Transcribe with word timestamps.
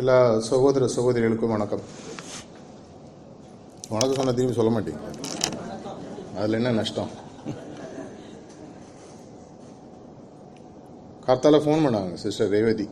எல்லா 0.00 0.16
சகோதர 0.48 0.86
சகோதரிகளுக்கும் 0.94 1.52
வணக்கம். 1.54 1.84
வணக்கம் 3.92 4.18
சொன்ன 4.18 4.32
திரும்பி 4.32 4.56
சொல்ல 4.58 4.70
மாட்டீங்க 4.74 5.00
அதில் 6.38 6.58
என்ன 6.58 6.72
நஷ்டம்? 6.78 7.10
கார்த்தால 11.26 11.60
ஃபோன் 11.64 11.84
பண்ணாங்க 11.86 12.12
சிஸ்டர் 12.24 12.52
ரேவதி. 12.56 12.86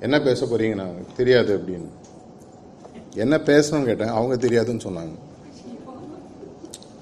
என்ன 0.00 0.20
பேச 0.28 0.46
போறீங்க 0.46 0.74
நாங்கள் 0.82 1.10
தெரியாது 1.16 1.52
அப்படின்னு. 1.58 1.90
என்ன 3.24 3.36
பேசணும்னு 3.50 3.90
கேட்டேன் 3.90 4.14
அவங்க 4.18 4.36
தெரியாதுன்னு 4.46 4.86
சொன்னாங்க. 4.88 5.16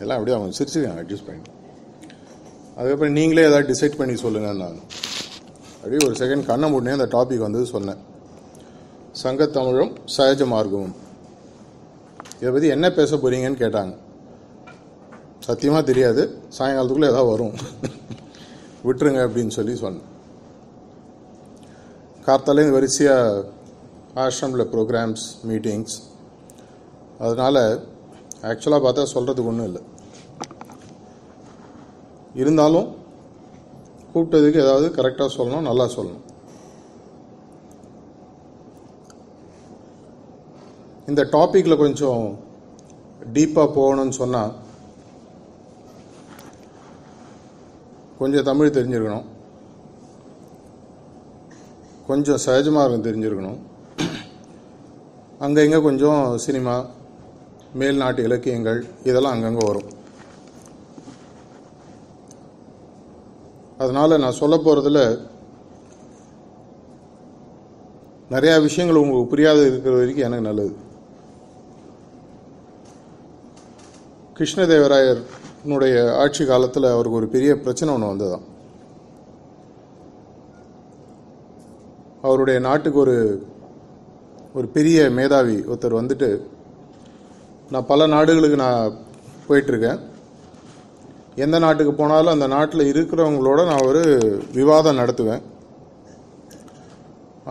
எல்லாம் 0.02 0.18
அப்படியே 0.18 0.38
அவங்க 0.38 0.56
சிரிச்சுக்காங்க 0.58 1.02
அட்ஜஸ்ட் 1.04 1.28
பண்ணி 1.30 1.44
அதுக்கப்புறம் 2.76 3.16
நீங்களே 3.20 3.48
ஏதாவது 3.50 3.70
டிசைட் 3.72 4.00
பண்ணி 4.02 4.16
சொல்லுங்க 4.26 4.52
நான் 4.64 4.82
அப்படியே 5.82 6.08
ஒரு 6.08 6.16
செகண்ட் 6.18 6.46
கண்ணை 6.46 6.72
மூடனே 6.72 6.92
அந்த 6.98 7.06
டாபிக் 7.06 7.46
வந்து 7.46 7.66
சொன்னேன். 7.66 7.96
சங்கத்தமிழும் 9.22 9.94
சகஜ 10.16 10.42
மார்க்கமும். 10.52 10.94
இதை 12.36 12.52
பற்றி 12.52 12.68
என்ன 12.68 12.90
பேச 12.90 13.16
போகிறீங்கன்னு 13.16 13.60
கேட்டாங்க. 13.62 13.96
சத்தியமாக 15.38 15.84
தெரியாது. 15.84 16.38
சாயங்காலத்துக்குள்ளே 16.58 17.10
ஏதாவது 17.12 17.30
வரும். 17.30 17.54
விட்டுருங்க 18.84 19.20
அப்படின்னு 19.26 19.48
சொல்லி 19.48 19.76
சொன்னேன். 19.76 20.08
கார்த்தாலேருந்து 22.26 22.70
வரிசையாக 22.70 23.44
ஆஷ்ரமில் 24.14 24.68
ப்ரோக்ராம்ஸ் 24.74 25.26
மீட்டிங்ஸ் 25.48 25.98
அதனால் 27.18 27.62
ஆக்சுவலாக 28.42 28.84
பார்த்தா 28.86 29.06
சொல்கிறதுக்கு 29.14 29.50
ஒன்றும் 29.52 29.64
இல்லை. 29.64 29.82
இருந்தாலும் 32.34 32.88
கூப்பிட்டதுக்கு 34.12 34.62
ஏதாவது 34.64 34.86
கரெக்டாக 34.96 35.30
சொல்லணும் 35.36 35.68
நல்லா 35.68 35.86
சொல்லணும். 35.96 36.24
இந்த 41.10 41.22
டாப்பிக்கில் 41.36 41.82
கொஞ்சம் 41.84 42.24
டீப்பாக 43.36 43.74
போகணும்னு 43.78 44.16
சொன்னால் 44.20 44.52
கொஞ்சம் 48.20 48.48
தமிழ் 48.48 48.76
தெரிஞ்சிருக்கணும். 48.78 49.28
கொஞ்சம் 52.08 52.42
சகஜமார்க்கம் 52.44 53.06
தெரிஞ்சிருக்கணும். 53.08 53.60
அங்கே 55.44 55.64
இங்கே 55.66 55.80
கொஞ்சம் 55.88 56.22
சினிமா 56.44 56.74
மேல்நாட்டு 57.80 58.26
இலக்கியங்கள் 58.28 58.80
இதெல்லாம் 59.08 59.34
அங்கங்கே 59.36 59.64
வரும். 59.68 59.90
அதனால் 63.82 64.20
நான் 64.20 64.40
சொல்ல 64.40 64.56
போகிறதுல 64.56 65.00
நிறையா 68.30 68.62
விஷயங்கள் 68.62 68.96
உங்களுக்கு 68.96 69.30
புரியாத 69.30 69.60
இருக்கிற 69.66 69.94
வரைக்கும் 69.96 70.26
எனக்கு 70.26 70.46
நல்லது. 70.46 70.72
கிருஷ்ணதேவராயர்னுடைய 74.36 75.94
ஆட்சி 76.14 76.44
காலத்தில் 76.44 76.92
அவருக்கு 76.92 77.18
ஒரு 77.18 77.28
பெரிய 77.28 77.52
பிரச்சனை 77.56 77.94
ஒன்று 77.94 78.12
வந்ததான் 78.12 78.46
அவருடைய 82.22 82.58
நாட்டுக்கு 82.60 82.98
ஒரு 82.98 83.16
ஒரு 84.54 84.66
பெரிய 84.68 85.10
மேதாவி 85.10 85.56
ஒருத்தர் 85.62 86.00
வந்துட்டு 86.00 86.28
நான் 87.70 87.86
பல 87.86 88.06
நாடுகளுக்கு 88.06 88.56
நான் 88.56 88.96
போயிட்டுருக்கேன் 89.48 90.00
எந்த 91.44 91.56
நாட்டுக்கு 91.64 91.92
போனாலும் 91.98 92.34
அந்த 92.34 92.46
நாட்டில் 92.54 92.90
இருக்கிறவங்களோட 92.92 93.60
நான் 93.70 93.86
ஒரு 93.90 94.02
விவாதம் 94.58 94.98
நடத்துவேன். 95.00 95.42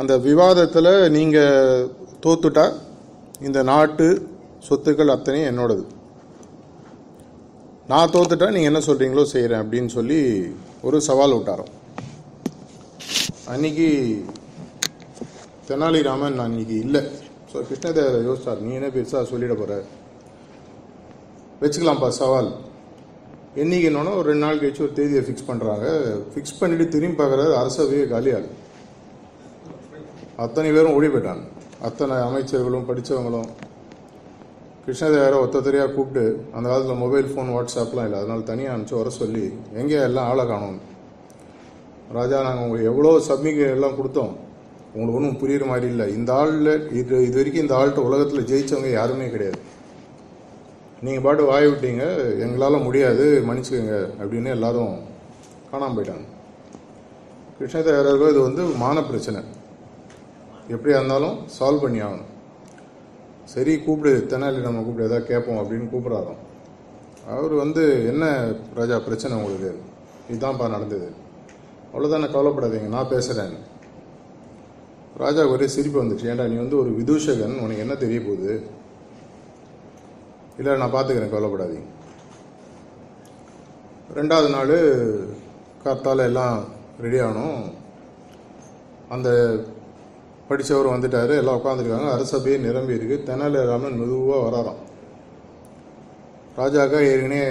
அந்த 0.02 0.14
விவாதத்தில் 0.28 0.92
நீங்கள் 1.16 1.88
தோத்துட்டா 2.26 2.66
இந்த 3.48 3.60
நாட்டு 3.72 4.08
சொத்துக்கள் 4.68 5.14
அத்தனையும் 5.16 5.50
என்னோடது. 5.52 5.84
நான் 7.92 8.14
தோத்துட்டா 8.16 8.50
நீங்கள் 8.56 8.72
என்ன 8.72 8.82
சொல்கிறீங்களோ 8.90 9.26
செய்கிறேன் 9.34 9.64
அப்படின்னு 9.64 9.92
சொல்லி 9.98 10.20
ஒரு 10.88 10.98
சவால் 11.10 11.36
விட்டாரோம் 11.38 11.72
அன்னைக்கு 13.54 13.88
தெனாலிராமன் 15.70 16.38
நான் 16.40 16.52
இன்னைக்கு 16.54 16.78
இல்லை. 16.86 17.02
ஸோ 17.52 17.58
கிருஷ்ணதேவரை 17.70 18.20
யோசிச்சார். 18.28 18.62
நீ 18.66 18.72
என்ன 18.80 18.90
பெருசாக 18.96 19.30
சொல்லிட 19.32 19.56
போகிற 19.62 19.84
வச்சுக்கலாம்ப்பா 21.62 22.10
சவால். 22.22 22.52
என்னைக்கு 23.60 23.88
ஒரு 24.20 24.28
ரெண்டு 24.32 24.44
நாள் 24.46 24.60
கழிச்சு 24.60 24.84
ஒரு 24.86 24.94
தேதியை 25.00 25.22
ஃபிக்ஸ் 25.28 25.48
பண்ணுறாங்க 25.48 25.88
ஃபிக்ஸ் 26.34 26.60
பண்ணிட்டு 26.60 26.86
திரும்பி 26.94 27.18
பார்க்குறது 27.22 27.54
அரசவையே 27.62 28.06
காலியாகும் 28.12 28.60
அத்தனை 30.44 30.70
பேரும் 30.76 30.96
ஓடி 30.98 31.08
போயிட்டாங்க. 31.14 31.44
அத்தனை 31.88 32.16
அமைச்சர்களும் 32.28 32.86
படித்தவங்களும் 32.88 33.50
கிருஷ்ணதேவரை 34.86 35.38
ஒத்தத்தரையாக 35.46 35.92
கூப்பிட்டு 35.96 36.24
அந்த 36.56 36.66
காலத்தில் 36.70 37.02
மொபைல் 37.02 37.28
ஃபோன் 37.32 37.52
வாட்ஸ்அப்லாம் 37.56 38.08
இல்லை. 38.08 38.20
அதனால் 38.22 38.48
தனியாக 38.52 38.74
அனுப்பிச்சு 38.76 39.00
வர 39.00 39.10
சொல்லி 39.18 39.44
எங்கே 39.82 40.00
எல்லாம் 40.08 40.30
ஆளை 40.32 40.46
காணும்? 40.52 40.80
ராஜா 42.18 42.40
நாங்கள் 42.48 42.64
உங்களுக்கு 42.66 42.90
எவ்வளோ 42.92 43.12
சப்மிக 43.28 43.68
எல்லாம் 43.76 43.98
கொடுத்தோம்? 44.00 44.34
உங்களுக்கு 44.94 45.20
ஒன்றும் 45.20 45.40
புரியுற 45.42 45.66
மாதிரி 45.74 45.88
இல்லை. 45.94 46.08
இந்த 46.18 46.32
ஆளில் 46.40 46.74
இது 47.02 47.22
இது 47.28 47.38
வரைக்கும் 47.40 47.66
இந்த 47.66 47.76
ஆள்கிட்ட 47.80 48.08
உலகத்தில் 48.10 48.48
ஜெயிச்சவங்க 48.52 48.92
யாருமே 49.00 49.28
கிடையாது. 49.36 49.60
நீங்கள் 51.06 51.24
பாட்டு 51.26 51.44
வாய 51.50 51.70
விட்டீங்க 51.70 52.04
எங்களால் 52.46 52.86
முடியாது 52.88 53.24
மன்னிச்சுக்கோங்க 53.48 53.96
அப்படின்னு 54.22 54.50
எல்லாரும் 54.56 54.92
காணாமல் 55.70 55.96
போயிட்டாங்க. 55.96 56.26
கிருஷ்ணதேவரர்கள் 57.58 58.32
இது 58.34 58.42
வந்து 58.48 58.64
மான 58.82 59.04
பிரச்சனை. 59.08 59.40
எப்படியா 60.74 60.98
இருந்தாலும் 61.00 61.38
சால்வ் 61.58 61.84
பண்ணி 61.84 62.00
ஆகணும். 62.08 62.30
சரி 63.54 63.74
கூப்பிடு 63.86 64.12
தெனாலி 64.32 64.60
நம்ம 64.66 64.82
கூப்பிடு 64.86 65.08
ஏதாவது 65.08 65.30
கேட்போம் 65.32 65.62
அப்படின்னு 65.62 65.88
கூப்பிட்றாரோ 65.94 66.36
அவர் 67.36 67.56
வந்து 67.64 67.84
என்ன 68.12 68.26
ராஜா 68.80 68.96
பிரச்சனை 69.08 69.34
உங்களுக்கு? 69.40 69.72
இதுதான்ப்பா 70.32 70.68
நடந்தது. 70.76 71.08
அவ்வளோதானே 71.94 72.30
கவலைப்படாதீங்க 72.36 72.90
நான் 72.98 73.12
பேசுகிறேன் 73.14 73.56
ராஜா 75.24 75.42
ஒரே 75.54 75.68
சிரிப்பு 75.78 76.00
வந்துச்சு. 76.04 76.30
ஏன்டா 76.32 76.46
நீ 76.52 76.58
வந்து 76.64 76.78
ஒரு 76.84 76.92
விதூஷகன் 77.00 77.58
உனக்கு 77.64 77.84
என்ன 77.86 77.96
தெரிய 78.04 78.20
போகுது? 78.28 78.54
இல்லை 80.58 80.78
நான் 80.78 80.94
பார்த்துக்கிறேன் 80.94 81.34
கவலைப்படாதீங்க. 81.34 81.88
ரெண்டாவது 84.16 84.50
நாள் 84.50 84.76
காத்தால் 85.84 86.26
எல்லாம் 86.30 86.64
ரெடி 87.02 87.20
ஆகணும் 87.20 87.62
அந்த 89.10 89.30
படித்தவர் 90.48 90.94
வந்துட்டார் 90.94 91.38
எல்லாம் 91.38 91.58
உட்காந்துருக்காங்க 91.58 92.10
அரசபையே 92.16 92.58
நிரம்பி 92.60 92.94
இருக்கு. 92.94 93.34
தெனாலிராமன் 93.34 93.98
மெதுவாக 94.02 94.44
வராராம். 94.48 94.82
ராஜாக்கா 96.58 97.00
ஏற்கனவே 97.10 97.46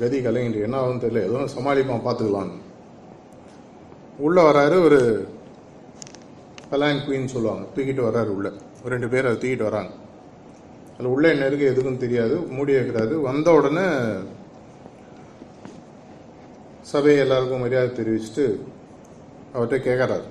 கதி 0.00 0.22
கலைஞர் 0.22 0.62
என்ன 0.62 0.76
ஆகும்னு 0.80 1.04
தெரியல. 1.04 1.24
எதுவும் 1.28 1.54
சமாளிப்பான் 1.56 2.06
பார்த்துக்கலான்னு 2.06 2.58
உள்ளே 4.18 4.42
வராரு 4.42 4.84
ஒரு 4.84 5.28
பலாங் 6.70 7.04
குயின் 7.04 7.32
சொல்லுவாங்க. 7.34 7.66
தூக்கிட்டு 7.76 8.06
வர்றாரு 8.06 8.30
உள்ளே. 8.38 8.50
ஒரு 8.82 8.92
ரெண்டு 8.94 9.08
பேர் 9.08 9.26
அதை 9.26 9.38
தூக்கிட்டு 9.42 9.62
வராங்க. 9.62 9.90
அதில் 11.00 11.12
உள்ள 11.12 11.28
என்ன 11.28 11.44
இருக்கு 11.46 11.68
எதுக்கும் 11.70 12.02
தெரியாது. 12.02 12.34
மூடி 12.56 12.72
வைக்கிறாரு. 12.72 13.14
வந்த 13.20 13.52
உடனே 13.52 13.84
சபை 16.90 17.16
எல்லாருக்கும் 17.16 17.60
மரியாதை 17.60 17.88
தெரிவிச்சுட்டு 17.90 18.44
அவர்கிட்ட 19.54 19.78
கேட்குறாரு 19.86 20.26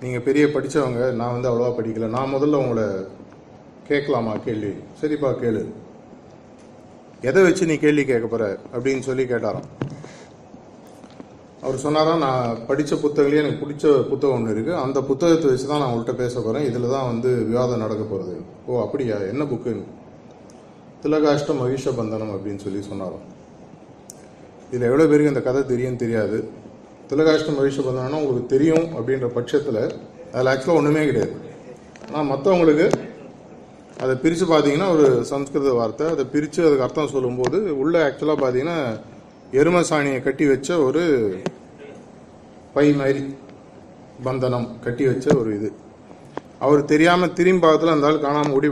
நீங்கள் 0.00 0.24
பெரிய 0.26 0.46
படித்தவங்க 0.46 1.10
நான் 1.20 1.32
வந்து 1.32 1.50
அவ்வளோவா 1.50 1.70
படிக்கல. 1.78 2.10
நான் 2.16 2.34
முதல்ல 2.34 2.60
உங்களை 2.64 2.84
கேட்கலாமா 3.88 4.36
கேள்வி? 4.36 4.72
சரிப்பா 5.00 5.30
கேளு. 5.42 5.64
எதை 7.20 7.42
வச்சு 7.42 7.66
நீ 7.66 7.76
கேள்வி 7.76 8.04
கேட்க 8.04 8.26
போகிற 8.26 8.58
அப்படின்னு 8.74 9.08
சொல்லி 9.10 9.24
கேட்டாராம். 9.24 9.68
அவர் 11.66 11.82
சொன்னாராம் 11.84 12.24
நான் 12.24 12.58
படித்த 12.66 12.96
புத்தகங்களே 13.04 13.40
எனக்கு 13.42 13.60
பிடிச்ச 13.62 13.84
புத்தகம் 14.10 14.34
ஒன்று 14.36 14.52
இருக்குது 14.54 14.80
அந்த 14.82 14.98
புத்தகத்தை 15.08 15.46
வச்சு 15.50 15.66
தான் 15.70 15.80
நான் 15.82 15.90
உங்கள்கிட்ட 15.92 16.14
பேச 16.20 16.34
போகிறேன் 16.40 16.66
இதில் 16.68 16.92
தான் 16.94 17.08
வந்து 17.12 17.30
விவாதம் 17.48 17.82
நடக்க 17.84 18.02
போகிறது 18.10 18.34
ஓ 18.68 18.80
அப்படியா? 18.84 19.16
என்ன 19.32 19.44
புக்கு 19.52 19.72
திலகாஷ்ட 21.02 21.54
மகிஷ 21.62 21.94
பந்தனம் 21.98 22.32
அப்படின்னு 22.34 22.62
சொல்லி 22.66 22.80
சொன்னாராம். 22.90 23.24
இதில் 24.70 24.86
எவ்வளோ 24.90 25.06
பேருக்கு 25.10 25.32
இந்த 25.32 25.42
கதை 25.48 25.62
தெரியும் 25.72 25.98
தெரியாது. 26.04 26.38
திலகாஷ்ட 27.10 27.50
மகிஷ 27.58 27.76
பந்தனம்னா 27.88 28.20
உங்களுக்கு 28.22 28.52
தெரியும் 28.54 28.86
அப்படின்ற 28.96 29.28
பட்சத்தில் 29.36 29.82
அதில் 30.34 30.50
ஆக்சுவலாக 30.52 30.80
ஒன்றுமே 30.80 31.04
கிடையாது. 31.10 31.34
ஆனால் 32.06 32.30
மற்றவங்களுக்கு 32.32 32.86
அதை 34.04 34.14
பிரித்து 34.22 34.46
பார்த்தீங்கன்னா 34.52 34.88
ஒரு 34.96 35.06
சம்ஸ்கிருத 35.32 35.74
வார்த்தை 35.80 36.06
அதை 36.14 36.24
பிரித்து 36.34 36.60
அதுக்கு 36.68 36.86
அர்த்தம் 36.86 37.14
சொல்லும்போது 37.16 37.58
உள்ளே 37.82 38.00
ஆக்சுவலாக 38.06 38.38
பார்த்தீங்கன்னா 38.42 38.78
எரும 39.52 39.80
சாணியை 39.80 40.22
கட்டி 40.22 40.46
வச்ச 40.48 40.78
ஒரு 40.78 41.02
பை 42.72 42.92
மாதிரி 42.92 43.36
பந்தனம் 44.24 44.78
கட்டி 44.80 45.06
வச்ச 45.06 45.36
ஒரு 45.38 45.54
இது. 45.54 45.72
அவர் 46.58 46.84
தெரியாமல் 46.84 47.32
திரும்பி 47.32 47.66
பார்த்துல 47.66 47.94
அந்த 47.94 48.06
ஆள் 48.06 48.20
காணாமல் 48.20 48.52
ஓடி 48.52 48.70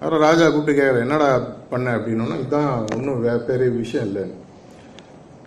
அப்புறம் 0.00 0.20
ராஜா 0.20 0.50
கூப்பிட்டு 0.50 0.82
கேட்குற 0.82 0.98
என்னடா 0.98 1.38
பண்ண? 1.70 1.96
அப்படின்னா 1.96 2.38
இதுதான் 2.38 2.86
ஒன்றும் 2.94 3.20
வே 3.20 3.32
பெரிய 3.46 3.70
விஷயம் 3.70 4.06
இல்லை. 4.06 4.22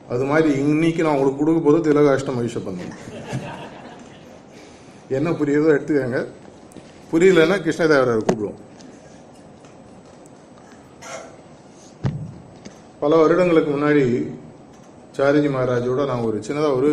அது 0.10 0.24
மாதிரி 0.24 0.60
இன்னைக்கு 0.60 1.04
நான் 1.04 1.14
உங்களுக்கு 1.14 1.44
கொடுக்க 1.44 1.62
போது 1.62 1.92
திலகாஷ்டம் 1.92 2.38
மகிஷ 2.40 2.58
பண்ணேன் 2.66 2.94
என்ன 5.08 5.32
புரியுதோ 5.32 5.70
எடுத்துக்கங்க. 5.76 6.28
புரியலன்னா 7.12 7.58
கிருஷ்ணதேவராயர் 7.66 8.26
கூப்பிடுவோம். 8.28 8.60
பல 13.04 13.16
வருடங்களுக்கு 13.22 13.70
முன்னாடி 13.72 14.04
சாரிஜி 15.16 15.50
மகாராஜோட 15.54 16.02
நான் 16.10 16.26
ஒரு 16.28 16.38
சின்னதாக 16.48 16.78
ஒரு 16.80 16.92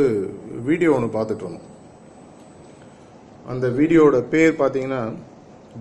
வீடியோ 0.69 0.91
ஒன்று 0.95 1.09
பார்த்துட்டு 1.17 1.45
இருந்தோம் 1.45 1.69
அந்த 3.53 3.67
வீடியோட 3.77 4.17
பேர் 4.33 4.59
பார்த்தீங்கன்னா 4.63 5.03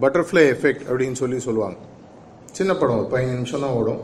பட்டர்ஃப்ளை 0.03 0.43
எஃபெக்ட் 0.53 0.83
அப்படின்னு 0.89 1.17
சொல்லி 1.21 1.37
சொல்லுவாங்க. 1.45 1.77
சின்ன 2.57 2.71
படம் 2.81 2.99
ஒரு 2.99 3.09
பதினஞ்சு 3.13 3.39
நிமிஷம் 3.39 3.63
தான் 3.65 3.75
ஓடும். 3.79 4.01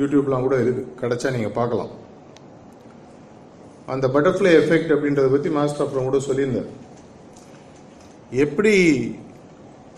யூடியூப்லாம் 0.00 0.46
கூட 0.46 0.56
இருக்குது 0.64 0.86
கிடைச்சா 1.00 1.32
நீங்கள் 1.36 1.56
பார்க்கலாம். 1.58 1.92
அந்த 3.94 4.08
பட்டர்ஃப்ளை 4.16 4.52
எஃபெக்ட் 4.60 4.94
அப்படின்றத 4.96 5.30
பற்றி 5.34 5.52
மாஸ்டர் 5.58 5.84
அப்புறம் 5.86 6.08
கூட 6.08 6.20
சொல்லியிருந்தார். 6.28 6.70
எப்படி 8.44 8.74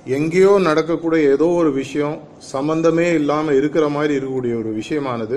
எங்கேயோ 0.07 0.53
நடக்கக்கூடிய 0.59 1.25
ஏதோ 1.35 1.47
ஒரு 1.59 1.73
விஷயம் 1.73 2.17
சம்பந்தமே 2.53 3.05
இல்லாமல் 3.19 3.59
இருக்கிற 3.59 3.85
மாதிரி 3.97 4.13
இருக்கக்கூடிய 4.19 4.55
ஒரு 4.63 4.71
விஷயமானது. 4.79 5.37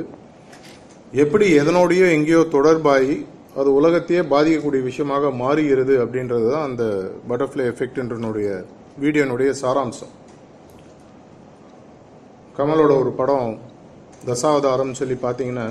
எப்படி 1.23 1.47
எதனோடையோ 1.61 2.05
எங்கேயோ 2.15 2.39
தொடர்பாகி 2.55 3.17
அது 3.59 3.69
உலகத்தையே 3.79 4.21
பாதிக்கக்கூடிய 4.31 4.81
விஷயமாக 4.87 5.29
மாறுகிறது 5.41 5.93
அப்படின்றது 6.03 6.47
தான் 6.53 6.67
அந்த 6.69 6.83
பட்டர்ஃப்ளை 7.29 7.65
எஃபெக்ட்ன்றனுடைய 7.71 8.49
வீடியோனுடைய 9.03 9.51
சாராம்சம். 9.61 10.13
கமலோட 12.57 12.91
ஒரு 13.03 13.11
படம் 13.21 13.51
தசாவதாரம் 14.29 14.97
சொல்லி 15.01 15.17
பார்த்தீங்கன்னா 15.25 15.67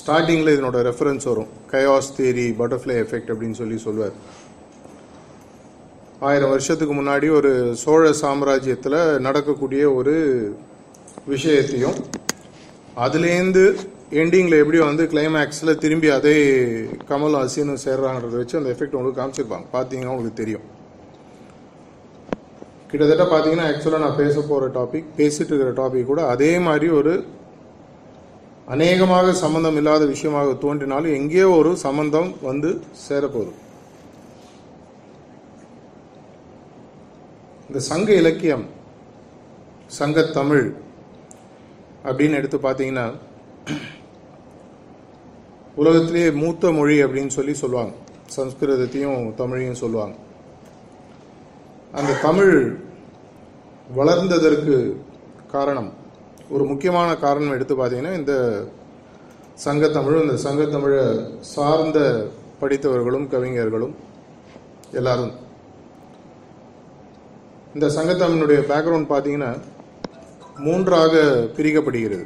ஸ்டார்டிங்கில் 0.00 0.54
இதனோட 0.56 0.78
ரெஃபரன்ஸ் 0.90 1.28
வரும். 1.30 1.50
கயாஸ் 1.72 2.14
தியரி 2.18 2.48
பட்டர்ஃப்ளை 2.60 2.96
எஃபெக்ட் 3.04 3.32
அப்படின்னு 3.32 3.60
சொல்லி 3.62 3.78
சொல்லுவார் 3.86 4.16
ஆயிரம் 6.28 6.52
வருஷத்துக்கு 6.52 6.94
முன்னாடி 6.96 7.26
ஒரு 7.36 7.50
சோழ 7.82 8.08
சாம்ராஜ்யத்தில் 8.22 8.98
நடக்கக்கூடிய 9.26 9.82
ஒரு 9.98 10.14
விஷயத்தையும் 11.32 11.96
அதுலேருந்து 13.04 13.62
எண்டிங்கில் 14.20 14.60
எப்படி 14.62 14.78
வந்து 14.88 15.04
கிளைமேக்ஸில் 15.12 15.78
திரும்பி 15.84 16.08
அதே 16.16 16.34
கமல் 17.10 17.38
அசீனும் 17.40 17.80
சேர்றாங்கிறத 17.84 18.36
வச்சு 18.40 18.58
அந்த 18.60 18.70
எஃபெக்ட் 18.74 18.96
உங்களுக்கு 18.98 19.20
காமிச்சிருப்பாங்க. 19.20 19.66
பார்த்தீங்கன்னா 19.76 20.12
உங்களுக்கு 20.14 20.40
தெரியும். 20.42 20.66
கிட்டத்தட்ட 22.90 23.24
பார்த்தீங்கன்னா 23.32 23.66
ஆக்சுவலாக 23.70 24.04
நான் 24.04 24.20
பேச 24.22 24.36
போகிற 24.50 24.68
டாபிக் 24.78 25.08
பேசிட்டு 25.18 25.50
இருக்கிற 25.52 25.72
டாபிக் 25.80 26.10
கூட 26.12 26.22
அதே 26.34 26.52
மாதிரி 26.66 26.88
ஒரு 27.00 27.14
அநேகமாக 28.74 29.32
சம்மந்தம் 29.42 29.78
இல்லாத 29.80 30.04
விஷயமாக 30.14 30.50
தோன்றினாலும் 30.64 31.16
எங்கேயோ 31.18 31.48
ஒரு 31.60 31.70
சம்மந்தம் 31.86 32.30
வந்து 32.48 32.70
சேரப்போகுது. 33.08 33.52
இந்த 37.70 37.80
சங்க 37.88 38.08
இலக்கியம் 38.20 38.62
சங்கத்தமிழ் 39.98 40.64
அப்படின்னு 42.04 42.38
எடுத்து 42.38 42.58
பார்த்தீங்கன்னா 42.64 43.04
உலகத்திலேயே 45.82 46.30
மூத்த 46.40 46.72
மொழி 46.78 46.96
அப்படின்னு 47.04 47.32
சொல்லி 47.36 47.54
சொல்லுவாங்க. 47.60 47.92
சம்ஸ்கிருதத்தையும் 48.36 49.20
தமிழையும் 49.40 49.78
சொல்லுவாங்க. 49.82 50.16
அந்த 51.98 52.16
தமிழ் 52.22 52.54
வளர்ந்ததற்கு 53.98 54.96
காரணம் 55.54 55.92
ஒரு 56.48 56.66
முக்கியமான 56.70 57.12
காரணம் 57.26 57.54
எடுத்து 57.58 57.76
பார்த்தீங்கன்னா 57.76 58.14
இந்த 58.20 58.34
சங்கத்தமிழும் 59.66 60.26
இந்த 60.26 60.38
சங்கத்தமிழை 60.46 61.04
சார்ந்த 61.54 62.00
படித்தவர்களும் 62.62 63.30
கவிஞர்களும் 63.36 63.94
எல்லாரும் 65.00 65.32
இந்த 67.74 67.86
சங்கத்தமிழனுடைய 67.96 68.60
பேக்ரவுண்ட் 68.70 69.10
பார்த்தீங்கன்னா 69.10 69.50
மூன்றாக 70.64 71.12
பிரிக்கப்படுகிறது. 71.56 72.24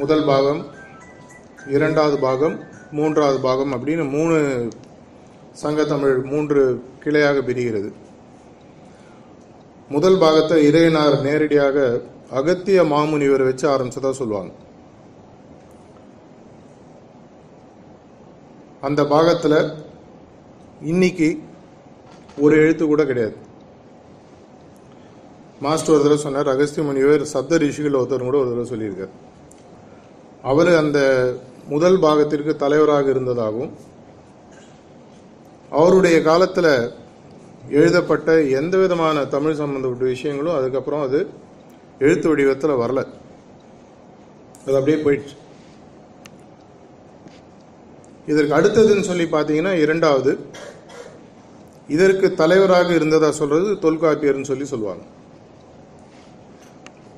முதல் 0.00 0.24
பாகம் 0.30 0.60
இரண்டாவது 1.76 2.18
பாகம் 2.26 2.56
மூன்றாவது 2.98 3.38
பாகம் 3.46 3.72
அப்படின்னு 3.76 4.04
மூணு 4.16 4.36
சங்கத்தமிழ் 5.62 6.18
மூன்று 6.32 6.60
கிளையாக 7.04 7.38
பிரிகிறது. 7.48 7.88
முதல் 9.88 10.20
பாகத்தை 10.24 10.60
இறையனார் 10.68 11.16
நேரடியாக 11.28 11.88
அகத்திய 12.40 12.84
மாமுனிவர் 12.92 13.48
வச்சு 13.48 13.66
ஆரம்பிச்சதா 13.72 14.12
சொல்லுவாங்க. 14.20 14.52
அந்த 18.88 19.00
பாகத்தில் 19.16 19.60
இன்னைக்கு 20.92 21.28
ஒரு 22.44 22.54
எழுத்து 22.62 22.84
கூட 22.86 23.02
கிடையாது. 23.04 23.36
மாஸ்டர் 25.64 25.94
ஒரு 25.94 26.02
தடவை 26.04 26.18
சொன்னார் 26.24 26.48
அகஸ்திய 26.54 26.82
முனிவர் 26.86 27.22
சப்த 27.34 27.58
ரிஷிகள் 27.62 27.98
ஒருத்தர் 28.00 28.26
கூட 28.28 28.38
ஒரு 28.42 28.50
தடவை 28.50 28.66
சொல்லியிருக்கார். 28.72 29.14
அவர் 30.50 30.70
அந்த 30.82 30.98
முதல் 31.72 31.98
பாகத்திற்கு 32.00 32.52
தலைவராக 32.64 33.10
இருந்ததாகவும் 33.10 33.72
அவருடைய 35.78 36.16
காலத்தில் 36.22 36.72
எழுதப்பட்ட 37.78 38.36
எந்த 38.60 38.74
விதமான 38.82 39.24
தமிழ் 39.36 39.58
சம்பந்தப்பட்ட 39.60 40.04
விஷயங்களும் 40.14 40.58
அதுக்கப்புறம் 40.58 41.02
அது 41.06 41.20
எழுத்து 41.98 42.28
வடிவத்தில் 42.28 42.80
வரல. 42.82 43.00
அது 44.66 44.76
அப்படியே 44.78 44.98
போயிடுச்சு. 45.06 45.36
இதற்கு 48.32 48.56
அடுத்ததுன்னு 48.58 49.08
சொல்லி 49.10 49.26
பார்த்தீங்கன்னா 49.32 49.72
இரண்டாவது 49.84 50.32
இதற்கு 51.88 52.34
தலைவராக 52.34 52.94
இருந்ததா 52.94 53.30
சொல்றது 53.30 53.68
தொல்காப்பியர்னு 53.84 54.50
சொல்லி 54.50 54.64
சொல்லுவாங்க. 54.64 55.04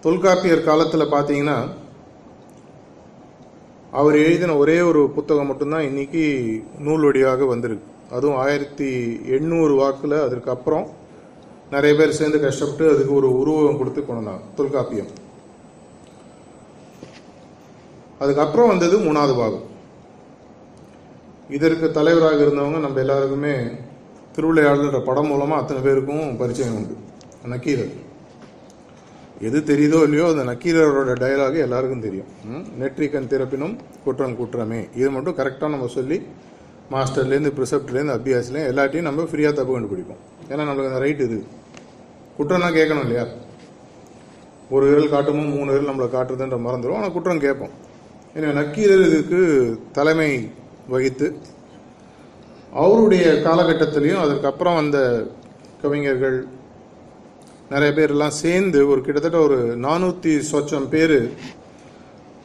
தொல்காப்பியர் 0.00 0.68
காலத்தில் 0.70 1.12
பார்த்தீங்கன்னா 1.14 1.58
அவர் 4.00 4.16
எழுதின 4.16 4.56
ஒரே 4.56 4.80
ஒரு 4.80 5.02
புத்தகம் 5.10 5.46
மட்டும்தான் 5.46 5.86
இன்னைக்கு 5.90 6.24
நூல் 6.78 7.06
வழியாக 7.08 7.44
வந்திருக்கு. 7.44 7.86
அதுவும் 8.10 8.36
ஆயிரத்தி 8.36 8.88
எண்ணூறு 9.36 9.74
வாக்கில் 9.74 10.16
அதற்கு 10.26 10.50
அப்புறம் 10.50 10.86
நிறைய 11.70 11.92
பேர் 11.98 12.18
சேர்ந்து 12.18 12.40
கஷ்டப்பட்டு 12.40 12.92
அதுக்கு 12.92 13.14
ஒரு 13.14 13.30
உருவகம் 13.40 13.78
கொடுத்து 13.78 14.00
கொண்டாங்க 14.00 14.40
தொல்காப்பியம். 14.54 15.10
அதுக்கப்புறம் 18.18 18.68
வந்தது 18.68 18.98
மூணாவது 18.98 19.34
பாகம். 19.40 19.66
இதற்கு 21.56 21.90
தலைவராக 21.90 22.44
இருந்தவங்க 22.44 22.78
நம்ம 22.86 22.98
எல்லாருக்குமே 22.98 23.54
திருவிளையாடல்ன்ற 24.36 25.04
படம் 25.04 25.26
மூலமாக 25.26 25.60
அத்தனை 25.60 25.82
பேருக்கும் 25.82 26.36
பரிச்சயம் 26.36 26.74
உண்டு. 26.74 26.96
நக்கீரர். 27.44 28.06
எது 29.40 29.60
தெரியுதோ 29.60 30.02
இல்லையோ 30.02 30.26
அந்த 30.28 30.44
நக்கீரரோட 30.44 31.12
டயலாக் 31.12 31.56
எல்லாருக்கும் 31.56 32.00
தெரியும். 32.00 32.26
ம்? 32.44 32.64
நெற்றிக்கண் 32.80 33.26
திறப்பினும் 33.26 33.76
குற்றம் 34.04 34.36
குற்றமே. 34.36 34.88
இது 34.94 35.10
மட்டும் 35.10 35.36
கரெக்டாக 35.36 35.68
நம்ம 35.68 35.86
சொல்லி 35.86 36.22
மாஸ்டர்லேருந்து 36.90 37.52
ப்ரிசப்ட்லேருந்து 37.56 38.14
அபியாஸ்லேயும் 38.18 38.68
எல்லாத்தையும் 38.70 39.00
நம்ம 39.00 39.22
ஃப்ரீயாக 39.22 39.52
தப்பு 39.52 39.80
கண்டுபிடிப்போம். 39.80 40.22
ஏன்னா 40.48 40.60
நம்மளுக்கு 40.60 40.86
அந்த 40.86 40.98
ரைட் 40.98 41.20
இது. 41.20 41.44
குற்றம்னா 42.38 42.68
கேட்கணும் 42.70 43.00
இல்லையா? 43.00 43.26
ஒரு 44.70 44.86
விரல் 44.86 45.10
காட்டுமோ 45.10 45.48
மூணு 45.48 45.72
விரல் 45.72 45.94
நம்மளை 45.94 46.08
காட்டுறதுன்ற 46.08 46.58
மறந்துடும் 46.58 46.94
ஆனால் 46.94 47.12
குற்றம் 47.12 47.40
கேட்போம். 47.40 47.70
எனவே 48.34 48.52
நக்கீரர் 48.52 49.06
இதுக்கு 49.06 49.40
தலைமை 49.92 50.50
வகித்து 50.88 51.36
அவருடைய 52.72 53.42
காலகட்டத்திலையும் 53.42 54.20
அதுக்கப்புறம் 54.20 54.74
வந்த 54.74 54.98
கவிஞர்கள் 55.82 56.38
நிறைய 57.70 57.94
பேர் 57.94 58.10
எல்லாம் 58.10 58.30
சேர்ந்து 58.30 58.88
ஒரு 58.88 59.00
கிட்டத்தட்ட 59.00 59.38
ஒரு 59.38 59.76
நானூற்றி 59.76 60.38
சொச்சம் 60.52 60.88
பேர் 60.88 61.18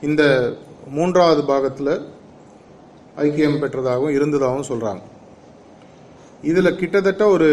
இந்த 0.02 0.54
மூன்றாவது 0.92 1.44
பாகத்தில் 1.44 1.94
ஐக்கியம் 3.18 3.60
பெற்றதாகவும் 3.60 4.10
இருந்ததாகவும் 4.10 4.70
சொல்கிறாங்க 4.70 5.02
இதில் 6.44 6.76
கிட்டத்தட்ட 6.76 7.28
ஒரு 7.28 7.50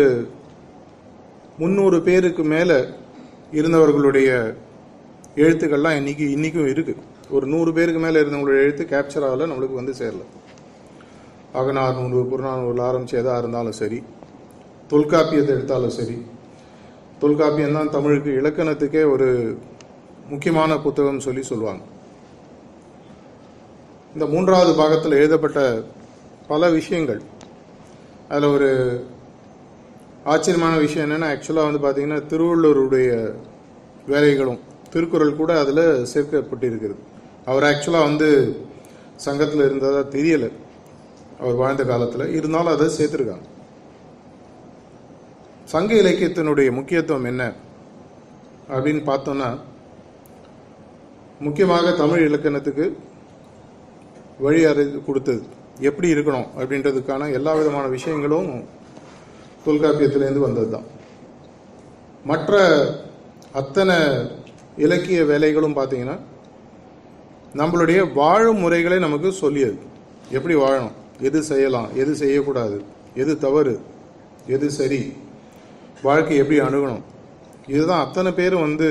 முந்நூறு 1.58 2.02
பேருக்கு 2.02 2.42
மேலே 2.44 2.78
இருந்தவர்களுடைய 3.52 4.56
எழுத்துக்கள்லாம் 5.36 5.96
இன்னைக்கு 5.96 6.30
இன்றைக்கும் 6.30 6.66
இருக்குது 6.66 7.02
ஒரு 7.30 7.46
நூறு 7.46 7.72
பேருக்கு 7.72 8.00
மேலே 8.00 8.20
இருந்தவங்களுடைய 8.20 8.62
எழுத்து 8.62 8.84
கேப்சர் 8.84 9.26
ஆகல 9.26 9.46
நம்மளுக்கு 9.46 9.74
வந்து 9.74 9.94
சேரல. 9.98 10.24
அகநானூறு 11.54 12.21
புறநானூறுல 12.30 12.83
ஆரம்பிச்சு 12.88 13.21
எதாக 13.21 13.38
இருந்தாலும் 13.38 13.78
சரி 13.80 14.02
தொல்காப்பியத்தை 14.90 15.52
எடுத்தாலும் 15.57 15.97
சரி 15.99 16.16
தொல்காப்பியம் 17.19 17.73
தான் 17.73 17.90
தமிழுக்கு 17.90 18.30
இலக்கணத்துக்கே 18.30 19.12
ஒரு 19.12 19.59
முக்கியமான 20.28 20.78
புத்தகம் 20.78 21.21
சொல்லி 21.21 21.42
சொல்லுவாங்க. 21.42 21.83
இந்த 24.14 24.26
மூன்றாவது 24.26 24.75
பாகத்தில் 24.75 25.12
எழுதப்பட்ட 25.12 25.83
பல 26.49 26.71
விஷயங்கள். 26.71 27.21
அதில் 28.28 28.52
ஒரு 28.54 28.71
ஆச்சரியமான 30.25 30.78
விஷயம் 30.78 31.11
என்னென்னா 31.11 31.28
ஆக்சுவலாக 31.35 31.69
வந்து 31.69 31.85
பார்த்தீங்கன்னா 31.87 32.23
திருவள்ளுவருடைய 32.33 33.35
வேலைகளும் 34.09 34.61
திருக்குறள் 34.90 35.37
கூட 35.37 35.61
அதில் 35.61 35.85
சேர்க்கப்பட்டிருக்கிறது. 36.14 37.00
அவர் 37.45 37.62
ஆக்சுவலாக 37.62 38.09
வந்து 38.11 38.28
சங்கத்தில் 39.16 39.64
இருந்ததாக 39.64 40.19
தெரியலை. 40.19 40.50
அவர் 41.40 41.61
வாழ்ந்த 41.62 41.85
காலத்தில் 41.90 42.35
இருந்தாலும் 42.38 42.75
அதை 42.75 42.87
சேர்த்துருக்காங்க. 42.99 43.47
சங்க 45.73 45.90
இலக்கியத்தினுடைய 46.02 46.68
முக்கியத்துவம் 46.78 47.28
என்ன 47.30 47.42
அப்படின்னு 48.75 49.02
பார்த்தோம்னா 49.11 49.49
முக்கியமாக 51.47 51.92
தமிழ் 52.02 52.26
இலக்கணத்துக்கு 52.28 52.87
வழி 54.44 54.61
அறி 54.70 54.85
கொடுத்தது. 55.09 55.42
எப்படி 55.88 56.09
இருக்கணும் 56.14 56.49
அப்படின்றதுக்கான 56.61 57.28
எல்லா 57.38 57.52
விதமான 57.59 57.87
விஷயங்களும் 57.97 58.50
தொல்காப்பியத்திலேருந்து 59.66 60.47
வந்தது 60.47 60.68
தான் 60.70 60.88
மற்ற 62.30 62.59
அத்தனை 63.61 63.97
இலக்கிய 64.85 65.20
வேலைகளும் 65.30 65.78
பார்த்தீங்கன்னா 65.78 66.16
நம்மளுடைய 67.61 68.00
வாழும் 68.18 68.62
முறைகளை 68.64 68.99
நமக்கு 69.06 69.28
சொல்லியது. 69.42 69.78
எப்படி 70.37 70.54
வாழணும்? 70.56 70.97
எது 71.28 71.40
செய்யலாம் 71.50 71.88
எது 72.02 72.12
செய்யக்கூடாது 72.22 72.76
எது 73.22 73.32
தவறு 73.44 73.74
எது 74.54 74.66
சரி 74.78 75.00
வாழ்க்கை 76.06 76.36
எப்படி 76.42 76.58
அணுகணும்? 76.66 77.02
இதுதான் 77.74 78.04
அத்தனை 78.04 78.30
பேரும் 78.38 78.64
வந்து 78.66 78.88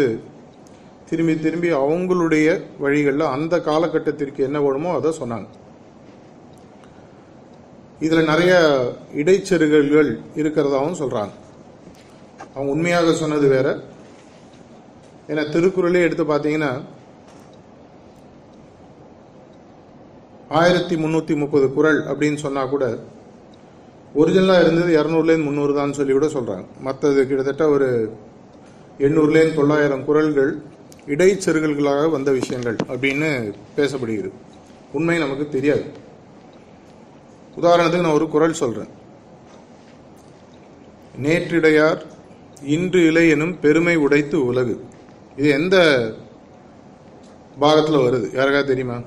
திரும்பி 1.10 1.36
திரும்பி 1.46 1.70
அவங்களுடைய 1.84 2.48
வழிகளில் 2.84 3.34
அந்த 3.36 3.56
காலகட்டத்திற்கு 3.68 4.42
என்ன 4.48 4.58
வேணுமோ 4.66 4.92
அதை 4.98 5.12
சொன்னாங்க. 5.22 5.48
இதில் 8.06 8.30
நிறைய 8.32 8.54
இடைச்செருகல்கள் 9.22 10.12
இருக்கிறதாகவும் 10.40 11.00
சொல்கிறாங்க 11.02 11.34
அவங்க 12.54 12.70
உண்மையாக 12.76 13.14
சொன்னது 13.22 13.48
வேற. 13.56 13.68
ஏன்னா 15.32 15.44
திருக்குறளே 15.56 16.06
எடுத்து 16.06 16.26
பார்த்தீங்கன்னா 16.30 16.72
ஆயிரத்தி 20.50 20.96
முந்நூற்றி 20.96 21.36
முப்பது 21.36 21.74
குறள் 21.74 22.00
அப்படின்னு 22.02 22.36
சொன்னால் 22.36 22.70
கூட 22.70 22.86
ஒரிஜினலாக 24.16 24.62
இருந்தது 24.62 24.92
இரநூறுலேருந்து 25.00 25.44
முந்நூறு 25.44 25.74
தான் 25.74 25.94
சொல்லி 25.94 26.14
கூட 26.14 26.26
சொல்கிறாங்க 26.26 26.66
மற்றது 26.80 27.28
கிட்டத்தட்ட 27.28 27.68
ஒரு 27.70 28.18
எண்ணூறுலேருந்து 29.00 29.54
தொள்ளாயிரம் 29.54 30.06
குறள்கள் 30.08 30.52
இடைச்செருகல்களாக 31.08 32.10
வந்த 32.10 32.32
விஷயங்கள் 32.32 32.76
அப்படின்னு 32.88 33.54
பேசப்படுகிறது. 33.78 34.32
உண்மை 34.92 35.18
நமக்கு 35.18 35.50
தெரியாது. 35.50 35.84
உதாரணத்துக்கு 37.62 38.02
நான் 38.02 38.18
ஒரு 38.20 38.30
குறள் 38.30 38.54
சொல்கிறேன் 38.54 38.92
நேற்றிடையார் 41.24 42.02
இன்று 42.64 43.06
இலை 43.06 43.30
எனும் 43.30 43.60
பெருமை 43.60 43.96
உடைத்து 43.96 44.46
உலகு. 44.46 44.86
இது 45.38 45.50
எந்த 45.50 45.78
பாகத்தில் 47.60 48.04
வருது? 48.06 48.28
யாருக்காவது 48.36 48.68
தெரியுமா? 48.68 49.00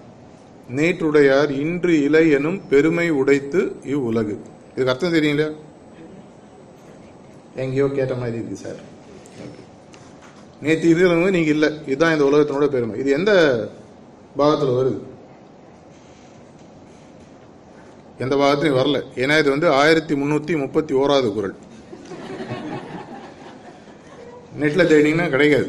நேற்றுடையார் 0.77 1.51
இன்று 1.65 1.95
இலை 2.03 2.25
எனும் 2.31 2.59
பெருமை 2.69 3.11
உடைத்து 3.21 3.61
இவ்வுலகு. 3.95 4.35
இதுக்கு 4.73 4.93
அர்த்தம் 4.93 5.15
தெரியுங்களா? 5.15 5.49
எங்கேயோ 7.55 7.87
கேட்ட 7.89 8.15
மாதிரி 8.15 8.37
இருக்கு 8.37 8.57
சார். 8.57 8.81
நேற்று 10.61 10.87
இருக்கிறவங்க 10.93 11.31
நீங்க 11.31 11.51
இல்லை. 11.57 11.71
இதுதான் 11.87 12.13
இந்த 12.13 12.25
உலகத்தினோட 12.25 12.67
பெருமை. 12.67 12.99
இது 13.01 13.11
எந்த 13.11 13.33
பாகத்தில் 14.37 14.77
வருது? 14.79 15.01
எந்த 18.19 18.37
பாகத்திலையும் 18.37 18.81
வரல. 18.81 18.99
ஏன்னா 19.15 19.39
இது 19.39 19.51
வந்து 19.51 19.69
ஆயிரத்தி 19.71 20.15
முந்நூற்றி 20.15 20.55
முப்பத்தி 20.59 20.95
ஓராவது 20.95 21.29
குரல். 21.33 21.55
நெட்டில் 24.61 24.91
தேடிங்கன்னா 24.93 25.29
கிடைக்காது. 25.29 25.69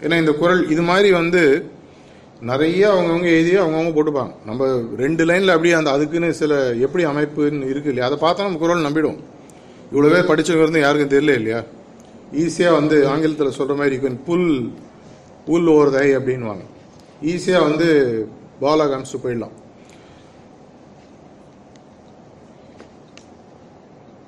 ஏன்னா 0.00 0.18
இந்த 0.18 0.32
குரல் 0.32 0.62
இது 0.68 0.82
மாதிரி 0.82 1.10
வந்து 1.12 1.42
நிறைய 2.50 2.82
அவங்கவுங்க 2.92 3.28
எழுதி 3.36 3.52
அவங்கவுங்க 3.56 3.92
போட்டுப்பாங்க. 3.96 4.32
நம்ம 4.46 4.66
ரெண்டு 4.96 5.24
லைனில் 5.24 5.54
அப்படியே 5.54 5.74
அந்த 5.74 5.90
அதுக்குன்னு 5.90 6.30
சில 6.40 6.54
எப்படி 6.86 7.04
அமைப்புன்னு 7.04 7.68
இருக்கு 7.72 7.90
இல்லையா? 7.92 8.08
அதை 8.08 8.18
பார்த்தா 8.24 8.46
நம்ம 8.46 8.60
குரல் 8.62 8.86
நம்பிடும் 8.86 9.18
இவ்வளோ 9.92 10.10
பேர் 10.14 10.30
படிச்சவங்க 10.30 10.78
யாருக்கும் 10.80 11.14
தெரியல 11.14 11.34
இல்லையா? 11.40 11.60
ஈஸியாக 12.42 12.78
வந்து 12.78 12.96
ஆங்கிலத்தில் 13.08 13.56
சொல்கிற 13.58 13.78
மாதிரி 13.78 13.98
யூ 14.02 14.10
புல் 14.28 14.72
புல் 15.46 15.68
ஓவர் 15.74 15.94
தை 15.96 16.06
அப்படின்வாங்க 16.16 16.64
ஈஸியாக 17.32 17.66
வந்து 17.68 17.88
பாலா 18.60 18.84
காமிச்சு 18.90 19.18
போயிடலாம். 19.24 19.54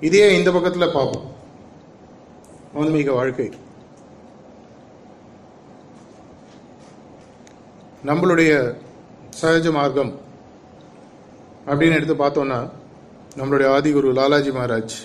இதே 0.00 0.25
இந்த 0.38 0.50
பக்கத்தில் 0.52 0.94
பார்ப்போம். 0.94 1.26
ஆன்மீக 2.75 3.12
வாழ்க்கை. 3.12 3.50
நம்மளுடைய 8.08 8.52
சகஜ 9.40 9.66
மார்க்கம் 9.72 10.12
அப்படின்னு 11.66 11.96
எடுத்து 11.98 12.14
பார்த்தோம்னா 12.14 12.58
நம்மளுடைய 13.38 13.68
ஆதிகுரு 13.76 14.10
லாலாஜி 14.18 14.50
மகாராஜ் 14.56 14.96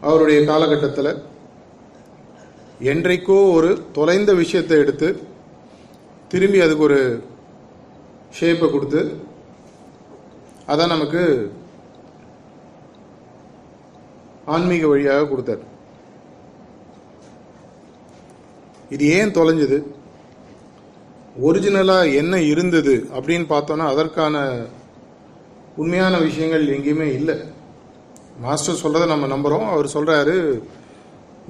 அவருடைய 0.00 0.38
காலகட்டத்தில் 0.50 1.12
என்றைக்கோ 2.90 3.38
ஒரு 3.52 3.70
தொலைந்த 3.92 4.34
விஷயத்தை 4.34 4.76
எடுத்து 4.78 5.08
திரும்பி 6.28 6.60
அதுக்கு 6.60 6.86
ஒரு 6.88 7.00
ஷேப்பை 8.40 8.68
கொடுத்து 8.70 9.00
அதான் 10.72 10.94
நமக்கு 10.94 11.22
ஆன்மீக 14.54 14.86
வழியாக 14.86 15.26
கொடுத்தார். 15.28 15.62
இது 18.94 19.04
ஏன் 19.16 19.34
தொலைஞ்சது? 19.38 19.78
ஒரிஜினலாக 21.36 22.14
என்ன 22.14 22.40
இருந்தது 22.42 22.94
அப்படின்னு 23.14 23.46
பார்த்தோன்னா 23.54 23.86
அதற்கான 23.94 24.36
உண்மையான 25.76 26.18
விஷயங்கள் 26.18 26.64
எங்கேயுமே 26.76 27.08
இல்லை. 27.18 27.36
மாஸ்டர் 28.40 28.80
சொல்கிறத 28.82 29.06
நம்ம 29.06 29.28
நம்புகிறோம் 29.34 29.68
அவர் 29.74 29.94
சொல்கிறாரு 29.94 30.34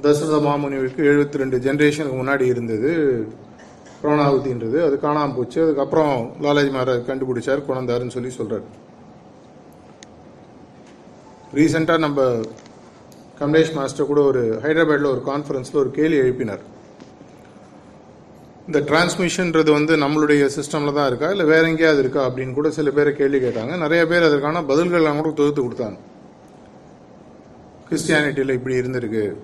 தசரத 0.02 0.36
மாமுனிவுக்கு 0.46 1.00
எழுபத்தி 1.10 1.40
ரெண்டு 1.42 1.58
ஜென்ரேஷனுக்கு 1.58 2.18
முன்னாடி 2.20 2.44
இருந்தது 2.52 2.90
பிரணாகுதின்றது 4.02 4.78
அது 4.86 4.98
காணாமல் 5.00 5.36
போச்சு. 5.36 5.62
அதுக்கப்புறம் 5.64 6.14
லாலாஜி 6.44 6.70
மகாராஜ் 6.76 7.08
கண்டுபிடிச்சார் 7.10 7.66
குழந்தாருன்னு 7.68 8.16
சொல்லி 8.16 8.30
சொல்கிறார் 8.30 8.66
ரீசெண்டாக 11.54 11.98
நம்ம 11.98 12.20
கமலேஷ் 13.40 13.74
மாஸ்டர் 13.74 14.10
கூட 14.12 14.20
ஒரு 14.22 14.42
ஹைதராபாத்தில் 14.62 15.12
ஒரு 15.14 15.22
கான்ஃபரன்ஸில் 15.26 15.82
ஒரு 15.82 15.90
கேள்வி 15.90 16.18
எழுப்பினார். 16.18 16.64
இந்த 18.70 18.90
டிரான்ஸ்மிஷன்ன்றது 18.90 19.72
வந்து 19.72 19.96
நம்மளுடைய 19.96 20.50
சிஸ்டமில் 20.56 20.92
தான் 20.92 21.06
இருக்கா? 21.06 21.30
இல்லை 21.30 21.44
வேற 21.44 21.68
எங்கேயாவது 21.68 22.00
இருக்கா? 22.00 22.26
அப்படின்னு 22.26 22.54
கூட 22.54 22.70
சில 22.70 22.90
பேரை 22.90 23.12
கேள்வி 23.12 23.38
கேட்டாங்க. 23.38 23.78
நிறைய 23.78 24.06
பேர் 24.06 24.22
அதற்கான 24.22 24.60
பதில்கள்லாம் 24.60 25.20
கூட 25.20 25.30
தொகுத்து 25.30 25.62
கொடுத்தாங்க. 25.62 25.98
கிறிஸ்டியானிட்டியில் 27.90 28.52
இப்படி 28.52 28.74
இருந்திருக்கு. 28.74 29.36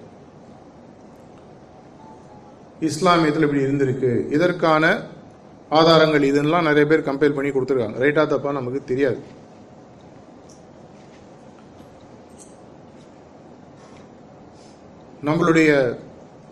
இஸ்லாமியத்தில் 2.81 3.41
இப்படி 3.41 3.65
இருந்திருக்கு. 3.65 4.33
இதற்கான 4.33 5.01
ஆதாரங்கள் 5.71 6.23
இதெல்லாம் 6.23 6.63
நிறைய 6.63 6.87
பேர் 6.87 7.01
கம்பேர் 7.01 7.35
பண்ணி 7.35 7.51
கொடுத்துருக்காங்க. 7.51 7.99
ரைட்டா 7.99 8.27
தப்பா 8.27 8.53
நமக்கு 8.53 8.85
தெரியாது. 8.85 9.19
நம்மளுடைய 15.25 15.97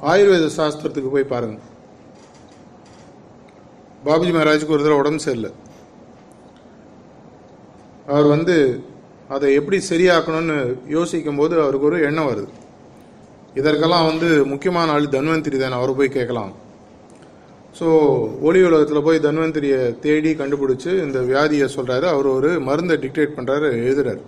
ஆயுர்வேத 0.02 0.50
சாஸ்திரத்துக்கு 0.56 1.10
போய் 1.10 1.22
பாருங்கள் 1.22 1.72
பாபுஜி 4.06 4.32
மகாராஜுக்கு 4.34 4.74
ஒரு 4.76 4.84
தடவை 4.84 4.98
உடம்பு 5.02 5.24
சரியில்லை. 5.26 5.50
அவர் 8.14 8.26
வந்து 8.34 8.56
அதை 9.34 9.48
எப்படி 9.58 9.78
சரியாக்கணும்னு 9.90 10.56
யோசிக்கும் 10.96 11.40
போது 11.40 11.54
அவருக்கு 11.62 11.88
ஒரு 11.90 11.98
எண்ணம் 12.08 12.28
வருது. 12.30 12.50
இதற்கெல்லாம் 13.60 14.08
வந்து 14.10 14.28
முக்கியமான 14.52 14.92
ஆள் 14.96 15.14
தன்வந்திரி 15.16 15.58
தானே 15.62 15.76
அவரை 15.78 15.94
போய் 15.98 16.16
கேட்கலாம். 16.18 16.52
ஸோ 17.78 17.86
ஒளி 18.48 18.60
உலகத்தில் 18.68 19.06
போய் 19.06 19.24
தன்வந்திரியை 19.26 19.80
தேடி 20.04 20.32
கண்டுபிடிச்சு 20.40 20.90
இந்த 21.06 21.18
வியாதியை 21.30 21.68
சொல்கிறாரு 21.76 22.06
அவர் 22.14 22.28
ஒரு 22.36 22.50
மருந்தை 22.68 22.96
டிக்டேட் 23.04 23.36
பண்ணுறாரு 23.36 23.68
எழுதுறாரு. 23.86 24.22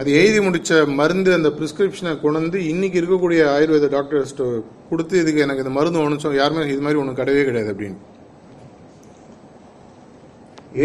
அது 0.00 0.10
எழுதி 0.10 0.38
முடிச்ச 0.38 0.86
மருந்து 0.98 1.30
அந்த 1.34 1.48
ப்ரிஸ்கிரிப்ஷனை 1.48 2.20
கொண்டு 2.20 2.38
வந்து 2.40 2.58
இன்னைக்கு 2.68 3.00
இருக்கக்கூடிய 3.00 3.40
ஆயுர்வேத 3.54 3.88
டாக்டர்ஸ்ட்டு 3.88 4.44
கொடுத்து 4.90 5.14
இதுக்கு 5.18 5.40
எனக்கு 5.40 5.64
இந்த 5.64 5.74
மருந்து 5.78 6.00
ஒன்று 6.00 6.38
யாருமே 6.38 6.62
இது 6.66 6.80
மாதிரி 6.80 7.00
ஒன்று 7.00 7.18
கிடையவே 7.20 7.42
கிடையாது 7.44 7.72
அப்படின்னு. 7.72 7.98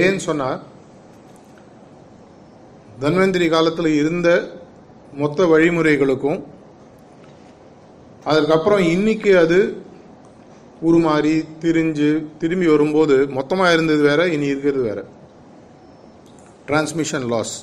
ஏன்னு 0.02 0.16
சொன்னால் 0.16 0.60
தன்வந்திரி 3.00 3.50
காலத்தில் 3.50 3.90
இருந்த 3.94 4.30
மொத்த 5.14 5.46
வழிமுறைகளுக்கும் 5.46 6.40
அதற்கப்புறம் 8.24 8.80
இன்னைக்கு 8.80 9.38
அது 9.38 9.60
உருமாறி 10.82 11.36
திரிஞ்சு 11.62 12.10
திரும்பி 12.38 12.68
வரும்போது 12.68 13.28
மொத்தமாக 13.28 13.74
இருந்தது 13.74 14.02
வேற 14.02 14.28
இனி 14.28 14.46
இருக்கிறது 14.46 14.84
வேற. 14.84 15.00
டிரான்ஸ்மிஷன் 16.68 17.28
லாஸ் 17.28 17.56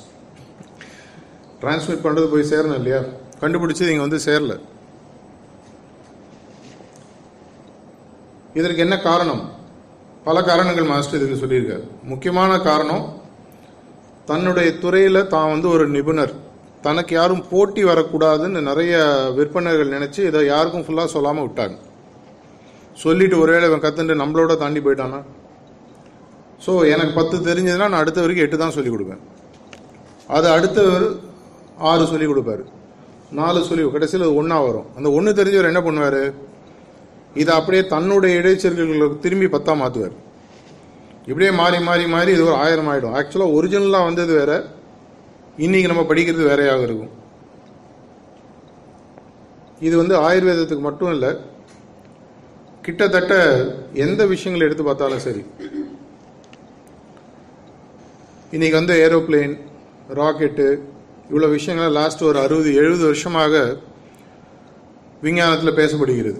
டிரான்ஸ்மிட் 1.63 2.05
பண்ணுறது 2.05 2.27
போய் 2.31 2.51
சேரணும் 2.53 2.79
இல்லையா? 2.81 3.01
கண்டுபிடிச்சி 3.41 3.83
நீங்கள் 3.89 4.05
வந்து 4.05 4.19
சேரல. 4.27 4.53
இதற்கு 8.59 8.85
என்ன 8.85 8.95
காரணம்? 9.09 9.43
பல 10.27 10.37
காரணங்கள் 10.49 10.89
மாஸ்டர் 10.91 11.19
இதுக்கு 11.19 11.41
சொல்லியிருக்காரு. 11.43 11.85
முக்கியமான 12.11 12.51
காரணம் 12.69 13.03
தன்னுடைய 14.29 14.69
துறையில் 14.83 15.29
தான் 15.33 15.51
வந்து 15.53 15.67
ஒரு 15.75 15.85
நிபுணர். 15.95 16.33
தனக்கு 16.85 17.13
யாரும் 17.17 17.41
போட்டி 17.49 17.81
வரக்கூடாதுன்னு 17.89 18.61
நிறைய 18.69 18.93
விற்பனர்கள் 19.37 19.93
நினச்சி 19.95 20.21
இதை 20.29 20.39
யாருக்கும் 20.53 20.85
ஃபுல்லாக 20.85 21.13
சொல்லாமல் 21.15 21.45
விட்டாங்க. 21.47 21.75
சொல்லிட்டு 23.03 23.35
ஒருவேளை 23.43 23.67
இவன் 23.69 23.83
கத்துட்டு 23.85 24.21
நம்மளோட 24.21 24.55
தாண்டி 24.63 24.81
போயிட்டானா? 24.85 25.19
ஸோ 26.65 26.71
எனக்கு 26.93 27.13
பத்து 27.19 27.35
தெரிஞ்சதுன்னா 27.49 27.87
நான் 27.91 28.03
அடுத்த 28.03 28.23
வரைக்கும் 28.23 28.45
எட்டு 28.45 28.57
தான் 28.63 28.75
சொல்லிக் 28.77 28.95
கொடுப்பேன். 28.95 29.23
அது 30.37 30.47
அடுத்தவர் 30.55 31.07
ஆறு 31.89 32.03
சொல்லி 32.11 32.27
கொடுப்பாரு. 32.29 32.63
நாலு 33.39 33.59
சொல்லி 33.67 33.83
கடைசியில் 33.93 34.35
ஒன்றா 34.39 34.57
வரும். 34.65 34.89
அந்த 34.97 35.07
ஒன்று 35.17 35.31
தெரிஞ்சவர் 35.39 35.71
என்ன 35.71 35.81
பண்ணுவார்? 35.85 36.21
இதை 37.41 37.51
அப்படியே 37.59 37.83
தன்னுடைய 37.93 38.33
இடைச்செருகளுக்கு 38.41 39.23
திரும்பி 39.25 39.47
பத்தா 39.55 39.73
மாற்றுவார் 39.81 40.15
இப்படியே 41.29 41.51
மாறி 41.59 41.77
மாறி 41.87 42.05
மாறி 42.13 42.31
இது 42.35 42.43
ஒரு 42.47 42.55
ஆயிரம் 42.63 42.89
ஆயிடும். 42.91 43.15
ஆக்சுவலாக 43.19 43.55
ஒரிஜினலாக 43.57 44.07
வந்தது 44.09 44.33
வேற. 44.39 44.51
இன்னைக்கு 45.65 45.91
நம்ம 45.91 46.03
படிக்கிறது 46.09 46.43
வேறையாக 46.49 46.87
இருக்கும். 46.87 47.11
இது 49.87 49.95
வந்து 50.01 50.15
ஆயுர்வேதத்துக்கு 50.27 50.85
மட்டும் 50.87 51.13
இல்லை. 51.15 51.31
கிட்டத்தட்ட 52.85 53.33
எந்த 54.05 54.21
விஷயங்களை 54.31 54.65
எடுத்து 54.67 54.85
பார்த்தாலும் 54.87 55.25
சரி. 55.27 55.43
இன்னைக்கு 58.55 58.77
வந்து 58.79 58.95
ஏரோப்ளேன் 59.05 59.53
ராக்கெட்டு 60.19 60.67
இவ்வளோ 61.33 61.49
விஷயங்கள் 61.49 61.91
லாஸ்ட் 61.91 62.23
ஒரு 62.23 62.39
அறுபது 62.39 62.75
எழுபது 62.75 63.03
வருஷமாக 63.03 63.77
விஞ்ஞானத்தில் 65.21 65.77
பேசப்படுகிறது. 65.81 66.39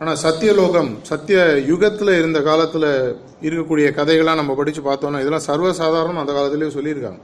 ஆனால் 0.00 0.18
சத்தியலோகம் 0.22 0.90
சத்திய 1.02 1.38
யுகத்தில் 1.66 2.12
இருந்த 2.18 2.40
காலத்தில் 2.42 3.16
இருக்கக்கூடிய 3.42 3.86
கதைகள்லாம் 3.98 4.40
நம்ம 4.40 4.54
படித்து 4.54 4.82
பார்த்தோம்னா 4.82 5.22
இதெல்லாம் 5.22 5.46
சர்வசாதாரணம் 5.46 6.22
அந்த 6.22 6.32
காலத்திலேயே 6.32 6.72
சொல்லியிருக்காங்க. 6.74 7.20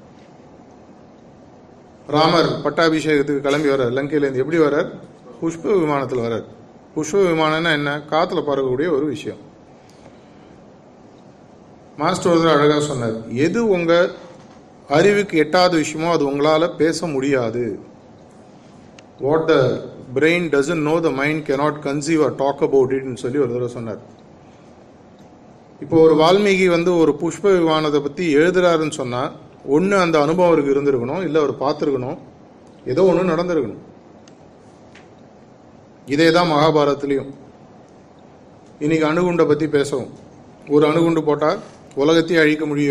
ராமர் 2.06 2.50
பட்டாபிஷேகத்துக்கு 2.64 3.46
கிளம்பி 3.46 3.68
வர்றார். 3.68 3.94
லங்கையிலேருந்து 3.98 4.42
எப்படி 4.42 4.58
வர்றார்? 4.58 4.88
புஷ்ப 5.40 5.80
விமானத்தில் 5.80 6.24
வர்றார். 6.26 6.44
புஷ்ப 6.96 7.22
விமானம்னா 7.30 7.72
என்ன? 7.72 8.00
காற்றுல 8.10 8.42
பறக்கக்கூடிய 8.48 8.90
ஒரு 8.96 9.06
விஷயம். 9.14 9.40
மாஸ்டர் 11.96 12.32
ஒருத்தர் 12.32 12.56
அழகாக 12.56 12.80
சொன்னார் 12.80 13.16
எது 13.32 13.68
உங்கள் 13.68 14.10
அறிவுக்கு 14.96 15.34
எட்டாத 15.44 15.72
விஷயமோ 15.82 16.08
அது 16.16 16.24
உங்களால் 16.30 16.76
பேச 16.80 17.06
முடியாது. 17.14 17.64
What 19.24 19.46
the 19.50 19.54
brain 20.16 20.46
doesn't 20.54 20.86
know 20.88 20.96
the 21.06 21.10
mind 21.20 21.42
cannot 21.48 21.78
conceive 21.86 22.22
or 22.26 22.34
talk 22.42 22.62
about 22.66 22.94
இட்னு 22.98 23.22
சொல்லி 23.24 23.38
ஒரு 23.44 23.52
தடவை 23.54 23.70
சொன்னார். 23.78 24.02
இப்போ 25.84 25.96
ஒரு 26.06 26.14
வால்மீகி 26.22 26.66
வந்து 26.76 26.90
ஒரு 27.02 27.12
புஷ்ப 27.22 27.52
விமானத்தை 27.58 28.00
பற்றி 28.04 28.26
எழுதுறாருன்னு 28.40 28.98
சொன்னால் 29.00 29.32
ஒன்று 29.76 29.96
அந்த 30.04 30.16
அனுபவம் 30.24 30.48
அவருக்கு 30.50 30.74
இருந்திருக்கணும் 30.74 31.24
இல்லை 31.26 31.38
அவர் 31.42 31.54
பார்த்துருக்கணும் 31.64 32.18
ஏதோ 32.92 33.02
ஒன்று 33.10 33.32
நடந்திருக்கணும். 33.32 33.82
இதே 36.14 36.26
தான் 36.36 36.50
மகாபாரதத்துலேயும். 36.52 37.30
இன்னைக்கு 38.84 39.06
அணுகுண்டை 39.10 39.44
பற்றி 39.50 39.66
பேசவும். 39.76 40.10
ஒரு 40.74 40.84
அணுகுண்டு 40.88 41.22
போட்டால் 41.28 41.60
உலகத்தையே 42.02 42.40
அழிக்க 42.42 42.64
முடிய 42.70 42.90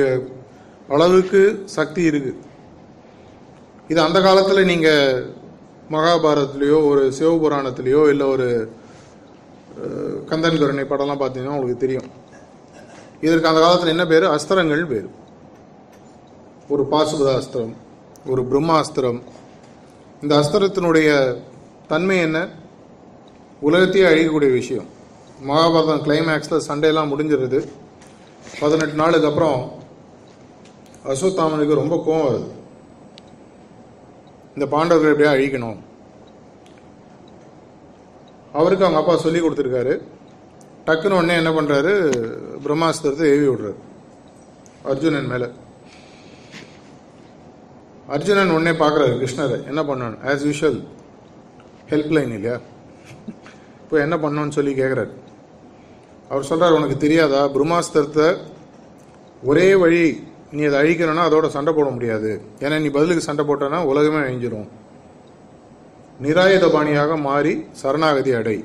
அளவுக்கு 0.89 1.63
சக்தி 1.65 2.01
இருக்கு. 2.01 2.33
இது 3.87 4.01
அந்த 4.01 4.21
காலத்தில் 4.21 4.65
நீங்கள் 4.65 5.33
மகாபாரதத்துலேயோ 5.91 6.77
ஒரு 6.89 7.13
சிவபுராணத்திலேயோ 7.19 8.09
இல்லை 8.09 8.25
ஒரு 8.25 8.71
கந்தன் 10.25 10.59
கருணை 10.59 10.83
படம்லாம் 10.83 11.21
பார்த்தீங்கன்னா 11.21 11.55
உங்களுக்கு 11.55 11.77
தெரியும். 11.77 12.09
இதற்கு 13.21 13.47
அந்த 13.47 13.61
காலத்தில் 13.61 13.93
என்ன 13.95 14.05
பேர்? 14.05 14.23
அஸ்திரங்கள் 14.23 14.85
பேர். 14.85 15.07
ஒரு 16.69 16.87
பாசுபத 16.91 17.29
அஸ்திரம் 17.39 17.73
ஒரு 18.25 18.41
பிரம்மாஸ்திரம். 18.41 19.21
இந்த 20.21 20.35
அஸ்திரத்தினுடைய 20.35 21.37
தன்மை 21.87 22.17
என்ன? 22.19 22.49
உலகத்தையே 23.59 24.07
அழிக்கக்கூடிய 24.07 24.51
விஷயம். 24.51 24.87
மகாபாரதம் 25.47 26.03
கிளைமேக்ஸில் 26.05 26.65
சண்டையெல்லாம் 26.67 27.11
முடிஞ்சிருது 27.13 27.67
பதினெட்டு 28.59 28.93
நாளுக்கு 28.93 29.27
அப்புறம் 29.27 29.81
அஸ்வத்தாமனுக்கு 31.05 31.73
ரொம்ப 31.73 31.95
கோவம் 32.07 32.27
வருது. 32.27 32.51
இந்த 34.55 34.65
பாண்டவர்கள் 34.73 35.13
எப்படியா 35.13 35.33
அழிக்கணும்? 35.35 35.79
அவருக்கு 38.53 38.85
அவங்க 38.85 39.01
அப்பா 39.01 39.17
சொல்லி 39.17 39.39
கொடுத்துருக்காரு. 39.41 39.93
டக்குன்னு 40.85 41.17
உடனே 41.19 41.35
என்ன 41.35 41.51
பண்ணுறாரு 41.51 41.91
பிரம்மாஸ்திரத்தை 42.65 43.25
ஏவி 43.33 43.47
விடுறாரு. 43.47 43.75
அர்ஜுனன் 44.83 45.25
மேலே. 45.25 45.47
அர்ஜுனன் 48.07 48.49
உடனே 48.49 48.71
பார்க்குறாரு 48.79 49.13
கிருஷ்ணரை. 49.21 49.67
என்ன 49.67 49.83
பண்ணணும்? 49.83 50.19
ஆஸ் 50.31 50.45
யூஷுவல் 50.49 50.79
ஹெல்ப்லைன் 51.89 52.33
இல்லையா? 52.37 52.59
இப்போ 53.81 53.99
என்ன 53.99 54.17
பண்ணணும்னு 54.17 54.57
சொல்லி 54.57 54.73
கேட்குறாரு 54.73 55.13
அவர் 56.29 56.43
சொல்கிறார் 56.43 56.77
உனக்கு 56.79 56.97
தெரியாதா? 56.97 57.47
பிரம்மாஸ்திரத்தை 57.47 58.37
ஒரே 59.43 59.75
வழி 59.75 60.31
நீ 60.55 60.63
அதை 60.63 60.77
அழிக்கணும்னா 60.81 61.23
அதோட 61.27 61.47
சண்டை 61.47 61.71
போட 61.73 61.89
முடியாது. 61.89 62.31
ஏன்னா 62.59 62.77
நீ 62.81 62.87
பதிலுக்கு 62.87 63.27
சண்டை 63.27 63.43
போட்டனா 63.45 63.77
உலகமே 63.91 64.19
அழிஞ்சிரும். 64.23 64.67
நிராயுதபாணியாக 66.23 67.19
மாறி 67.27 67.53
சரணாகதி 67.71 68.31
அடை. 68.39 68.57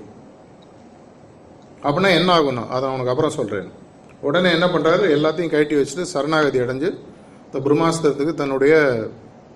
அப்படின்னா 1.82 2.10
என்ன 2.18 2.30
ஆகும்னா 2.38 2.64
அதை 2.68 2.84
நான் 2.84 2.96
உனக்கு 2.96 3.12
அப்புறம் 3.12 3.36
சொல்றேன். 3.38 3.68
உடனே 4.20 4.50
என்ன 4.52 4.66
பண்றாரு? 4.66 5.04
எல்லாத்தையும் 5.16 5.50
கழட்டி 5.50 5.74
வச்சுட்டு 5.74 6.10
சரணாகதி 6.14 6.58
அடைஞ்சு 6.58 6.88
இந்த 7.46 7.58
பிரம்மாஸ்திரத்துக்கு 7.64 8.34
தன்னுடைய 8.34 8.74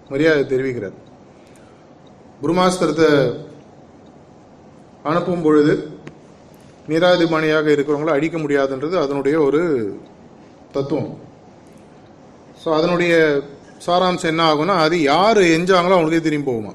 மரியாதை 0.08 0.42
தெரிவிக்கிறார். 0.42 0.96
பிரம்மாஸ்திரத்தை 2.42 3.08
அனுப்பும் 5.02 5.42
பொழுது 5.42 5.74
நிராயுதபாணியாக 6.88 7.68
இருக்கிறவங்கள 7.74 8.14
அழிக்க 8.16 8.38
முடியாதுன்றது 8.38 8.96
அதனுடைய 9.00 9.40
ஒரு 9.40 9.62
தத்துவம். 10.72 11.30
ஸோ 12.62 12.68
அதனுடைய 12.78 13.12
சாராம்சம் 13.86 14.30
என்ன 14.32 14.42
ஆகும்னா 14.50 14.74
அது 14.86 14.96
யார் 15.02 15.40
எஞ்சாங்களோ 15.54 15.96
அவங்களுக்கே 15.96 16.26
திரும்பி 16.26 16.48
போகுமா? 16.50 16.72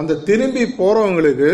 அந்த 0.00 0.18
திரும்பி 0.28 0.62
போகிறவங்களுக்கு 0.80 1.50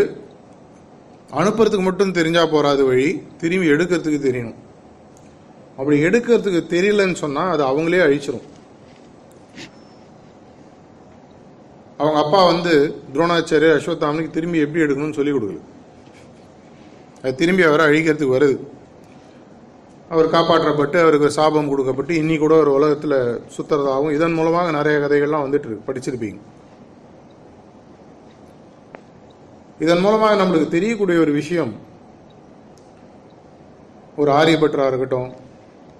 அனுப்புறதுக்கு 1.40 1.84
மட்டும் 1.88 2.16
தெரிஞ்சா 2.18 2.42
போகாத 2.54 2.82
வழி 2.88 3.06
திரும்பி 3.42 3.72
எடுக்கிறதுக்கு 3.74 4.20
தெரியணும். 4.26 4.58
அப்படி 5.78 5.96
எடுக்கிறதுக்கு 6.08 6.60
தெரியலன்னு 6.74 7.22
சொன்னால் 7.22 7.52
அது 7.54 7.62
அவங்களே 7.70 8.04
அழிச்சிடும் 8.06 8.46
அவங்க 12.00 12.18
அப்பா 12.22 12.40
வந்து 12.52 12.72
துரோணாச்சாரியர் 13.12 13.76
அஸ்வத்தாமனுக்கு 13.76 14.36
திரும்பி 14.36 14.62
எப்படி 14.64 14.84
எடுக்கணும்னு 14.84 15.18
சொல்லி 15.18 15.32
கொடுக்கல. 15.34 15.60
அது 17.22 17.34
திரும்பி 17.42 17.62
அவரை 17.68 17.84
அழிக்கிறதுக்கு 17.90 18.36
வருது. 18.36 18.56
அவர் 20.10 20.34
காப்பாற்றப்பட்டு 20.34 20.98
அவருக்கு 21.02 21.28
சாபம் 21.30 21.70
கொடுக்கப்பட்டு 21.70 22.12
இன்னி 22.14 22.38
கூட 22.38 22.54
ஒரு 22.54 22.70
உலகத்தில் 22.72 23.16
சுத்துறதாகவும் 23.54 24.14
இதன் 24.16 24.36
மூலமாக 24.38 24.70
நிறைய 24.70 24.96
கதைகள்லாம் 24.98 25.44
வந்துட்டு 25.46 25.68
இருக்கு 25.68 25.86
படிச்சிருப்பீங்க. 25.88 26.38
இதன் 29.84 30.02
மூலமாக 30.04 30.36
நம்மளுக்கு 30.42 30.68
தெரியக்கூடிய 30.68 31.16
ஒரு 31.20 31.32
விஷயம் 31.32 31.72
ஒரு 34.16 34.30
ஆரியபட்டராக 34.32 34.90
இருக்கட்டும் 34.90 35.32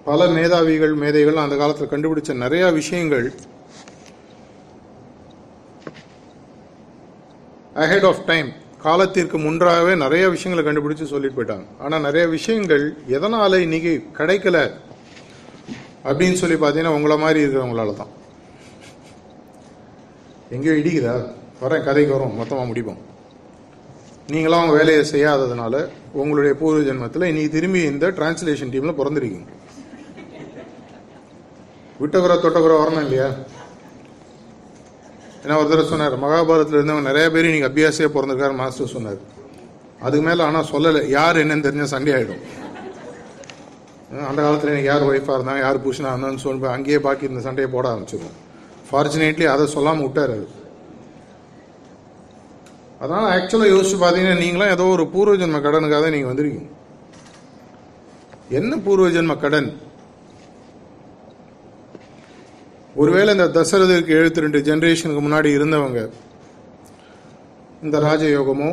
பல 0.05 0.27
மேதாவிகள் 0.27 0.95
மேதைகள் 0.95 1.43
அந்த 1.45 1.57
காலத்தில் 1.57 1.91
கண்டுபிடிச்ச 1.91 2.35
நிறைய 2.35 2.71
விஷயங்கள் 2.71 3.27
அஹெட் 7.85 8.07
ஆஃப் 8.11 8.23
டைம் 8.27 8.51
காலத்திற்கு 8.87 9.37
முன்றாகவே 9.45 9.93
நிறைய 10.03 10.25
விஷயங்களை 10.35 10.63
கண்டுபிடிச்சு 10.67 11.13
சொல்லிட்டு 11.13 11.39
போயிட்டாங்க. 11.39 11.67
ஆனால் 11.85 12.05
நிறைய 12.09 12.25
விஷயங்கள் 12.37 12.85
எதனால் 13.17 13.65
இன்னைக்கு 13.67 13.93
கிடைக்கல 14.19 14.59
அப்படின்னு 16.09 16.39
சொல்லி 16.43 16.57
பார்த்தீங்கன்னா 16.61 16.97
உங்களை 16.99 17.17
மாதிரி 17.25 17.41
இருக்கிறவங்களால 17.45 17.95
தான். 18.01 18.13
எங்கேயோ 20.55 20.77
இடிக்குதா? 20.81 21.15
வரேன் 21.63 21.85
கதைக்கு 21.87 22.15
வரும் 22.17 22.37
மொத்தமாக 22.41 22.69
முடிப்போம். 22.71 23.01
நீங்களாம் 24.33 24.61
அவங்க 24.61 24.77
வேலையை 24.81 25.03
செய்யாததுனால 25.15 25.75
உங்களுடைய 26.21 26.53
பூர்வ 26.61 26.81
ஜென்மத்தில் 26.89 27.29
இன்னைக்கு 27.31 27.55
திரும்பி 27.57 27.81
இந்த 27.93 28.07
டிரான்ஸ்லேஷன் 28.19 28.73
டீமில் 28.75 28.99
பிறந்திருக்கீங்க. 29.01 29.49
விட்டகுற 32.01 32.33
தொட்டகுற 32.45 32.73
வரணும் 32.81 33.05
இல்லையா? 33.07 33.29
ஏன்னா 35.47 35.57
ஒரு 35.63 35.69
தடவை 35.71 35.87
சொன்னார் 35.91 36.15
மகாபாரதத்தில் 36.23 36.79
இருந்தவங்க 36.79 37.09
நிறைய 37.11 37.27
பேர் 37.35 37.53
நீங்கள் 37.55 37.71
அபியாசியாக 37.71 38.11
பிறந்திருக்காரு 38.15 38.55
மாஸ்டர் 38.61 38.95
சொன்னார். 38.95 39.19
அதுக்கு 40.07 40.25
மேலே 40.29 40.43
ஆனால் 40.47 40.69
சொல்லலை 40.73 41.01
யார் 41.19 41.41
என்னன்னு 41.43 41.67
தெரிஞ்ச 41.67 41.85
சண்டை 41.93 42.13
ஆகிடும் 42.17 42.43
அந்த 44.31 44.41
காலத்தில் 44.43 44.73
எனக்கு 44.73 44.91
யார் 44.91 45.07
ஒய்ஃபாக 45.11 45.37
இருந்தாங்க 45.39 45.63
யார் 45.67 45.83
புருஷனாக 45.85 46.13
இருந்தான்னு 46.15 46.43
சொல்லி 46.45 46.69
அங்கேயே 46.75 46.99
பாக்கி 47.07 47.25
இந்த 47.31 47.41
சண்டையை 47.47 47.69
போட 47.75 47.87
ஆரம்பிச்சிடும் 47.93 48.37
ஃபார்ச்சுனேட்லி 48.89 49.47
அதை 49.55 49.65
சொல்லாமல் 49.77 50.07
விட்டார் 50.07 50.33
அது 50.37 50.47
அதனால் 53.01 53.31
ஆக்சுவலாக 53.33 53.73
யோசிச்சு 53.75 53.97
பார்த்தீங்கன்னா 54.03 54.43
நீங்களாம் 54.45 54.75
ஏதோ 54.75 54.85
ஒரு 54.97 55.05
பூர்வ 55.15 55.35
ஜென்ம 55.41 55.59
கடனுக்காக 55.65 56.01
தான் 56.05 56.15
நீங்கள் 56.17 56.31
வந்திருக்கீங்க. 56.33 56.69
என்ன 58.59 58.73
பூர்வ 58.87 59.09
ஜென்ம 59.17 59.35
கடன்? 59.43 59.69
ஒருவேளை 63.01 63.31
இந்த 63.37 63.47
தசரதற்கு 63.57 64.13
எழுபத்தி 64.19 64.43
ரெண்டு 64.45 64.59
ஜென்ரேஷனுக்கு 64.67 65.23
முன்னாடி 65.25 65.49
இருந்தவங்க 65.57 66.01
இந்த 67.87 67.97
ராஜயோகமோ 68.07 68.69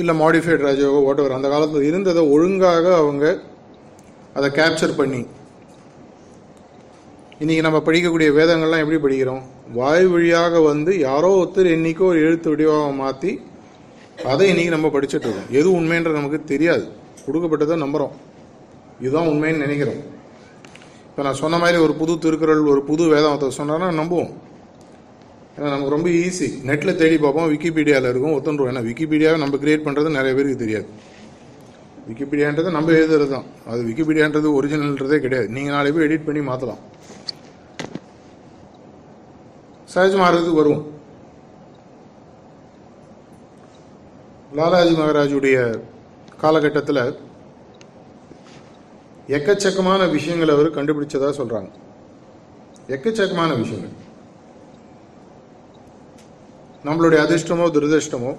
இல்லை 0.00 0.14
மாடிஃபைட் 0.22 0.64
ராஜயோகம் 0.66 1.06
ஓட்டவர் 1.10 1.36
அந்த 1.36 1.48
காலத்தில் 1.52 1.86
இருந்ததை 1.90 2.22
ஒழுங்காக 2.34 2.84
அவங்க 3.02 3.24
அதை 4.38 4.50
கேப்சர் 4.58 4.98
பண்ணி 5.00 5.22
இன்னைக்கு 7.42 7.64
நம்ம 7.66 7.78
படிக்கக்கூடிய 7.86 8.28
வேதங்கள்லாம் 8.38 8.82
எப்படி 8.84 9.00
படிக்கிறோம்? 9.06 9.42
வாய் 9.78 10.06
வழியாக 10.12 10.60
வந்து 10.70 10.92
யாரோ 11.08 11.30
ஒருத்தர் 11.40 11.74
என்னைக்கோ 11.76 12.06
ஒரு 12.12 12.20
எழுத்து 12.28 12.50
வடிவாக 12.52 12.92
மாற்றி 13.02 13.32
அதை 14.32 14.46
இன்னைக்கு 14.52 14.74
நம்ம 14.76 14.88
படிச்சுட்டு 14.94 15.26
இருக்கோம். 15.26 15.50
எது 15.58 15.68
உண்மைன்ற 15.80 16.10
நமக்கு 16.20 16.40
தெரியாது. 16.52 16.84
கொடுக்கப்பட்டதை 17.26 17.76
நம்புகிறோம் 17.84 18.16
இதுதான் 19.04 19.30
உண்மைன்னு 19.32 19.64
நினைக்கிறோம். 19.66 20.02
இப்போ 21.10 21.22
நான் 21.26 21.40
சொன்ன 21.42 21.58
மாதிரி 21.62 21.78
ஒரு 21.86 21.94
புது 22.00 22.12
திருக்குறள் 22.24 22.62
ஒரு 22.72 22.80
புது 22.90 23.04
வேதாந்தத்தை 23.12 23.48
சொன்னார்னா 23.60 23.88
நம்புவோம். 24.00 24.32
ஏன்னா 25.54 25.70
நமக்கு 25.72 25.94
ரொம்ப 25.94 26.08
ஈஸி 26.24 26.48
நெட்டில் 26.68 26.98
தேடி 27.00 27.16
பார்ப்போம் 27.22 27.48
விக்கிபீடியாவில் 27.52 28.10
இருக்கும் 28.10 28.34
ஒத்துன்றோம் 28.36 28.70
ஏன்னா 28.72 28.82
விக்கிபீடியாவை 28.88 29.38
நம்ம 29.42 29.58
கிரியேட் 29.62 29.86
பண்ணுறது 29.86 30.16
நிறைய 30.18 30.34
பேருக்கு 30.36 30.62
தெரியாது. 30.64 30.86
விக்கிபீடியான்றது 32.08 32.70
நம்ம 32.76 32.92
எழுதுறது 32.98 33.26
தான். 33.34 33.48
அது 33.72 33.80
விக்கிபீடியான்றது 33.88 34.48
ஒரிஜினல்ன்றதே 34.58 35.18
கிடையாது. 35.24 35.48
நீங்கள் 35.56 35.76
நாளை 35.76 35.90
போய் 35.96 36.06
எடிட் 36.08 36.26
பண்ணி 36.28 36.42
மாற்றலாம் 36.50 36.80
சஹஜ் 39.94 40.16
மார்க்கத்துக்கு 40.22 40.62
வருவோம். 40.62 40.84
லாலாஜி 44.58 44.94
மகாராஜுடைய 45.00 45.56
காலகட்டத்தில் 46.42 47.02
எக்கச்சக்கமான 49.36 50.10
விஷயங்களை 50.10 50.52
அவர் 50.54 50.76
கண்டுபிடிச்சதா 50.76 51.28
சொல்றாங்க. 51.40 51.70
எக்கச்சக்கமான 52.88 53.50
விஷயங்கள். 53.62 53.96
நம்மளுடைய 56.84 57.18
அதிர்ஷ்டமோ 57.24 57.66
துரதிர்ஷ்டமோ 57.76 58.36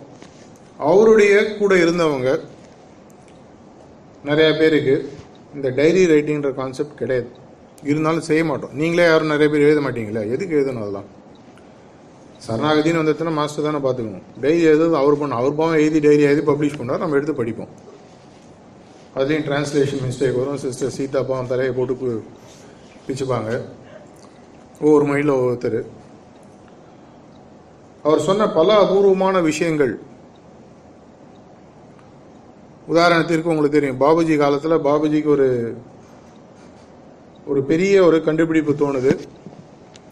அவருடைய 0.78 1.58
கூட 1.58 1.76
இருந்தவங்க 1.76 2.30
நிறைய 4.24 4.58
பேருக்கு 4.60 4.96
இந்த 5.56 5.70
டைரி 5.70 6.02
ரைட்டிங்கிற 6.06 6.54
கான்செப்ட் 6.54 6.98
கிடையாது. 6.98 7.30
இருந்தாலும் 7.84 8.28
செய்ய 8.30 8.46
மாட்டோம். 8.46 8.74
நீங்களே 8.74 9.08
யாரும் 9.08 9.32
நிறைய 9.34 9.50
பேர் 9.54 9.68
எழுத 9.68 9.82
மாட்டீங்களா? 9.82 10.24
எதுக்கு 10.32 10.56
எழுதணும் 10.60 10.82
அதெல்லாம்? 10.82 11.10
சரணாகதின்னு 12.48 13.02
வந்துச்சுன்னா 13.02 13.32
மாஸ்டர் 13.32 13.68
தானே 13.68 13.80
பார்த்துக்கணும். 13.86 14.24
டைரி 14.42 14.66
எழுதுறது 14.66 14.94
அவர் 15.04 15.18
பண்ண 15.18 15.36
அவர் 15.36 15.56
பாவம் 15.56 15.80
எழுதி 15.84 16.00
டைரி 16.00 16.22
எழுதி 16.22 16.52
பப்ளிஷ் 16.52 16.80
பண்ணார் 16.80 17.04
நம்ம 17.04 17.16
எடுத்து 17.16 17.34
படிப்போம். 17.34 17.90
அதுலேயும் 19.16 19.48
டிரான்ஸ்லேஷன் 19.48 20.04
மிஸ்டேக் 20.08 20.38
வரும். 20.38 20.58
சிஸ்டர் 20.58 20.90
சீதா 20.90 21.22
பாவம் 21.22 21.48
தலையை 21.48 21.76
போட்டு 21.76 22.24
பிச்சுப்பாங்க. 23.08 23.62
ஒவ்வொரு 24.82 25.06
மைண்டில் 25.06 25.32
ஒவ்வொருத்தர். 25.32 25.86
அவர் 28.04 28.20
சொன்ன 28.20 28.50
பல 28.50 28.78
அபூர்வமான 28.78 29.40
விஷயங்கள். 29.40 30.00
உதாரணத்திற்கு 32.90 33.52
உங்களுக்கு 33.52 33.80
தெரியும். 33.80 34.02
பாபுஜி 34.02 34.38
காலத்தில் 34.38 34.86
பாபுஜிக்கு 34.88 35.26
ஒரு 35.26 35.78
ஒரு 37.46 37.64
பெரிய 37.64 38.04
ஒரு 38.04 38.24
கண்டுபிடிப்பு 38.24 38.74
தோணுது. 38.74 39.20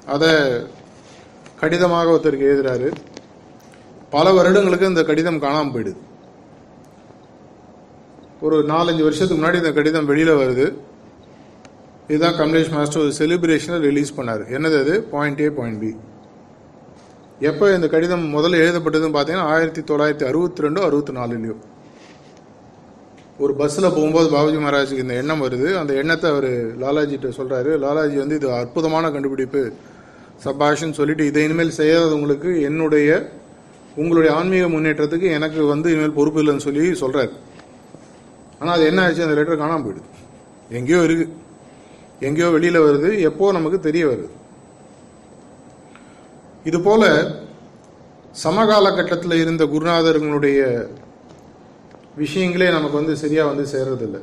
அதை 0.06 0.30
கடிதமாக 1.60 2.12
ஒருத்தருக்கு 2.12 2.50
எழுதுறாரு. 2.52 2.94
பல 4.10 4.34
வருடங்களுக்கு 4.34 4.88
இந்த 4.88 5.04
கடிதம் 5.04 5.40
காணாமல் 5.40 5.74
போயிடுது. 5.74 6.09
ஒரு 8.48 8.58
நாலஞ்சு 8.74 9.04
வருஷத்துக்கு 9.06 9.40
முன்னாடி 9.40 9.58
இந்த 9.62 9.72
கடிதம் 9.78 10.10
வெளியில் 10.10 10.40
வருது. 10.42 10.66
இதுதான் 12.12 12.38
கமலேஷ் 12.42 12.72
மாஸ்டர் 12.76 13.02
ஒரு 13.06 13.12
செலிப்ரேஷனை 13.18 13.80
ரிலீஸ் 13.88 14.12
பண்ணார். 14.18 14.44
என்னது 14.56 14.78
அது? 14.84 14.94
பாயிண்ட் 15.14 15.42
ஏ 15.46 15.50
பாயிண்ட் 15.58 15.82
பி 15.82 15.92
எப்போ 17.50 17.66
இந்த 17.78 17.88
கடிதம் 17.96 18.24
முதல்ல 18.36 18.62
எழுதப்பட்டதுன்னு 18.64 19.16
பார்த்தீங்கன்னா 19.18 19.50
ஆயிரத்தி 19.56 19.82
தொள்ளாயிரத்தி 19.90 20.26
அறுபத்தி 20.30 20.64
ரெண்டு 20.66 20.80
அறுபத்தி 20.88 21.14
நாலுலையோ 21.18 21.56
ஒரு 23.44 23.54
பஸ்ஸில் 23.60 23.94
போகும்போது 23.98 24.28
பாபுஜி 24.36 24.58
மகாராஜுக்கு 24.64 25.04
இந்த 25.06 25.16
எண்ணம் 25.22 25.44
வருது. 25.46 25.68
அந்த 25.82 25.92
எண்ணத்தை 26.02 26.28
அவர் 26.34 26.50
லாலாஜிட்ட 26.82 27.30
சொல்கிறாரு 27.38 27.74
லாலாஜி 27.84 28.18
வந்து 28.24 28.38
இது 28.40 28.48
அற்புதமான 28.62 29.12
கண்டுபிடிப்பு. 29.16 29.62
சபாஷ்ன்னு 30.46 30.98
சொல்லிட்டு 31.00 31.24
இதை 31.30 31.44
இனிமேல் 31.48 31.78
செய்யாதவங்களுக்கு 31.82 32.50
என்னுடைய 32.70 33.10
உங்களுடைய 34.02 34.32
ஆன்மீக 34.40 34.66
முன்னேற்றத்துக்கு 34.76 35.30
எனக்கு 35.38 35.62
வந்து 35.74 35.88
இனிமேல் 35.94 36.18
பொறுப்பு 36.20 36.42
இல்லைன்னு 36.44 36.66
சொல்லி 36.68 36.84
சொல்கிறார் 37.04 37.32
ஆனால் 38.60 38.76
அது 38.78 38.86
என்ன 38.92 39.04
ஆச்சு 39.04 39.26
அந்த 39.26 39.36
லெட்டர் 39.40 39.62
காணாமல் 39.62 39.86
போயிடுது. 39.86 40.10
எங்கேயோ 40.78 41.02
இருக்கு. 41.08 41.28
எங்கேயோ 42.28 42.48
வெளியில் 42.56 42.86
வருது. 42.88 43.10
எப்போ 43.30 43.52
நமக்கு 43.58 43.78
தெரிய 43.86 44.06
வருது? 44.12 44.32
இது 46.70 46.80
போல 46.88 47.04
சமகால 48.46 48.88
கட்டத்தில் 48.96 49.42
இருந்த 49.44 49.64
குருநாதர்களுடைய 49.74 50.60
விஷயங்களே 52.22 52.68
நமக்கு 52.76 53.00
வந்து 53.00 53.14
சரியா 53.22 53.44
வந்து 53.52 53.66
சேர்றதில்லை. 53.74 54.22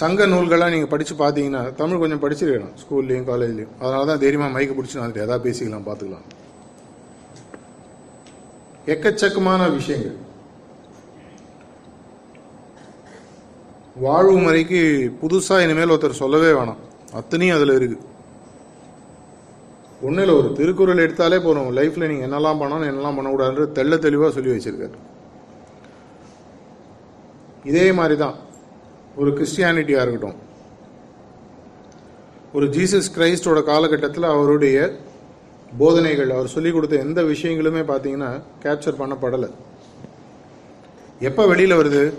சங்க 0.00 0.26
நூல்களாக 0.32 0.72
நீங்கள் 0.72 0.92
படித்து 0.92 1.14
பார்த்தீங்கன்னா 1.20 1.62
தமிழ் 1.80 2.00
கொஞ்சம் 2.02 2.22
படிச்சிருக்கணும் 2.24 2.74
ஸ்கூல்லையும் 2.82 3.28
காலேஜ்லையும். 3.30 3.74
அதனால 3.82 4.06
தான் 4.10 4.22
தைரியமாக 4.24 4.54
மைக்கு 4.56 4.76
பிடிச்சி 4.78 5.00
நான் 5.00 5.16
எதாவது 5.26 5.44
பேசிக்கலாம் 5.46 5.86
பார்த்துக்கலாம். 5.88 6.26
எக்கச்சக்கமான 8.94 9.62
விஷயங்கள். 9.78 10.18
வாழ்வு 13.96 14.36
முறைக்கு 14.38 14.80
புதுசாக 15.22 15.64
இனிமேல் 15.64 15.92
ஒருத்தர் 15.94 16.20
சொல்லவே 16.20 16.50
வேணாம். 16.58 16.80
அத்தனையும் 17.12 17.56
அதில் 17.56 17.76
இருக்குது 17.78 18.06
ஒன்றும் 20.06 20.24
இல்லை 20.24 20.34
ஒரு 20.34 20.52
திருக்குறள் 20.58 21.02
எடுத்தாலே 21.04 21.38
போகிறோம் 21.46 21.70
லைஃப்பில் 21.78 22.10
நீங்கள் 22.10 22.26
என்னெல்லாம் 22.28 22.60
பண்ணணும் 22.60 22.88
என்னெல்லாம் 22.90 23.16
பண்ணக்கூடாதுன்ற 23.18 23.66
தெள்ள 23.78 23.98
தெளிவாக 23.98 24.30
சொல்லி 24.36 24.50
வச்சிருக்காரு. 24.52 24.96
இதே 27.64 27.92
மாதிரி 27.92 28.16
தான் 28.16 28.36
ஒரு 29.16 29.30
கிறிஸ்டியானிட்டியாக 29.38 30.04
இருக்கட்டும். 30.04 30.38
ஒரு 32.52 32.66
ஜீசஸ் 32.66 33.12
கிரைஸ்டோட 33.16 33.62
காலகட்டத்தில் 33.62 34.32
அவருடைய 34.34 34.78
போதனைகள் 35.78 36.30
அவர் 36.30 36.54
சொல்லிக் 36.54 36.74
கொடுத்த 36.74 36.96
எந்த 36.96 37.22
விஷயங்களுமே 37.22 37.82
பார்த்தீங்கன்னா 37.90 38.30
கேப்சர் 38.64 39.00
பண்ணப்படலை. 39.02 39.50
எப்போ 41.20 41.46
வெளியில் 41.46 41.80
வருது? 41.80 42.14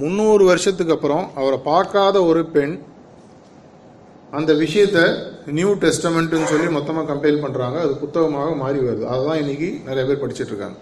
முந்நூறு 0.00 0.44
வருஷத்துக்கு 0.50 0.94
அப்புறம் 0.96 1.24
அவரை 1.40 1.58
பார்க்காத 1.70 2.16
ஒரு 2.30 2.42
பெண் 2.54 2.74
அந்த 4.38 4.52
விஷயத்த 4.62 4.98
நியூ 5.58 5.70
டெஸ்டமெண்ட்னு 5.82 6.48
சொல்லி 6.52 6.68
மொத்தமாக 6.76 7.06
கம்பைல் 7.10 7.42
பண்ணுறாங்க 7.44 7.76
அது 7.84 7.92
புத்தகமாக 8.02 8.54
மாறி 8.62 8.78
வருது. 8.86 9.04
அதுதான் 9.12 9.40
இன்னைக்கு 9.42 9.68
நிறைய 9.88 10.04
பேர் 10.08 10.22
படிச்சுட்டு 10.22 10.52
இருக்காங்க. 10.52 10.78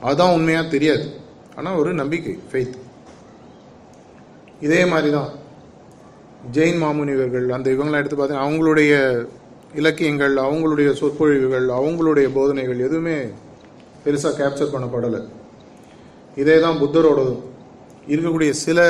அதுதான் 0.00 0.34
உண்மையாக 0.38 0.72
தெரியாது. 0.74 1.06
ஆனால் 1.58 1.78
ஒரு 1.80 1.90
நம்பிக்கை 2.00 2.34
ஃபெய்த் 2.50 2.76
இதே 4.66 4.82
மாதிரி 4.92 5.10
தான் 5.16 5.30
ஜெயின் 6.56 6.78
மாமுனிவர்கள் 6.82 7.48
அந்த 7.56 7.68
இவங்களாம் 7.76 8.02
எடுத்து 8.02 8.18
பார்த்தீங்கன்னா 8.18 8.46
அவங்களுடைய 8.48 8.92
இலக்கியங்கள் 9.80 10.36
அவங்களுடைய 10.46 10.88
சொற்பொழிவுகள் 10.92 11.66
அவங்களுடைய 11.78 12.26
போதனைகள் 12.36 12.86
எதுவுமே 12.86 13.18
பெருசாக 14.04 14.38
கேப்சர் 14.40 14.74
பண்ணப்படலை. 14.74 15.20
இதே 16.42 16.56
தான் 16.60 16.80
புத்தரோடதும். 16.82 17.42
இருக்கக்கூடிய 18.08 18.50
சில 18.50 18.80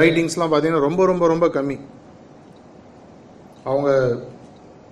ரைட்டிங்ஸ்லாம் 0.00 0.52
பார்த்தீங்கன்னா 0.52 0.86
ரொம்ப 0.88 1.06
ரொம்ப 1.06 1.26
ரொம்ப 1.26 1.46
கம்மி. 1.46 1.80
அவங்க 3.64 3.90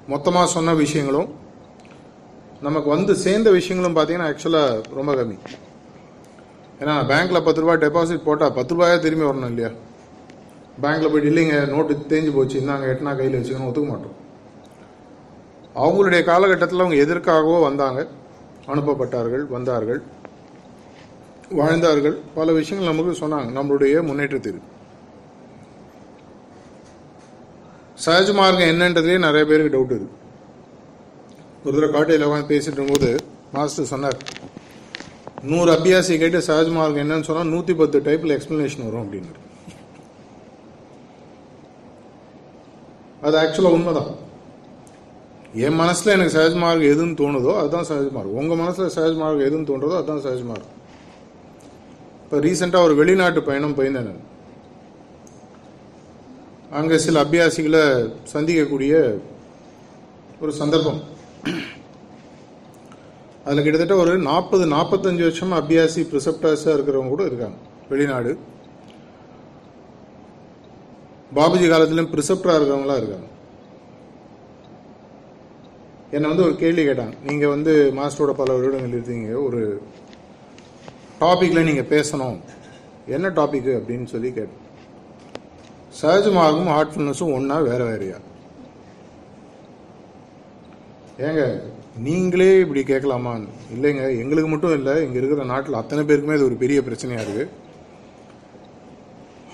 மொத்தமாக 0.06 0.46
சொன்ன 0.46 0.74
விஷயங்களும் 0.74 1.28
நமக்கு 2.60 2.88
வந்து 2.90 3.16
சேர்ந்த 3.16 3.50
விஷயங்களும் 3.50 3.96
பார்த்தீங்கன்னா 3.96 4.28
ஆக்சுவலாக 4.30 4.82
ரொம்ப 4.94 5.14
கம்மி. 5.14 5.36
ஏன்னா 6.80 6.94
பேங்க்கில் 7.10 7.44
பத்து 7.44 7.60
ரூபாய் 7.60 7.82
டெபாசிட் 7.84 8.24
போட்டால் 8.24 8.52
பத்து 8.52 8.74
ரூபாயே 8.74 8.98
திரும்பி 8.98 9.24
வரணும் 9.24 9.50
இல்லையா? 9.52 9.70
பேங்க்கில் 10.82 11.10
போய்ட்டு 11.10 11.30
இல்லைங்க 11.30 11.68
நோட்டு 11.68 11.94
தேஞ்சு 12.08 12.34
போச்சு 12.34 12.60
இந்தாங்க 12.60 12.86
எட்டினா 12.92 13.16
கையில் 13.16 13.36
வச்சுக்கணும் 13.40 13.68
ஒத்துக்க 13.70 13.88
மாட்டோம். 13.88 14.16
அவங்களுடைய 15.74 16.24
காலகட்டத்தில் 16.24 16.78
அவங்க 16.78 16.98
எதற்காகவோ 17.04 17.60
வந்தாங்க. 17.60 18.06
அனுப்பப்பட்டார்கள் 18.66 19.46
வந்தார்கள். 19.48 20.02
வாழ்ந்தார்கள். 21.58 22.16
பல 22.36 22.52
விஷயங்கள் 22.58 22.90
நமக்கு 22.92 23.12
சொன்னாங்க. 23.22 23.48
நம்மளுடைய 23.58 24.02
முன்னேற்றத்திற்கு 24.08 24.68
சகஜ 28.04 28.28
மார்க்கம் 28.38 28.70
என்னன்றதுலேயே 28.72 29.24
நிறைய 29.26 29.44
பேருக்கு 29.48 29.74
டவுட் 29.74 29.94
இருக்கு. 29.96 30.16
ஒரு 31.64 31.74
தடவை 31.74 31.90
காட்டையில் 31.94 32.26
உட்காந்து 32.26 32.50
பேசிட்டு 32.52 32.78
இருக்கும்போது 32.78 33.10
மாஸ்டர் 33.56 33.90
சொன்னார் 33.92 34.18
நூறு 35.50 35.70
அபியாசி 35.74 36.14
கேட்டு 36.22 36.38
சகஜ 36.48 36.70
மார்க்கம் 36.78 37.02
என்னன்னு 37.04 37.28
சொன்னால் 37.28 37.52
நூற்றி 37.52 37.74
பத்து 37.80 37.98
டைப்பில் 38.08 38.34
எக்ஸ்பிளனேஷன் 38.36 38.86
வரும் 38.86 39.04
அப்படின்னு 39.04 39.38
அது 43.26 43.36
ஆக்சுவலாக 43.42 43.76
உண்மைதான். 43.76 44.10
என் 45.66 45.80
மனசில் 45.82 46.14
எனக்கு 46.16 46.36
சகஜ 46.38 46.54
மார்க்கம் 46.62 46.90
எதுன்னு 46.92 47.16
தோணுதோ 47.22 47.52
அதுதான் 47.62 47.88
சகஜ 47.90 48.08
மார்க்கம். 48.16 48.38
உங்கள் 48.42 48.60
மனசில் 48.64 48.94
சகஜ 48.96 49.14
மார்க்கம் 49.22 49.46
எதுன்னு 49.48 49.68
தோன்றதோ 49.70 49.96
அதுதான் 50.00 50.24
சகஜ 50.26 50.44
மார்க்கம். 50.50 50.76
இப்போ 52.30 52.40
ரீசெண்டாக 52.44 52.86
ஒரு 52.86 52.94
வெளிநாட்டு 52.98 53.40
பயணம் 53.46 53.74
போயிருந்தேன் 53.76 54.04
நான். 54.08 54.20
அங்கே 56.78 56.96
சில 57.04 57.22
அபியாசிகளை 57.24 57.80
சந்திக்கக்கூடிய 58.32 58.92
ஒரு 60.42 60.52
சந்தர்ப்பம். 60.58 61.00
அதில் 63.44 63.64
கிட்டத்தட்ட 63.64 63.96
ஒரு 64.02 64.12
நாற்பது 64.28 64.66
நாற்பத்தஞ்சு 64.74 65.24
வருஷம் 65.26 65.56
அபியாசி 65.60 66.04
ப்ரிசப்டாஸாக 66.12 66.76
இருக்கிறவங்க 66.76 67.12
கூட 67.14 67.24
இருக்காங்க 67.30 67.58
வெளிநாடு. 67.92 68.34
பாபுஜி 71.38 71.68
காலத்திலும் 71.72 72.12
ப்ரிசப்டராக 72.14 72.60
இருக்கிறவங்களாம் 72.60 73.02
இருக்காங்க. 73.02 73.28
என்னை 76.16 76.28
வந்து 76.32 76.46
ஒரு 76.48 76.56
கேள்வி 76.62 76.84
கேட்டாங்க. 76.90 77.16
நீங்கள் 77.30 77.54
வந்து 77.56 77.74
மாஸ்டரோட 78.00 78.34
பல 78.42 78.52
வருடங்கள் 78.58 78.96
இருந்தீங்க. 78.98 79.30
ஒரு 79.48 79.62
டாபிக்ல 81.22 81.60
நீங்க 81.68 81.82
பேசணும். 81.94 82.38
என்ன 83.16 83.26
டாபிக் 83.38 83.70
அப்படின்னு 83.78 84.06
சொல்லி 84.14 84.28
கேட்டேன். 84.38 84.66
சகஜமாகவும் 86.00 86.36
மார்க்கும் 86.38 86.74
ஹார்ட்ஃபுல்னஸும் 86.74 87.34
ஒன்னா 87.36 87.56
வேற 87.70 87.80
வேறையா? 87.90 88.18
ஏங்க 91.26 91.42
நீங்களே 92.06 92.52
இப்படி 92.64 92.82
கேட்கலாமா? 92.90 93.32
இல்லைங்க 93.74 94.02
எங்களுக்கு 94.22 94.50
மட்டும் 94.52 94.76
இல்லை 94.78 94.94
இங்க 95.06 95.18
இருக்கிற 95.20 95.44
நாட்டில் 95.52 95.80
அத்தனை 95.80 96.02
பேருக்குமே 96.08 96.36
இது 96.38 96.48
ஒரு 96.50 96.56
பெரிய 96.62 96.80
பிரச்சனையா 96.86 97.24
இருக்கு. 97.24 97.44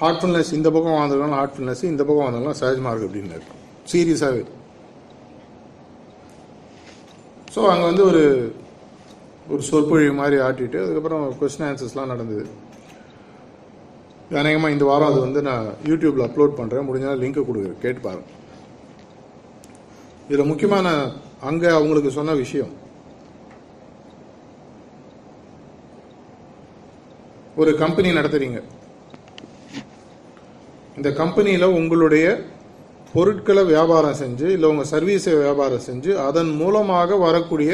ஹார்ட்ஃபுல்னஸ் 0.02 0.52
இந்த 0.58 0.68
பக்கம் 0.76 0.96
வாழ்ந்தவங்க 0.98 1.36
ஹார்ட்ஃபுல்னஸ் 1.40 1.82
இந்த 1.92 2.02
பக்கம் 2.04 2.24
வாழ்ந்தவங்க 2.24 2.54
சகஜ 2.62 2.80
மார்க் 2.86 3.06
அப்படின்னு 3.06 3.40
சீரியஸாகவே 3.92 4.44
ஸோ 7.54 7.60
அங்கே 7.72 7.84
வந்து 7.90 8.02
ஒரு 8.10 8.22
ஒரு 9.52 9.62
சொற்பொழிவு 9.68 10.14
மாதிரி 10.20 10.36
ஆட்டிட்டு 10.46 10.78
அதுக்கப்புறம் 10.84 11.24
கொஸ்டின் 11.40 11.66
ஆன்சர்ஸ்லாம் 11.68 12.12
நடந்தது. 12.12 12.44
அநேகமாக 14.40 14.74
இந்த 14.74 14.84
வாரம் 14.88 15.10
அது 15.10 15.20
வந்து 15.26 15.40
நான் 15.48 15.66
யூடியூப்ல 15.90 16.24
அப்லோட் 16.28 16.56
பண்ணுறேன் 16.60 16.86
முடிஞ்சாலும் 16.86 17.22
லிங்க் 17.24 17.38
கொடுக்குறேன் 17.48 17.82
கேட்டு 17.84 18.00
பாருங்க 18.06 18.32
இதில் 20.28 20.50
முக்கியமான 20.50 20.88
அங்கே 21.48 21.68
அவங்களுக்கு 21.78 22.10
சொன்ன 22.16 22.34
விஷயம். 22.42 22.72
ஒரு 27.60 27.70
கம்பெனி 27.82 28.08
நடத்துறீங்க. 28.18 28.60
இந்த 30.96 31.10
கம்பெனியில் 31.20 31.74
உங்களுடைய 31.78 32.26
பொருட்களை 33.12 33.62
வியாபாரம் 33.74 34.18
செஞ்சு 34.22 34.46
இல்லை 34.54 34.68
உங்கள் 34.72 34.90
சர்வீஸை 34.94 35.34
வியாபாரம் 35.44 35.86
செஞ்சு 35.88 36.12
அதன் 36.28 36.50
மூலமாக 36.62 37.16
வரக்கூடிய 37.26 37.70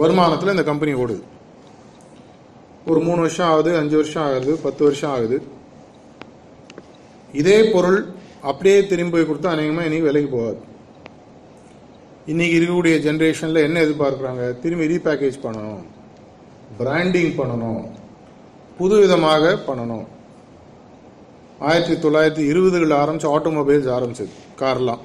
வருமானத்தில் 0.00 0.54
இந்த 0.54 0.64
கம்பெனி 0.70 0.92
ஓடுது. 1.02 1.22
ஒரு 2.86 3.00
மூணு 3.06 3.20
வருஷம் 3.24 3.50
ஆகுது 3.52 3.70
அஞ்சு 3.80 3.96
வருஷம் 4.00 4.24
ஆகுது 4.26 4.52
பத்து 4.66 4.84
வருஷம் 4.84 5.10
ஆகுது. 5.10 5.38
இதே 7.40 7.58
பொருள் 7.72 7.98
அப்படியே 8.50 8.86
திரும்பி 8.86 9.12
போய் 9.14 9.28
கொடுத்தா 9.30 9.50
அநேகமாக 9.54 9.88
இன்னைக்கு 9.88 10.08
விலைக்கு 10.08 10.30
போகாது. 10.36 10.60
இன்னைக்கு 12.26 12.56
இருக்கக்கூடிய 12.58 12.96
ஜென்ரேஷனில் 13.06 13.66
என்ன 13.66 13.82
எதிர்பார்க்குறாங்க? 13.84 14.44
திரும்பி 14.62 14.86
ரீபேக்கேஜ் 14.94 15.38
பண்ணணும் 15.42 15.84
பிராண்டிங் 16.78 17.34
பண்ணணும் 17.40 17.82
புது 18.78 18.96
விதமாக 18.98 19.52
பண்ணணும். 19.68 20.06
ஆயிரத்தி 21.58 22.08
தொள்ளாயிரத்தி 22.08 22.42
இருபதுகளில் 22.50 23.00
ஆரம்பிச்சு 23.02 23.30
ஆட்டோமொபைல்ஸ் 23.36 23.94
ஆரம்பிச்சது 23.96 24.34
கார்லாம் 24.60 25.02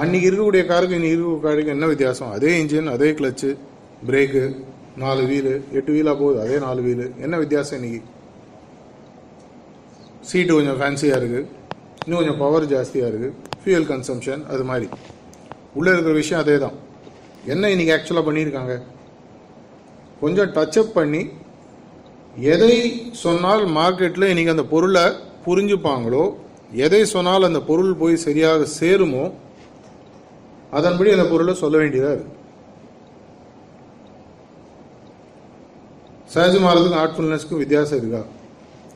அன்னைக்கு 0.00 0.28
இருக்கக்கூடிய 0.28 0.62
காருக்கு 0.66 0.96
இன்னைக்கு 0.98 1.16
இருக்கக்கூடிய 1.16 1.46
காருக்கு 1.46 1.72
என்ன 1.76 1.86
வித்தியாசம்? 1.86 2.30
அதே 2.36 2.50
இன்ஜின் 2.60 2.92
அதே 2.92 3.08
கிளச்சு 3.18 3.50
பிரேக்கு 4.08 4.42
நாலு 4.96 5.22
வீலு 5.30 5.52
எட்டு 5.78 5.90
வீலா 5.96 6.12
போகுது 6.20 6.38
அதே 6.40 6.56
நாலு 6.58 6.80
வீலு 6.86 7.06
என்ன 7.24 7.34
வித்தியாசம் 7.38 7.76
இன்னைக்கு? 7.78 8.00
சீட்டு 10.28 10.52
கொஞ்சம் 10.54 10.78
ஃபேன்சியாக 10.80 11.20
இருக்குது 11.20 11.46
இன்னும் 12.04 12.18
கொஞ்சம் 12.20 12.38
பவர் 12.38 12.66
ஜாஸ்தியாக 12.72 13.10
இருக்குது 13.12 13.32
ஃபியூயல் 13.60 13.88
கன்சம்ஷன் 13.92 14.42
அது 14.48 14.64
மாதிரி. 14.64 14.86
உள்ளே 15.74 15.90
இருக்கிற 15.94 16.14
விஷயம் 16.14 16.42
அதே 16.44 16.56
தான் 16.58 16.76
என்ன 17.46 17.70
இன்னைக்கு 17.70 17.94
ஆக்சுவலாக 17.96 18.26
பண்ணியிருக்காங்க 18.28 18.74
கொஞ்சம் 20.20 20.50
டச்சப் 20.56 20.96
பண்ணி 20.98 21.22
எதை 22.52 22.74
சொன்னால் 23.24 23.62
மார்க்கெட்டில் 23.78 24.30
இன்றைக்கி 24.32 24.52
அந்த 24.56 24.66
பொருளை 24.74 25.04
புரிஞ்சுப்பாங்களோ 25.46 26.24
எதை 26.86 27.00
சொன்னால் 27.14 27.48
அந்த 27.48 27.60
பொருள் 27.60 27.94
போய் 27.94 28.16
சரியாக 28.16 28.66
சேருமோ 28.80 29.24
அதன்படி 30.72 31.10
அந்த 31.14 31.24
பொருளை 31.30 31.54
சொல்ல 31.62 31.76
வேண்டியதா 31.80 32.10
இருக்கு. 32.14 32.38
சகஜ 36.34 36.54
மாறதுக்கும் 36.64 37.00
ஆர்ட்ஃபுல்னஸ்க்கும் 37.02 37.62
வித்தியாசம் 37.62 37.98
இருக்கா? 38.00 38.22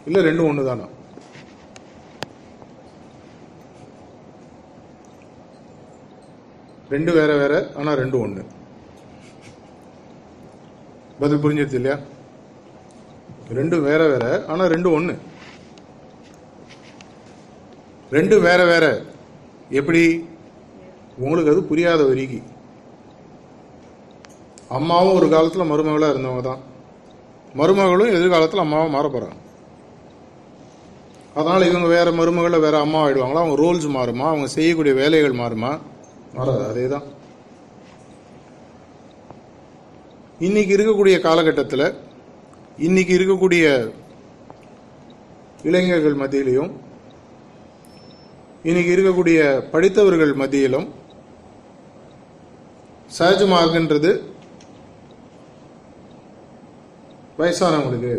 இல்லை 0.08 0.20
ரெண்டும் 0.28 0.48
ஒன்று 0.50 0.68
தானா 0.68 0.86
ரெண்டு 6.94 7.12
வேற 7.18 7.30
வேற 7.42 7.54
ஆனால் 7.78 7.98
ரெண்டும் 8.00 8.24
ஒன்று 8.26 8.42
பதில் 11.20 11.42
புரிஞ்சிருச்சு 11.44 11.78
இல்லையா? 11.80 11.96
ரெண்டும் 13.58 13.84
வேற 13.88 14.02
வேற 14.12 14.24
ஆனால் 14.52 14.72
ரெண்டும் 14.74 14.96
ஒன்று 14.98 15.14
ரெண்டும் 18.16 18.44
வேற 18.48 18.60
வேற 18.72 18.86
எப்படி 19.80 20.02
உங்களுக்கு 21.24 21.52
அது 21.52 21.61
புரியாத 21.70 22.00
வரிக்கு. 22.09 22.38
அம்மாவும் 24.79 25.16
ஒரு 25.18 25.26
காலத்தில் 25.35 25.70
மருமகளாக 25.72 26.14
இருந்தவங்க 26.14 26.44
தான். 26.50 26.62
மருமகளும் 27.59 28.14
எதிர்காலத்தில் 28.16 28.64
அம்மாவும் 28.64 28.94
மாற 28.96 29.07
போகிறாங்க 29.09 29.42
அதனால் 31.38 31.68
இவங்க 31.68 31.88
வேற 31.94 32.09
மருமகளை 32.18 32.59
வேற 32.64 32.76
அம்மா 32.85 32.98
ஆயிடுவாங்களா? 33.05 33.42
அவங்க 33.42 33.57
ரோல்ஸ் 33.62 33.87
மாறுமா? 33.96 34.26
அவங்க 34.33 34.46
செய்யக்கூடிய 34.57 34.92
வேலைகள் 35.00 35.40
மாறுமா? 35.40 35.70
மாறாது. 36.37 36.64
அதே 36.72 36.87
தான் 36.94 37.07
இன்றைக்கி 40.46 40.72
இருக்கக்கூடிய 40.76 41.16
காலகட்டத்தில் 41.26 41.87
இன்னைக்கு 42.87 43.12
இருக்கக்கூடிய 43.18 43.64
இளைஞர்கள் 45.68 46.20
மத்தியிலையும் 46.22 46.72
இன்னைக்கு 48.70 48.90
இருக்கக்கூடிய 48.96 49.38
படித்தவர்கள் 49.72 50.35
மத்தியிலும் 50.42 50.87
சகஜ 53.16 53.42
வயசானவங்களுக்கு 57.38 58.14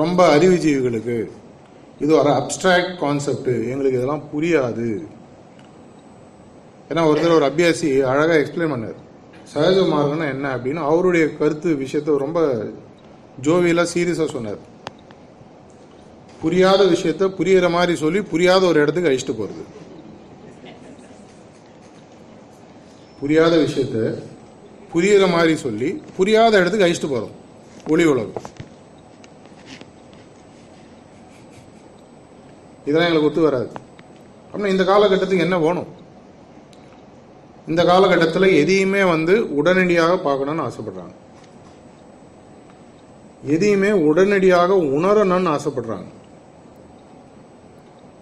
ரொம்ப 0.00 0.20
அறிவுஜீவிகளுக்கு 0.36 1.16
இது 2.00 2.12
ஒரு 2.20 2.30
அப்டிராக்ட் 2.30 2.96
கான்செப்ட் 3.02 3.50
எங்களுக்கு 3.72 3.98
இதெல்லாம் 3.98 4.24
புரியாது. 4.32 4.88
ஏன்னா 6.90 7.02
ஒருத்தர் 7.10 7.36
ஒரு 7.36 7.46
அபியாசி 7.50 7.90
அழகாக 8.12 8.38
எக்ஸ்பிளைன் 8.40 8.72
பண்ணார். 8.74 8.98
சகஜ 9.54 9.78
மார்க்கம்னா 9.92 10.28
என்ன 10.34 10.46
அப்படின்னு 10.56 10.82
அவருடைய 10.90 11.26
கருத்து 11.38 11.70
விஷயத்த 11.84 12.16
ரொம்ப 12.24 12.40
ஜோவியெல்லாம் 13.42 13.92
சீரியஸாக 13.94 14.34
சொன்னார். 14.36 14.60
புரியாத 16.42 16.84
விஷயத்த 16.84 17.30
புரியுற 17.38 17.70
மாதிரி 17.70 17.96
சொல்லி 18.04 18.22
புரியாத 18.34 18.66
ஒரு 18.66 18.80
இடத்துக்கு 18.80 19.10
அழிச்சிட்டு 19.10 19.38
போகிறது 19.40 19.64
புரியாத 23.24 23.56
விஷயத்த 23.56 23.98
புரியுற 24.94 25.30
மாதிரி 25.30 25.56
சொல்லி 25.56 26.02
புரியாத 26.16 26.58
இடத்துக்கு 26.58 26.86
அழிச்சிட்டு 26.86 27.10
போறோம். 27.10 27.30
ஒளி 27.92 28.04
உலகம். 28.04 28.32
இதெல்லாம் 32.84 33.06
எங்களுக்கு 33.08 33.28
ஒத்து 33.28 33.40
வராது. 33.40 33.70
அப்படின்னா 34.52 34.66
இந்த 34.66 34.84
காலகட்டத்துக்கு 34.84 35.46
என்ன 35.46 35.58
வேணும்? 35.58 35.86
இந்த 37.68 37.84
காலகட்டத்தில் 37.84 38.48
எதையுமே 38.52 39.04
வந்து 39.04 39.54
உடனடியாக 39.54 40.18
பார்க்கணும்னு 40.18 40.66
ஆசைப்படுறாங்க. 40.68 41.14
எதையுமே 43.44 43.90
உடனடியாக 43.90 44.74
உணரணும்னு 44.74 45.54
ஆசைப்படுறாங்க. 45.56 46.10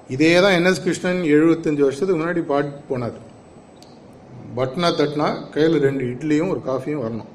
இதே 0.08 0.40
தான் 0.40 0.52
என் 0.52 0.64
எஸ் 0.64 0.82
கிருஷ்ணன் 0.82 1.22
எழுபத்தஞ்சு 1.34 1.84
வருஷத்துக்கு 1.88 2.24
முன்னாடி 2.24 2.40
பாட்டு 2.40 2.80
போனார். 2.88 3.30
பட்னா 4.56 4.88
தட்டினா 4.98 5.28
கையில் 5.54 5.82
ரெண்டு 5.86 6.02
இட்லியும் 6.12 6.50
ஒரு 6.54 6.60
காஃபியும் 6.68 7.02
வரணும். 7.04 7.30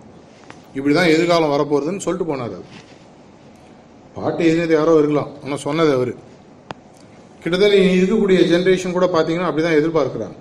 இப்படி 0.77 0.93
தான் 0.97 1.11
எதிர்காலம் 1.13 1.53
வரப்போகிறதுன்னு 1.53 2.03
சொல்லிட்டு 2.05 2.29
போனார் 2.29 2.55
அது 2.57 2.67
பாட்டு 4.17 4.41
எழுதினது 4.49 4.75
யாரோ 4.77 4.93
இருக்கலாம். 5.01 5.31
ஆனால் 5.43 5.63
சொன்னது 5.67 5.91
அவர். 5.97 6.13
கிட்டத்தட்ட 7.41 7.75
இனி 7.83 7.97
இருக்கக்கூடிய 7.99 8.39
ஜென்ரேஷன் 8.51 8.95
கூட 8.97 9.07
பார்த்தீங்கன்னா 9.15 9.49
அப்படி 9.49 9.63
தான் 9.65 9.79
எதிர்பார்க்குறாங்க. 9.79 10.37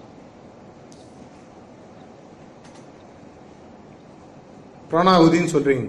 பிராணாகுதின்னு 4.91 5.55
சொல்கிறீங்க 5.55 5.87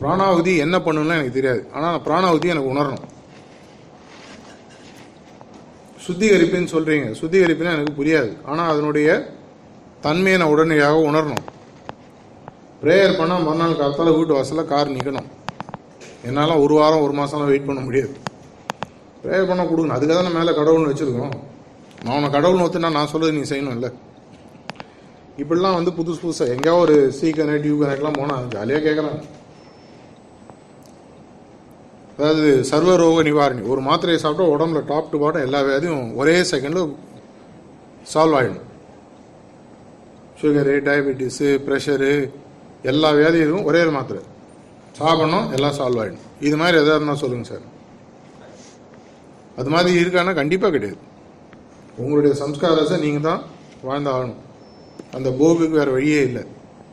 பிராணாகுதி 0.00 0.52
என்ன 0.64 0.76
பண்ணணும்னு 0.84 1.16
எனக்கு 1.18 1.38
தெரியாது. 1.38 1.60
ஆனால் 1.76 2.00
பிராணாகுதி 2.06 2.52
எனக்கு 2.54 2.72
உணரணும். 2.74 3.08
சுத்திகரிப்புன்னு 6.06 6.72
சொல்றீங்க. 6.74 7.08
சுத்திகரிப்புன்னா 7.20 7.74
எனக்கு 7.76 7.98
புரியாது. 8.00 8.30
ஆனால் 8.50 8.70
அதனுடைய 8.72 9.08
தன்மையை 10.06 10.36
நான் 10.40 10.52
உடனடியாக 10.54 10.96
உணரணும். 11.10 11.44
ப்ரேயர் 12.82 13.18
பண்ணால் 13.20 13.44
மறுநாள் 13.46 13.80
காலத்தால் 13.80 14.16
வீட்டு 14.18 14.36
வாசலில் 14.36 14.70
கார் 14.72 14.94
நிற்கணும் 14.96 15.28
என்னால் 16.28 16.60
ஒரு 16.64 16.74
வாரம் 16.80 17.04
ஒரு 17.06 17.14
மாதம்லாம் 17.18 17.50
வெயிட் 17.50 17.68
பண்ண 17.68 17.80
முடியாது. 17.88 18.14
ப்ரேயர் 19.24 19.50
பண்ண 19.50 19.62
கொடுக்கணும். 19.70 19.96
அதுக்காக 19.96 20.22
தான் 20.26 20.38
மேலே 20.38 20.52
கடவுள்னு 20.58 20.90
வச்சுருக்கோம். 20.92 21.34
நான் 22.04 22.16
உன்னை 22.18 22.30
கடவுள்னு 22.36 22.64
ஒத்துனா 22.66 22.90
நான் 22.98 23.12
சொல்கிறது 23.12 23.36
நீ 23.38 23.44
செய்யணும் 23.52 23.76
இல்லை 23.76 23.90
இப்படிலாம் 25.42 25.76
வந்து 25.78 25.92
புதுசு 25.98 26.20
புதுசாக 26.24 26.54
எங்கேயாவது 26.54 26.82
ஒரு 26.84 26.96
சி 27.18 27.28
கனெக்ட் 27.36 27.68
யூ 27.68 27.76
கனெக்ட்லாம் 27.82 28.18
போனால் 28.20 28.48
ஜாலியாக 28.54 28.82
கேட்குறாங்க 28.86 29.20
அதாவது 32.22 32.50
சர்வ 32.70 32.90
ரோக 33.00 33.22
நிவாரணி. 33.28 33.62
ஒரு 33.72 33.80
மாத்திரையை 33.86 34.18
சாப்பிட்டா 34.24 34.44
உடம்புல 34.54 34.80
டாப் 34.90 35.08
டு 35.12 35.18
பாட்டம் 35.22 35.44
எல்லா 35.46 35.60
வியாதியும் 35.68 36.04
ஒரே 36.20 36.34
செகண்டில் 36.50 36.92
சால்வ் 38.12 38.36
ஆகிடும் 38.38 38.68
சுகரு 40.40 40.74
டயபெட்டிஸு 40.88 41.48
ப்ரெஷரு 41.66 42.12
எல்லா 42.90 43.10
வியாதியும் 43.18 43.66
ஒரே 43.70 43.80
ஒரு 43.86 43.92
மாத்திரை. 43.96 44.22
சாப்பிடணும் 44.98 45.48
எல்லாம் 45.56 45.76
சால்வ் 45.78 46.00
ஆகிடும் 46.02 46.22
இது 46.46 46.56
மாதிரி 46.60 46.76
எதாவது 46.82 46.98
இருந்தால் 46.98 47.20
சொல்லுங்கள் 47.22 47.50
சார். 47.50 47.66
அது 49.60 49.68
மாதிரி 49.74 49.92
இருக்கான்னா 50.02 50.34
கண்டிப்பாக 50.40 50.72
கிடையாது. 50.76 51.00
உங்களுடைய 52.02 52.32
சம்ஸ்காரத்தை 52.42 52.98
நீங்கள் 53.06 53.26
தான் 53.28 53.42
வாழ்ந்தாகணும். 53.88 54.40
அந்த 55.16 55.28
போகுக்கு 55.42 55.78
வேறு 55.80 55.96
வழியே 55.96 56.22
இல்லை. 56.28 56.44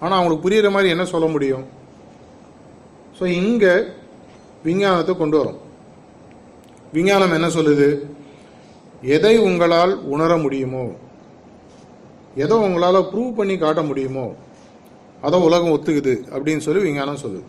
ஆனால் 0.03 0.17
அவங்களுக்கு 0.17 0.45
புரியுற 0.47 0.69
மாதிரி 0.75 0.93
என்ன 0.95 1.07
சொல்ல 1.13 1.27
முடியும்? 1.35 1.65
ஸோ 3.19 3.25
இங்கே 3.41 3.73
விஞ்ஞானத்தை 4.63 5.13
கொண்டு 5.17 5.37
வரும். 5.39 5.59
விஞ்ஞானம் 6.95 7.35
என்ன 7.37 7.47
சொல்லுது? 7.57 7.87
எதை 9.15 9.33
உங்களால் 9.47 9.93
உணர 10.13 10.31
முடியுமோ 10.45 10.85
எதை 12.43 12.55
உங்களால் 12.65 13.07
ப்ரூவ் 13.11 13.37
பண்ணி 13.37 13.55
காட்ட 13.57 13.81
முடியுமோ 13.89 14.25
அதை 15.27 15.37
உலகம் 15.47 15.73
ஒத்துக்குது 15.75 16.13
அப்படின்னு 16.33 16.65
சொல்லி 16.65 16.81
விஞ்ஞானம் 16.85 17.21
சொல்லுது. 17.23 17.45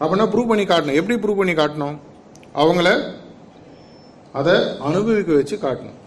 அப்படின்னா 0.00 0.26
ப்ரூவ் 0.32 0.50
பண்ணி 0.52 0.64
காட்டணும்? 0.64 0.98
எப்படி 1.00 1.16
ப்ரூவ் 1.22 1.40
பண்ணி 1.40 1.54
காட்டணும்? 1.60 1.96
அவங்கள 2.62 2.88
அதை 4.38 4.54
அனுபவிக்க 4.88 5.32
வச்சு 5.38 5.56
காட்டணும். 5.56 5.98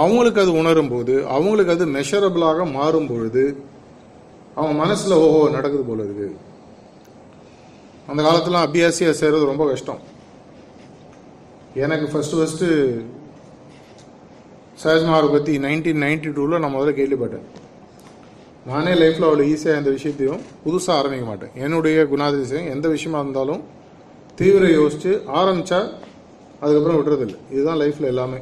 அவங்களுக்கு 0.00 0.42
அது 0.44 0.52
உணரும் 0.60 0.92
போது 0.92 1.14
அவங்களுக்கு 1.34 1.74
அது 1.74 1.84
மெஷரபிளாக 1.96 2.64
மாறும் 2.78 3.08
பொழுது 3.12 3.44
அவங்க 4.58 4.74
மனசில் 4.82 5.20
ஓஹோ 5.24 5.40
நடக்குது 5.56 5.84
போல 5.88 6.02
இருக்குது 6.06 6.34
அந்த 8.10 8.20
காலத்தில் 8.26 8.64
அபியாசியா 8.66 9.12
செய்கிறது 9.20 9.50
ரொம்ப 9.52 9.64
கஷ்டம். 9.70 10.00
எனக்கு 11.84 12.06
ஃபர்ஸ்ட் 12.10 12.36
ஃபர்ஸ்ட்டு 12.38 12.68
சஹஜ்மாவை 14.82 15.28
பற்றி 15.34 15.52
நைன்டீன் 15.66 16.02
நைன்டி 16.06 16.30
டூவில் 16.36 16.62
நான் 16.62 16.74
முதல்ல 16.76 16.92
கேள்விப்பட்டேன். 16.98 17.46
நானே 18.70 18.92
லைஃப்பில் 19.02 19.26
அவ்வளோ 19.28 19.44
ஈஸியாக 19.52 19.80
எந்த 19.80 19.90
விஷயத்தையும் 19.96 20.42
புதுசாக 20.64 20.98
ஆரம்பிக்க 21.00 21.24
மாட்டேன். 21.30 21.52
என்னுடைய 21.64 21.98
குணாதிசயம் 22.12 22.70
எந்த 22.74 22.86
விஷயமா 22.94 23.18
இருந்தாலும் 23.24 23.62
தீவிர 24.40 24.64
யோசித்து 24.78 25.12
ஆரம்பித்தா 25.40 25.80
அதுக்கப்புறம் 26.62 26.98
விடுறதில்லை. 26.98 27.38
இதுதான் 27.54 27.80
லைஃப்பில் 27.82 28.10
எல்லாமே. 28.12 28.40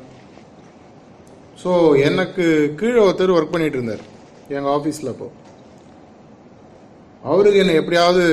ஸோ 1.62 1.72
எனக்கு 2.08 2.44
கீழே 2.80 3.00
ஒருத்தர் 3.06 3.36
ஒர்க் 3.36 3.52
பண்ணிகிட்டு 3.54 3.78
இருந்தார். 3.80 4.04
எங்கள் 4.56 4.72
ஆஃபீஸில் 4.76 5.12
அப்போது 5.12 5.36
அவருக்கு 7.32 7.60
என்னை 7.64 7.74
எப்படியாவது 7.80 8.24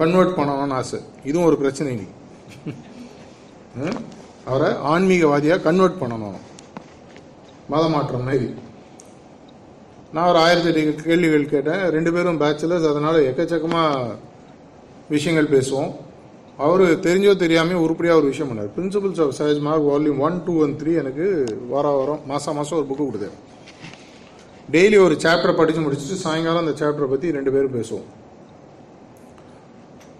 கன்வெர்ட் 0.00 0.36
பண்ணணும்னு 0.38 0.76
ஆசை. 0.80 0.98
இதுவும் 1.28 1.48
ஒரு 1.50 1.56
பிரச்சனை 1.62 1.90
நீ 2.00 2.06
அவரை 4.50 4.70
ஆன்மீகவாதியாக 4.92 5.64
கன்வெர்ட் 5.66 6.00
பண்ணணும். 6.02 6.38
மத 7.72 7.84
மாற்றம் 7.94 8.26
மாதிரி. 8.28 8.48
நான் 10.14 10.30
ஒரு 10.32 10.38
ஆயிரத்தி 10.44 10.68
எட்டு 10.70 11.04
கேள்விகள் 11.08 11.52
கேட்டேன். 11.52 11.82
ரெண்டு 11.94 12.10
பேரும் 12.14 12.40
பேச்சுலர்ஸ் 12.42 12.88
அதனால் 12.90 13.18
எக்கச்சக்கமாக 13.28 14.16
விஷயங்கள் 15.14 15.52
பேசுவோம். 15.54 15.92
அவர் 16.64 16.82
தெரிஞ்சோ 17.06 17.32
தெரியாமல் 17.44 17.82
உருப்படியாக 17.84 18.20
ஒரு 18.20 18.28
விஷயம் 18.32 18.50
பண்ணார். 18.50 18.74
Principles 18.76 19.22
of 19.24 19.34
Sahaj 19.38 19.64
Marg 19.66 19.88
volume 19.92 20.20
one 20.26 20.36
two 20.48 20.54
and 20.64 20.76
three 20.80 20.92
எனக்கு 21.02 21.26
வார 21.72 21.86
வாரம் 21.96 22.20
மாதம் 22.32 22.56
மாதம் 22.58 22.78
ஒரு 22.80 22.86
புக்கு 22.90 23.06
கொடுத்தாரு 23.06 23.38
டெய்லி 24.74 24.98
ஒரு 25.06 25.16
சாப்டர் 25.24 25.58
படித்து 25.60 25.80
முடிச்சுட்டு 25.86 26.18
சாயங்காலம் 26.26 26.62
அந்த 26.64 26.76
சாப்டரை 26.82 27.08
பற்றி 27.14 27.34
ரெண்டு 27.38 27.54
பேரும் 27.54 27.76
பேசுவோம். 27.78 28.06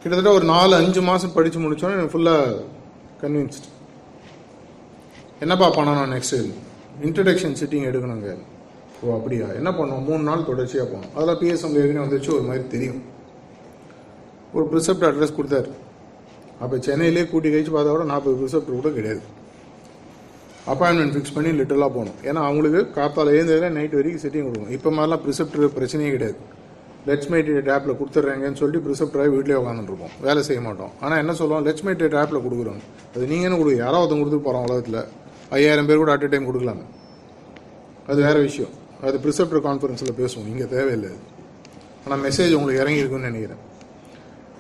கிட்டத்தட்ட 0.05 0.39
ஒரு 0.39 0.47
நாலு 0.55 0.73
அஞ்சு 0.79 1.01
மாதம் 1.03 1.33
படித்து 1.35 1.59
முடித்தோன்னே 1.61 1.95
எனக்கு 1.99 2.15
ஃபுல்லாக 2.15 2.57
கன்வின்ஸ்ட் 3.21 3.67
என்னப்பா 5.45 5.67
பண்ணணும் 5.77 6.11
நெக்ஸ்ட் 6.15 6.35
இன்ட்ரடக்ஷன் 7.07 7.55
சிட்டிங் 7.61 7.87
எடுக்கணுங்க. 7.91 8.33
ஓ 9.03 9.15
அப்படியா? 9.19 9.47
என்ன 9.59 9.71
பண்ணோம் 9.79 10.03
மூணு 10.09 10.23
நாள் 10.29 10.45
தொடர்ச்சியாக 10.49 10.87
போனோம் 10.91 11.13
அதெல்லாம் 11.15 11.39
பிஎஸ்எம்ல 11.41 11.81
ஏற்கனவே 11.83 12.05
வந்துச்சு 12.05 12.31
ஒரு 12.35 12.45
மாதிரி 12.49 12.65
தெரியும். 12.75 13.01
ஒரு 14.57 14.65
ப்ரிசெப்ட் 14.73 15.07
அட்ரஸ் 15.11 15.37
கொடுத்தாரு. 15.39 15.71
அப்போ 16.65 16.79
சென்னையிலே 16.89 17.27
கூட்டி 17.31 17.53
கழிச்சு 17.55 17.73
பார்த்தா 17.77 17.95
கூட 17.95 18.07
நாற்பது 18.13 18.37
ப்ரிசெப்ட் 18.43 18.71
கூட 18.79 18.91
கிடையாது. 18.99 19.23
அப்பாயின்மெண்ட் 20.73 21.15
ஃபிக்ஸ் 21.15 21.35
பண்ணி 21.39 21.53
லிட்டலாக 21.61 21.93
போகணும். 21.97 22.19
ஏன்னா 22.29 22.43
அவங்களுக்கு 22.49 22.83
காத்தால 23.01 23.35
ஏந்ததுல 23.39 23.71
நைட் 23.79 23.97
வரைக்கும் 24.01 24.25
சிட்டிங் 24.27 24.47
கொடுக்கணும். 24.49 24.77
இப்போ 24.79 24.91
மாதிரிலாம் 24.99 25.25
ப்ரிசெப்ட் 25.27 25.59
பிரச்சனையே 25.79 26.13
கிடையாது. 26.17 26.39
லெட்ஸ் 27.09 27.31
மேட்டட் 27.33 27.69
ஆப்பில் 27.75 27.97
கொடுத்துட்றாங்கன்னு 28.01 28.59
சொல்லிட்டு 28.61 28.85
ப்ரிசெப்டராக 28.87 29.31
வீட்டிலே 29.35 29.57
உட்காந்துருப்போம் 29.61 30.15
வேலை 30.21 30.43
செய்ய 30.43 30.61
மாட்டோம். 30.63 30.93
ஆனால் 31.01 31.19
என்ன 31.19 31.33
சொல்லுவோம்? 31.35 31.65
லெட்ஸ் 31.67 31.85
மேட்டட் 31.87 32.17
ஆப்பில் 32.21 32.45
கொடுக்குறோம். 32.47 32.81
அது 33.15 33.25
நீங்கள் 33.27 33.49
என்ன 33.49 33.59
கொடுக்கு 33.59 33.79
யாராவது 33.79 34.03
ஒருத்தன் 34.03 34.23
கொடுத்து 34.23 34.39
போகிறோம் 34.39 34.65
உலகத்தில். 34.69 35.01
ஐயாயிரம் 35.51 35.87
பேர் 35.87 35.97
கூட 35.97 36.13
அட் 36.13 36.29
டைம் 36.29 36.49
கொடுக்கலாமே. 36.51 36.87
அது 38.07 38.23
வேறு 38.23 38.41
விஷயம். 38.41 38.73
அது 39.03 39.19
ப்ரிசப்டர் 39.25 39.65
கான்ஃபரன்ஸில் 39.69 40.19
பேசுவோம். 40.21 40.49
இங்கே 40.53 40.67
தேவையில்லை 40.69 41.11
அது. 41.13 41.21
ஆனால் 42.05 42.23
மெசேஜ் 42.27 42.53
உங்களுக்கு 42.53 42.83
இறங்கியிருக்குன்னு 42.85 43.31
நினைக்கிறேன். 43.31 43.63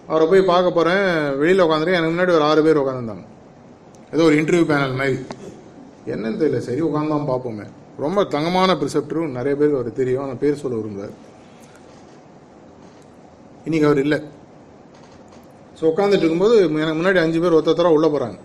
அவரை 0.06 0.26
போய் 0.28 0.42
பார்க்க 0.52 0.76
போகிறேன் 0.78 1.04
வெளியில் 1.38 1.64
உட்காந்துருக்கேன் 1.66 2.00
எனக்கு 2.00 2.14
முன்னாடி 2.14 2.32
ஒரு 2.38 2.44
ஆறு 2.50 2.62
பேர் 2.62 2.82
உட்காந்துருந்தாங்க 2.82 3.24
ஏதோ 4.14 4.22
ஒரு 4.22 4.34
இன்டர்வியூ 4.40 4.64
பேனல் 4.70 4.98
மாதிரி. 5.00 5.16
என்னன்னு 6.12 6.40
தெரியல. 6.40 6.58
சரி 6.58 6.82
உட்காந்தான் 6.82 7.30
பார்ப்போமே. 7.30 7.66
ரொம்ப 8.04 8.24
தங்கமான 8.24 8.74
ப்ரிசெப்டரும் 8.74 9.36
நிறைய 9.38 9.54
பேருக்கு 9.58 9.80
அவர் 9.80 9.92
தெரியும். 9.92 10.22
ஆனால் 10.22 10.40
பேர் 10.42 10.62
சொல்ல 10.62 10.76
விரும்புகிறார் 10.80 11.14
இன்னைக்கு 13.66 13.86
அவர் 13.88 14.00
இல்லை. 14.04 14.18
ஸோ 15.78 15.82
உட்காந்துட்டு 15.90 16.24
இருக்கும்போது 16.24 16.56
எனக்கு 16.82 16.98
முன்னாடி 17.00 17.20
அஞ்சு 17.24 17.38
பேர் 17.42 17.56
ஒருத்தர 17.58 17.92
உள்ளே 17.96 18.08
போகிறாங்க 18.14 18.38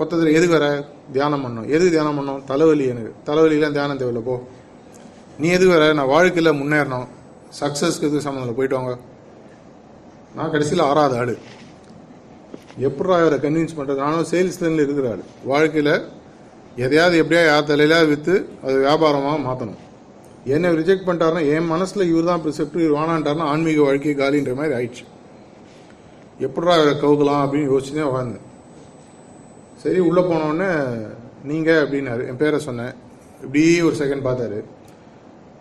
ஒருத்தர் 0.00 0.36
எதுக்கு 0.38 0.56
வர? 0.58 0.66
தியானம் 1.14 1.42
பண்ணோம். 1.44 1.66
எதுக்கு 1.74 1.94
தியானம் 1.94 2.18
பண்ணோம்? 2.18 2.44
தலைவலி 2.50 2.84
எனக்கு. 2.92 3.10
தலைவலிலாம் 3.28 3.74
தியானம் 3.76 3.98
தேவையில்ல 4.00 4.22
போ. 4.28 4.34
நீ 5.40 5.48
எதுக்கு 5.56 5.74
வர? 5.76 5.86
நான் 5.98 6.12
வாழ்க்கையில் 6.14 6.58
முன்னேறணும். 6.60 7.08
சக்ஸஸ்க்கு 7.60 8.06
எதுக்கு 8.08 8.26
சம்மந்தம் 8.26 8.58
போயிட்டு 8.58 8.78
வாங்க. 8.78 8.94
நான் 10.36 10.52
கடைசியில் 10.54 10.86
ஆறாவது 10.90 11.18
ஆள். 11.20 11.34
எப்படா 12.88 13.16
அவரை 13.22 13.38
கன்வின்ஸ் 13.44 13.76
பண்ணுறது 13.78 14.02
நானும் 14.06 14.28
சேல்ஸ் 14.32 14.60
லைனில் 14.62 14.84
இருக்கிற 14.86 15.08
ஆள். 15.12 15.24
வாழ்க்கையில் 15.52 15.94
எதையாவது 16.84 17.14
எப்படியா 17.22 17.42
யார் 17.46 17.70
தலையிலாவது 17.70 18.10
விற்று 18.12 18.34
அது 18.64 18.76
வியாபாரமாக 18.86 19.38
மாற்றணும் 19.46 19.80
என்னை 20.44 20.70
ரிஜெக்ட் 20.70 21.06
பண்ணிட்டாருன்னா 21.06 21.54
என் 21.54 21.66
மனசில் 21.66 22.08
இவர் 22.10 22.24
தான் 22.24 22.42
ப்ரிசெப்ட் 22.44 22.84
இவர் 22.84 23.00
வானான்ட்டாருன்னா 23.00 23.50
ஆன்மீக 23.52 23.82
வாழ்க்கை 23.82 24.14
காலின்ற 24.14 24.54
மாதிரி 24.54 24.74
ஆயிடுச்சு. 24.78 25.04
எப்படா 26.46 26.74
அவரை 26.76 26.94
கவுக்கலாம் 27.02 27.42
அப்படின்னு 27.44 27.72
யோசிச்சுதான் 27.72 28.10
உட்காந்தேன் 28.10 28.46
சரி 29.76 29.98
உள்ளே 29.98 30.22
போனோடனே 30.22 30.70
நீங்கள் 31.44 31.88
அப்படின்னாரு. 31.88 32.26
என் 32.28 32.36
பேரை 32.36 32.58
சொன்னேன். 32.58 32.92
இப்படி 33.42 33.82
ஒரு 33.82 33.96
செகண்ட் 33.96 34.26
பார்த்தாரு. 34.26 34.64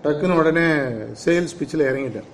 டக்குன்னு 0.04 0.38
உடனே 0.38 0.68
சேல்ஸ் 1.26 1.58
பிச்சில் 1.60 1.88
இறங்கிட்டேன். 1.92 2.28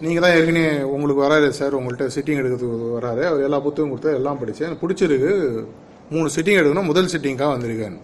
நீங்கள் 0.00 0.22
தான் 0.22 0.34
ஏற்கனவே 0.36 0.82
உங்களுக்கு 0.82 1.22
வராரு 1.22 1.48
சார் 1.48 1.78
உங்கள்கிட்ட 1.78 2.08
சிட்டிங் 2.14 2.40
எடுக்கிறதுக்கு 2.40 2.96
வராரு 2.98 3.22
அவர் 3.24 3.42
எல்லா 3.42 3.60
புத்தகம் 3.60 3.92
கொடுத்தா 3.92 4.14
எல்லாம் 4.14 4.38
படித்தேன் 4.38 4.68
எனக்கு 4.68 4.88
பிடிச்சிருக்கு. 4.88 5.64
மூணு 6.10 6.30
சிட்டிங் 6.36 6.60
எடுக்கணும். 6.60 6.90
முதல் 6.92 7.12
சிட்டிங்காக 7.14 7.54
வந்திருக்கேன் 7.54 7.98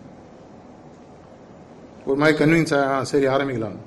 ஒரு 2.09 2.19
மாதிரி 2.21 2.37
கன்வின்ஸ் 2.41 2.75
ஆ 2.77 2.83
சரி 3.11 3.27
ஆரம்பிக்கலாம். 3.35 3.79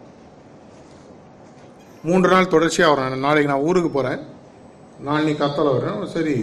மூன்று 2.08 2.28
நாள் 2.34 2.52
தொடர்ச்சியாக 2.54 2.92
வரேன் 2.94 3.24
நாளைக்கு 3.26 3.52
நான் 3.52 3.66
ஊருக்கு 3.70 3.90
போகிறேன் 3.96 4.22
நாளைக்கு 5.08 5.40
கத்தால 5.44 5.72
வரேன் 5.78 5.98
சரி 6.16 6.36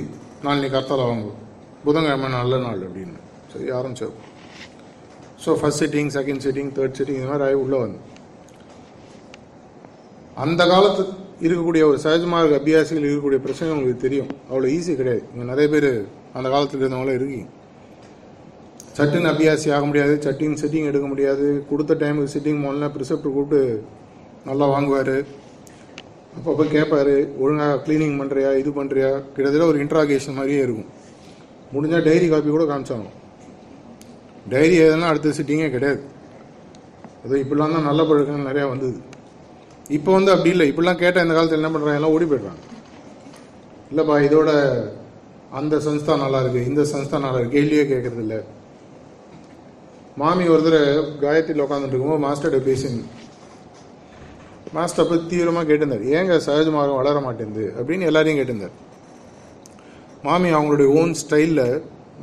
நாளைக்கு 0.46 0.74
கத்தால 0.76 1.06
வாங்க 1.08 1.32
புதன்கிழமை 1.84 2.28
நல்ல 2.38 2.58
நாள் 2.64 2.80
அப்படின்னு. 2.86 3.18
சரி 3.52 3.68
ஆரம்பிச்சோம் 3.78 4.16
so 5.44 5.50
first 5.60 5.82
sitting 5.82 6.10
second 6.16 6.44
sitting 6.46 6.70
third 6.78 6.98
sitting 7.00 7.18
இந்த 7.20 7.30
மாதிரி 7.32 7.46
ஆகி 7.48 7.58
உள்ளே 7.64 7.78
வந்து 7.84 8.00
அந்த 10.44 10.62
காலத்து 10.72 11.02
இருக்கக்கூடிய 11.46 11.82
ஒரு 11.90 11.98
சகஜமாக 12.06 12.58
அபியாசிகள் 12.60 13.06
இருக்கக்கூடிய 13.08 13.40
பிரச்சனை 13.46 13.70
உங்களுக்கு 13.76 14.04
தெரியும். 14.06 14.30
அவ்வளோ 14.50 14.68
ஈஸி 14.76 14.92
கிடையாது. 15.00 15.22
இங்கே 15.32 15.46
நிறைய 15.52 15.68
பேர் 15.74 15.90
அந்த 16.36 16.46
காலத்தில் 16.54 16.80
இருந்தவங்களும் 16.82 17.18
இருக்கீங்க. 17.18 17.46
சட்டுன்னு 18.98 19.30
அபியாசி 19.32 19.68
ஆக 19.74 19.84
முடியாது 19.88 20.14
சட்டின்னு 20.26 20.60
சிட்டிங் 20.60 20.88
எடுக்க 20.90 21.06
முடியாது. 21.10 21.46
கொடுத்த 21.70 21.94
டைமுக்கு 22.00 22.34
சிட்டிங் 22.36 22.62
போனால் 22.66 22.92
ப்ரிசெப்டர் 22.94 23.34
கூப்பிட்டு 23.36 23.60
நல்லா 24.48 24.66
வாங்குவார். 24.74 25.16
அப்பப்போ 26.36 26.64
கேட்பாரு 26.76 27.14
ஒழுங்காக 27.42 27.76
க்ளீனிங் 27.84 28.16
பண்ணுறியா 28.20 28.50
இது 28.60 28.70
பண்ணுறியா 28.78 29.10
கிட்டத்தட்ட 29.34 29.64
ஒரு 29.72 29.78
இன்ட்ராகேஷன் 29.84 30.38
மாதிரியே 30.38 30.60
இருக்கும். 30.66 30.90
முடிஞ்சால் 31.74 32.04
டைரி 32.08 32.26
காப்பி 32.32 32.50
கூட 32.56 32.66
காமிச்சாங்க 32.70 33.08
டைரி 34.52 34.76
எதுனா 34.84 35.08
அடுத்த 35.12 35.32
சிட்டிங்கே 35.38 35.70
கிடையாது. 35.76 36.00
அது 37.24 37.40
இப்படிலாம் 37.44 37.74
தான் 37.76 37.88
நல்ல 37.90 38.02
பழக்கங்கள் 38.10 38.50
நிறையா 38.50 38.66
வந்தது. 38.72 38.98
இப்போ 39.96 40.10
வந்து 40.18 40.30
அப்படி 40.34 40.52
இல்லை. 40.54 40.66
இப்படிலாம் 40.70 41.00
கேட்டால் 41.02 41.24
இந்த 41.26 41.34
காலத்தில் 41.36 41.60
என்ன 41.60 41.70
பண்ணுறாங்க 41.74 42.00
எல்லாம் 42.00 42.14
ஓடி 42.16 42.26
போயிடுறாங்க. 42.30 42.62
இல்லைப்பா 43.90 44.16
இதோட 44.28 44.50
அந்த 45.58 45.74
சன்ஸ்தா 45.88 46.14
நல்லா 46.24 46.40
இருக்கு 46.44 46.62
இந்த 46.70 46.82
சன்ஸ்தா 46.92 47.18
நல்லா 47.26 47.40
இருக்கு. 47.40 47.56
கேள்வியே 47.58 47.84
கேட்கறது 47.92 48.40
மாமி 50.20 50.44
மாமி 50.50 50.62
தடவை 50.66 50.90
காயத்ரியில் 51.22 51.64
உட்காந்துட்டு 51.64 51.94
இருக்கும்போது 51.94 52.24
மாஸ்டர்கிட்ட 52.26 52.60
பேசியிருந்தேன் 52.68 53.14
மாஸ்டர் 54.76 55.08
போய் 55.10 55.26
தீவிரமாக 55.30 55.64
கேட்டிருந்தார். 55.68 56.06
ஏங்க 56.16 56.34
சகஜமாக 56.46 56.94
வளர 57.00 57.20
மாட்டேங்குது? 57.26 57.66
அப்படின்னு 57.78 58.08
எல்லாரையும் 58.10 58.38
கேட்டிருந்தார். 58.38 58.74
மாமி 60.26 60.48
அவங்களுடைய 60.56 60.88
ஓன் 61.00 61.14
ஸ்டைலில் 61.22 61.62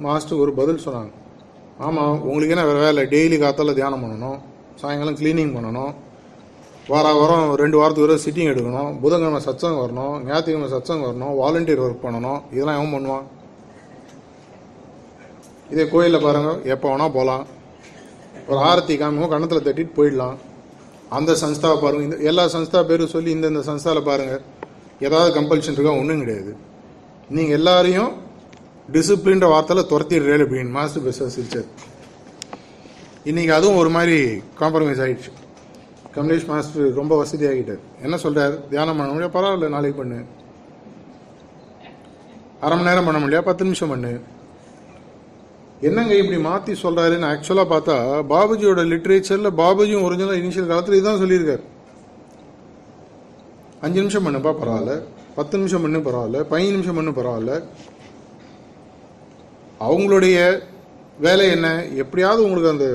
மாஸ்டருக்கு 0.05 0.45
ஒரு 0.45 0.53
பதில் 0.59 0.83
சொன்னாங்க. 0.85 1.13
ஆமாம் 1.85 2.17
உங்களுக்கு 2.27 2.53
என்ன 2.55 2.65
வேறு 2.69 2.83
வேலை? 2.85 3.03
டெய்லி 3.13 3.37
காத்தால 3.43 3.73
தியானம் 3.79 4.03
பண்ணணும் 4.03 4.37
சாயங்காலம் 4.81 5.17
க்ளீனிங் 5.21 5.55
பண்ணணும் 5.57 5.93
வார 6.91 7.07
வாரம் 7.19 7.47
ரெண்டு 7.61 7.77
வாரத்துக்கு 7.79 8.07
வரை 8.07 8.23
சிட்டிங் 8.25 8.51
எடுக்கணும் 8.53 8.91
புதன்கிழமை 9.03 9.41
சத்சங்கம் 9.47 9.83
வரணும் 9.85 10.15
ஞாயிற்றுக்கிழமை 10.27 10.69
சத்சங்கம் 10.75 11.09
வரணும் 11.09 11.33
வாலண்டியர் 11.41 11.83
ஒர்க் 11.85 12.05
பண்ணணும் 12.05 12.39
இதெல்லாம் 12.55 12.77
எவன் 12.79 12.93
பண்ணுவான்? 12.95 13.25
இதே 15.73 15.85
கோயிலில் 15.93 16.25
பாருங்கள் 16.25 16.59
எப்போ 16.73 16.87
வேணால் 16.91 17.15
போகலாம் 17.17 17.43
ஒரு 18.49 18.59
ஆரத்தி 18.69 18.95
காமிக்கும் 19.01 19.33
கணத்தில் 19.33 19.65
தட்டிட்டு 19.67 19.97
போயிடலாம். 19.99 20.35
அந்த 21.17 21.31
சன்ஸ்தாவை 21.41 21.77
பாருங்கள் 21.83 22.05
இந்த 22.07 22.17
எல்லா 22.29 22.43
சன்ஸ்தா 22.53 22.79
பேரும் 22.89 23.13
சொல்லி 23.15 23.29
இந்தந்த 23.35 23.63
சன்ஸ்தாவில் 23.69 24.07
பாருங்கள் 24.09 24.43
ஏதாவது 24.99 25.29
கம்பல்ஷன் 25.37 25.75
இருக்கா? 25.77 25.93
ஒன்றும் 26.01 26.21
கிடையாது. 26.23 26.51
நீங்கள் 27.29 27.57
எல்லாரையும் 27.59 28.11
டிசிப்ளின்ற 28.93 29.45
வார்த்தையில் 29.53 29.89
துரத்திடுறேன் 29.91 30.43
அப்படின்னு 30.45 30.75
மாஸ்டர் 30.77 31.03
பெஸ்ட் 31.05 31.35
சிரிச்சார். 31.37 31.69
இன்னைக்கு 33.29 33.53
அதுவும் 33.53 33.79
ஒரு 33.81 33.89
மாதிரி 33.89 34.17
காம்ப்ரமைஸ் 34.59 35.03
ஆயிடுச்சு. 35.05 35.31
கமலேஷ் 36.15 36.47
மாஸ்டர் 36.51 36.93
ரொம்ப 36.93 37.13
வசதியாகிட்டார். 37.21 37.81
என்ன 38.01 38.17
சொல்கிறார் 38.17 38.67
தியானம் 38.69 38.97
பண்ண 38.97 39.11
முடியாது 39.13 39.35
பரவாயில்ல 39.37 39.69
நாளைக்கு 39.75 39.99
பண்ணு. 40.01 40.19
அரை 42.65 42.75
மணி 42.77 42.89
நேரம் 42.89 43.07
பண்ண 43.09 43.19
முடியாது 43.19 43.47
பத்து 43.49 43.63
நிமிஷம் 43.63 43.89
பண்ணு. 43.89 44.13
என்னங்க 45.86 46.15
இப்படி 46.15 46.39
மாத்தி 46.43 46.77
சொல்றாருன்னு 46.83 47.29
ஆக்சுவலா 47.31 47.63
பார்த்தா 47.73 47.95
பாபுஜியோட 48.33 48.81
லிட்ரேச்சர்ல 48.91 49.49
பாபுஜியும் 49.61 50.03
ஒரிஜினல் 50.03 50.41
இனிஷியல் 50.43 50.71
காலத்துல 50.71 50.97
இதுதான் 50.99 51.19
சொல்லியிருக்காரு. 51.19 51.63
அஞ்சு 53.81 53.99
நிமிஷம் 53.99 54.25
பண்ணுப்பா 54.25 54.53
பரவாயில்ல. 54.61 54.93
பத்து 55.36 55.57
நிமிஷம் 55.57 55.81
பண்ணு 55.81 55.97
பரவாயில்ல. 55.97 56.45
பதினஞ்சு 56.51 56.75
நிமிஷம் 56.77 56.95
பண்ணு 56.95 57.11
பரவாயில்ல. 57.11 57.63
அவங்களுடைய 59.79 60.59
வேலை 61.19 61.49
என்ன? 61.49 61.67
எப்படியாவது 61.95 62.43
உங்களுக்கு 62.43 62.71
அந்த 62.71 62.88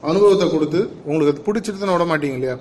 அனுபவத்தை 0.00 0.50
கொடுத்து 0.50 0.80
உங்களுக்கு 1.04 1.42
அது 1.42 1.60
பிடிச்சிட்டு 1.60 1.98
விட 1.98 2.16
மாட்டீங்க 2.16 2.32
இல்லையா? 2.32 2.56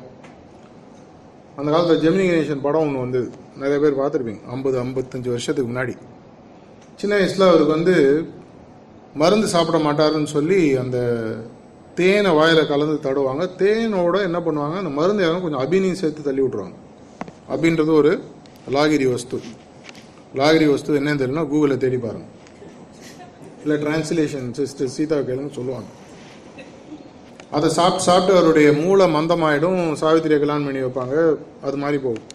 அந்த 1.56 1.72
காலத்தில் 1.72 2.04
ஜெமினி 2.04 2.32
கணேசன் 2.32 2.62
படம் 2.62 2.82
ஒன்று 2.82 3.00
வந்து 3.00 3.32
நிறைய 3.58 3.80
பேர் 3.80 4.00
பார்த்துருப்பீங்க. 4.00 4.42
ஐம்பது 4.50 4.84
ஐம்பத்தஞ்சு 4.84 5.28
வருஷத்துக்கு 5.28 5.74
முன்னாடி. 5.74 5.98
சின்ன 6.96 7.16
வயசில் 7.16 7.48
அவருக்கு 7.48 7.74
வந்து 7.74 7.96
மருந்து 9.16 9.48
சாப்பிட 9.48 9.78
மாட்டாருன்னு 9.78 10.34
சொல்லி 10.36 10.76
அந்த 10.76 10.98
தேனை 11.96 12.32
வாயில 12.32 12.68
கலந்து 12.68 12.96
தடுவாங்க. 13.10 13.44
தேனோட 13.58 14.16
என்ன 14.22 14.40
பண்ணுவாங்க? 14.40 14.78
அந்த 14.78 14.92
மருந்து 15.00 15.24
இறங்க 15.24 15.42
கொஞ்சம் 15.42 15.64
அபினியும் 15.64 16.00
சேர்த்து 16.02 16.22
தள்ளி 16.22 16.42
விட்ருவாங்க 16.42 16.78
அப்படின்றது 17.50 17.92
ஒரு 17.94 18.12
லாகிரி 18.72 19.12
வஸ்து. 19.12 19.42
லாகிரி 20.36 20.70
வஸ்து 20.70 21.00
என்னன்னு 21.00 21.22
தெரியலனா 21.22 21.46
கூகுளில் 21.54 21.78
தேடி 21.78 21.98
பாருங்க. 21.98 22.26
இல்லை 23.64 23.76
டிரான்ஸ்லேஷன் 23.84 24.52
சிஸ்டர் 24.52 24.88
சீதா 24.88 25.18
கேளுங்க 25.18 25.52
சொல்லுவாங்க. 25.52 25.90
அதை 27.52 27.70
சாப்பிட்டு 27.70 28.04
சாப்பிட்டு 28.04 28.40
அவருடைய 28.40 28.74
மூளை 28.74 29.06
மந்தமாயிடும். 29.16 29.82
சாவித்திரியை 30.04 30.40
கல்யாணம் 30.44 30.66
பண்ணி 30.66 30.82
வைப்பாங்க. 30.82 31.36
அது 31.62 31.78
மாதிரி 31.78 31.98
போகும். 32.04 32.28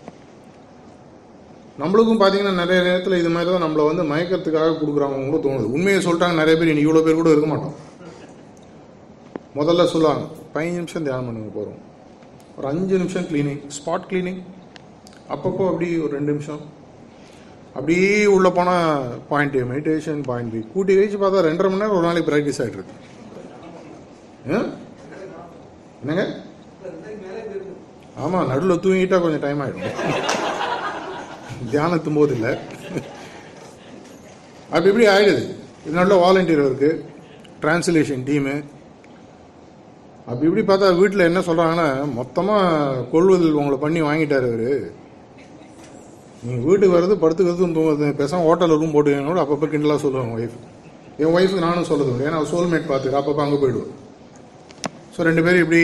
நம்மளுக்கும் 1.78 2.20
பார்த்தீங்கன்னா 2.20 2.54
நிறைய 2.54 2.78
நேரத்தில் 2.82 3.20
இது 3.20 3.30
மாதிரி 3.30 3.50
தான் 3.50 3.64
நம்மளை 3.64 3.84
வந்து 3.86 4.04
மயக்கத்துக்காக 4.12 4.78
கொடுக்குறாங்க 4.78 5.16
தோணுது. 5.44 5.66
உண்மையை 5.74 5.98
சொல்லிட்டாங்க 6.00 6.34
நிறைய 6.34 6.54
பேர் 6.56 6.72
இனி 6.72 6.84
இவ்வளோ 6.86 7.02
பேர் 7.06 7.20
கூட 7.20 7.30
இருக்க 7.30 7.48
மாட்டோம். 7.48 7.76
முதல்ல 9.58 9.84
சொல்லுவாங்க 9.92 10.24
பதினஞ்சு 10.54 10.80
நிமிஷம் 10.80 11.04
தியானம் 11.06 11.28
பண்ணுங்க 11.28 11.52
போகிறோம் 11.54 11.78
ஒரு 12.58 12.66
அஞ்சு 12.66 12.98
நிமிஷம் 12.98 13.26
கிளீனிங் 13.30 13.60
ஸ்பாட் 13.76 14.08
கிளீனிங் 14.10 14.40
அப்பப்போ 15.34 15.64
அப்படி 15.70 15.86
ஒரு 15.98 16.12
ரெண்டு 16.16 16.32
நிமிஷம். 16.32 16.62
அப்படியே 17.74 18.06
உள்ளே 18.34 18.50
போனால் 18.50 18.86
point 19.30 19.56
A 19.56 19.64
meditation 19.72 20.20
point 20.28 20.52
B 20.52 20.60
கூட்டி 20.72 20.92
கழிச்சு 20.94 21.18
பார்த்தா 21.18 21.46
ரெண்டரை 21.48 21.68
மணி 21.70 21.82
நேரம் 21.82 21.96
ஒரு 21.98 22.06
நாளைக்கு 22.06 22.30
ப்ராக்டிஸ் 22.30 22.60
ஆகிட்டு 22.62 22.78
இருக்கு. 22.80 22.96
ஆ? 24.50 24.60
என்னங்க? 26.02 26.24
ஆமாம் 28.16 28.48
நடுவில் 28.50 28.82
தூங்கிட்டா 28.84 29.18
கொஞ்சம் 29.20 29.44
டைம் 29.46 29.60
ஆகிடும் 29.64 30.47
தியானத்தும் 31.72 32.18
போது 32.18 32.32
இல்லை 32.38 32.52
அப்படி 34.72 34.90
இப்படி 34.92 35.06
ஆயிடுது. 35.14 35.44
இது 35.84 35.98
நல்ல 36.00 36.14
வாலண்டியர் 36.24 36.66
இருக்கு. 36.68 36.90
டிரான்ஸ்லேஷன் 37.62 38.24
டீமு 38.28 38.54
அப்படி 40.28 40.46
இப்படி 40.48 40.64
பார்த்தா 40.70 40.88
வீட்டில் 41.00 41.28
என்ன 41.28 41.40
சொல்கிறாங்கன்னா 41.48 41.86
மொத்தமாக 42.18 43.04
கொள்வதில் 43.12 43.60
உங்களை 43.60 43.78
பண்ணி 43.84 44.00
வாங்கிட்டார் 44.08 44.48
அவர். 44.48 44.70
நீங்கள் 46.42 46.66
வீட்டுக்கு 46.70 46.96
வர்றது 46.96 47.14
படுத்துக்கிறதும் 47.22 47.76
தூங்குறது 47.76 48.08
பேசாமல் 48.18 48.46
ஹோட்டலில் 48.48 48.80
ரூம் 48.80 48.94
போட்டுக்கங்க 48.96 49.30
கூட 49.32 49.42
அப்பப்போ 49.44 49.68
கிண்டலாக 49.72 50.02
சொல்லுவாங்க 50.04 50.34
ஒய்ஃப் 50.38 50.58
என் 51.22 51.32
ஒய்ஃபுக்கு 51.36 51.64
நானும் 51.66 51.88
சொல்லுது 51.90 52.26
ஏன்னா 52.26 52.40
சோல்மேட் 52.52 52.90
பார்த்துக்க 52.90 53.20
அப்பப்போ 53.20 53.42
அங்கே 53.44 53.58
போயிடுவோம் 53.62 53.94
ஸோ 55.14 55.24
ரெண்டு 55.28 55.44
பேரும் 55.46 55.64
இப்படி 55.64 55.82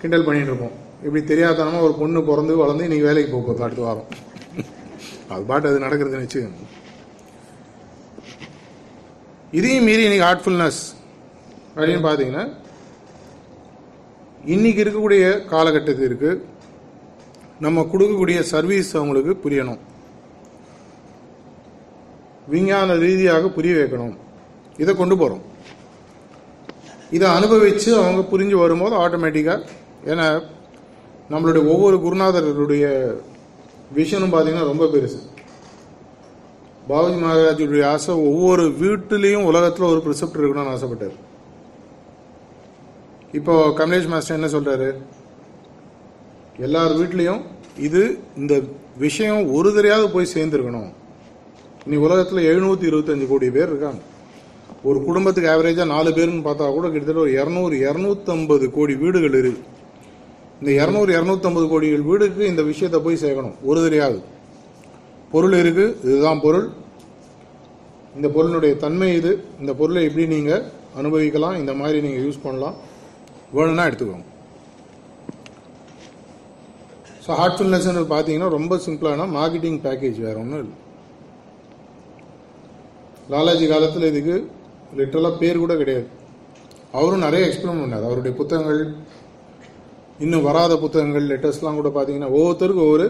கிண்டல் 0.00 0.26
பண்ணிகிட்டு 0.26 0.52
இருப்போம். 0.52 0.74
இப்படி 1.04 1.20
தெரியாதனமாக 1.30 1.86
ஒரு 1.86 1.94
பொண்ணு 2.00 2.20
பிறந்து 2.28 2.52
வளர்ந்து 2.62 2.86
இன்னைக்கு 2.86 3.08
வேலைக்கு 3.08 3.30
போக 3.32 3.42
போகுது 3.46 3.64
அடுத்த 3.66 3.82
வாரம். 3.86 4.08
அது 5.34 5.44
பாட்டு 5.50 5.68
அது 5.68 5.78
நடக்கிறதுன்னு 5.78 6.24
வச்சு 6.24 6.40
இதையும் 9.56 9.84
மீறி 9.84 10.02
இன்னைக்கு 10.06 10.26
ஹார்ட்ஃபுல்னஸ் 10.26 10.80
அப்படின்னு 11.76 12.04
பார்த்தீங்கன்னா 12.06 12.44
இன்னைக்கு 14.44 14.80
இருக்கக்கூடிய 14.84 15.24
காலகட்டத்திற்கு 15.52 16.30
நம்ம 17.60 17.86
கொடுக்கக்கூடிய 17.92 18.40
சர்வீஸ் 18.52 18.90
அவங்களுக்கு 18.96 19.32
புரியணும். 19.44 19.80
விஞ்ஞான 22.52 22.94
ரீதியாக 22.96 23.48
புரிய 23.48 23.74
வைக்கணும். 23.74 24.14
இதை 24.82 24.92
கொண்டு 24.96 25.16
போகிறோம் 25.16 25.42
இதை 27.16 27.26
அனுபவித்து 27.30 27.90
அவங்க 27.96 28.22
புரிஞ்சு 28.32 28.56
வரும்போது 28.62 28.94
ஆட்டோமேட்டிக்காக 28.96 29.66
ஏன்னா 30.06 30.26
நம்மளுடைய 31.30 31.62
ஒவ்வொரு 31.74 31.96
குருநாதர்களுடைய 31.96 32.84
விஷனும் 33.96 34.32
பார்த்தீங்கன்னா 34.32 34.70
ரொம்ப 34.72 34.84
பெருசு. 34.94 35.20
பாபுஜி 36.88 37.18
மகாராஜுடைய 37.22 37.84
ஆசை 37.84 38.14
ஒவ்வொரு 38.14 38.64
வீட்டிலையும் 38.82 39.48
உலகத்தில் 39.50 39.90
ஒரு 39.92 40.00
ப்ரிசெப்ட் 40.04 40.38
இருக்கணும்னு 40.38 40.74
ஆசைப்பட்டார் 40.74 41.16
இப்போ 43.38 43.54
கமலேஷ் 43.78 44.12
மாஸ்டர் 44.12 44.38
என்ன 44.38 44.48
சொல்றாரு? 44.56 44.88
எல்லார் 46.66 46.94
வீட்லேயும் 47.00 47.42
இது 47.78 48.02
இந்த 48.36 48.54
விஷயம் 48.96 49.42
ஒரு 49.52 49.70
தரையாவது 49.70 50.08
போய் 50.12 50.32
சேர்ந்துருக்கணும். 50.34 50.88
நீ 51.86 51.96
உலகத்தில் 51.96 52.48
எழுநூத்தி 52.50 52.88
இருபத்தஞ்சு 52.90 53.28
கோடி 53.28 53.50
பேர் 53.50 53.68
இருக்காங்க. 53.68 54.00
ஒரு 54.82 54.98
குடும்பத்துக்கு 55.04 55.50
ஆவரேஜா 55.50 55.86
நாலு 55.86 56.10
பேர்னு 56.10 56.46
பார்த்தா 56.48 56.66
கூட 56.76 56.88
கிட்டத்தட்ட 56.88 57.20
ஒரு 57.20 57.32
இரநூறு 57.40 57.74
இரநூத்தம்பது 57.86 58.66
கோடி 58.70 58.94
வீடுகள் 58.94 59.38
இருக்கு. 59.42 59.62
இந்த 60.60 60.70
இரநூறு 60.80 61.10
இரநூத்தம்பது 61.16 61.66
கோடிகள் 61.72 62.08
வீடுக்கு 62.08 62.42
இந்த 62.52 62.62
விஷயத்தை 62.70 62.98
போய் 63.04 63.22
சேர்க்கணும். 63.22 63.56
ஒரு 63.70 63.80
தெரியாது 63.86 64.18
பொருள் 65.32 65.56
இருக்கு 65.62 65.84
இதுதான் 66.08 66.42
பொருள். 66.44 66.66
இந்த 68.16 68.28
பொருளுடைய 68.34 68.74
தன்மை 68.84 69.08
இது. 69.18 69.32
இந்த 69.60 69.72
பொருளை 69.80 70.00
எப்படி 70.08 70.26
நீங்க 70.34 70.52
அனுபவிக்கலாம் 71.00 71.56
இந்த 71.60 71.72
மாதிரி 71.80 71.98
நீங்க 72.06 72.20
யூஸ் 72.26 72.44
பண்ணலாம். 72.46 72.76
வேணும்னா 73.56 73.86
எடுத்துக்கோங்க. 73.88 74.26
ஸோ 77.24 77.30
ஹார்ட்ஃபுல்னஸ் 77.40 77.88
பார்த்தீங்கன்னா 78.14 78.48
ரொம்ப 78.58 78.76
சிம்பிளான 78.86 79.26
மார்க்கெட்டிங் 79.38 79.80
பேக்கேஜ் 79.86 80.18
வேற 80.26 80.36
ஒன்றும் 80.42 80.62
இல்லை. 80.64 80.76
லாலாஜி 83.32 83.66
காலத்தில் 83.72 84.10
இதுக்கு 84.12 84.36
லிட்டரலாக 84.98 85.40
பேர் 85.42 85.62
கூட 85.64 85.74
கிடையாது. 85.80 86.06
அவரும் 86.98 87.24
நிறைய 87.26 87.42
எக்ஸ்பிளைன் 87.48 87.82
பண்ணார். 87.82 88.06
அவருடைய 88.08 88.32
புத்தகங்கள் 88.38 88.82
இன்னும் 90.24 90.46
வராத 90.46 90.72
புத்தகங்கள் 90.80 91.28
லெட்டர்ஸ்லாம் 91.32 91.78
கூட 91.80 91.90
பார்த்தீங்கன்னா 91.92 92.30
ஒவ்வொருத்தருக்கும் 92.36 92.86
ஒவ்வொரு 92.86 93.06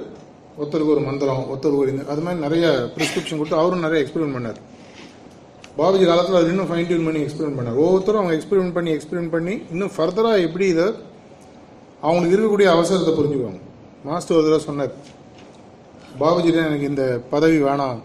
ஒருத்தருக்கு 0.58 0.92
ஒரு 0.94 1.02
மந்திரம் 1.06 1.46
ஒருத்தருக்கு 1.52 1.82
ஒரு 1.84 1.92
இந்த 1.92 2.02
அது 2.12 2.20
மாதிரி 2.24 2.40
நிறைய 2.46 2.66
ப்ரிஸ்கிரிப்ஷன் 2.96 3.38
கொடுத்து 3.40 3.58
அவரும் 3.60 3.84
நிறைய 3.86 3.98
எக்ஸ்பிரிமெண்ட் 4.04 4.36
பண்ணார். 4.36 4.58
பாபுஜி 5.78 6.04
காலத்தில் 6.10 6.38
அது 6.40 6.50
இன்னும் 6.52 6.68
ஃபைன் 6.70 6.86
டியூன் 6.88 7.06
பண்ணி 7.06 7.20
எக்ஸ்பிரிமெண்ட் 7.26 7.58
பண்ணார். 7.58 7.78
ஒவ்வொருத்தரும் 7.84 8.20
அவங்க 8.20 8.34
எக்ஸ்பிரிமெண்ட் 8.38 8.74
பண்ணி 8.76 8.90
எக்ஸ்பிரிமெண்ட் 8.96 9.32
பண்ணி 9.36 9.54
இன்னும் 9.72 9.92
ஃபர்தராக 9.96 10.44
எப்படி 10.46 10.66
இதை 10.74 10.86
அவங்களுக்கு 12.06 12.34
இருக்கக்கூடிய 12.36 12.68
அவசரத்தை 12.74 13.14
புரிஞ்சுக்குவாங்க. 13.18 13.60
மாஸ்டர் 14.08 14.36
ஒரு 14.38 14.46
தடவை 14.46 14.62
சொன்னார் 14.68 14.92
பாபுஜி 16.20 16.52
எனக்கு 16.68 16.90
இந்த 16.92 17.06
பதவி 17.32 17.58
வேணாம். 17.68 18.00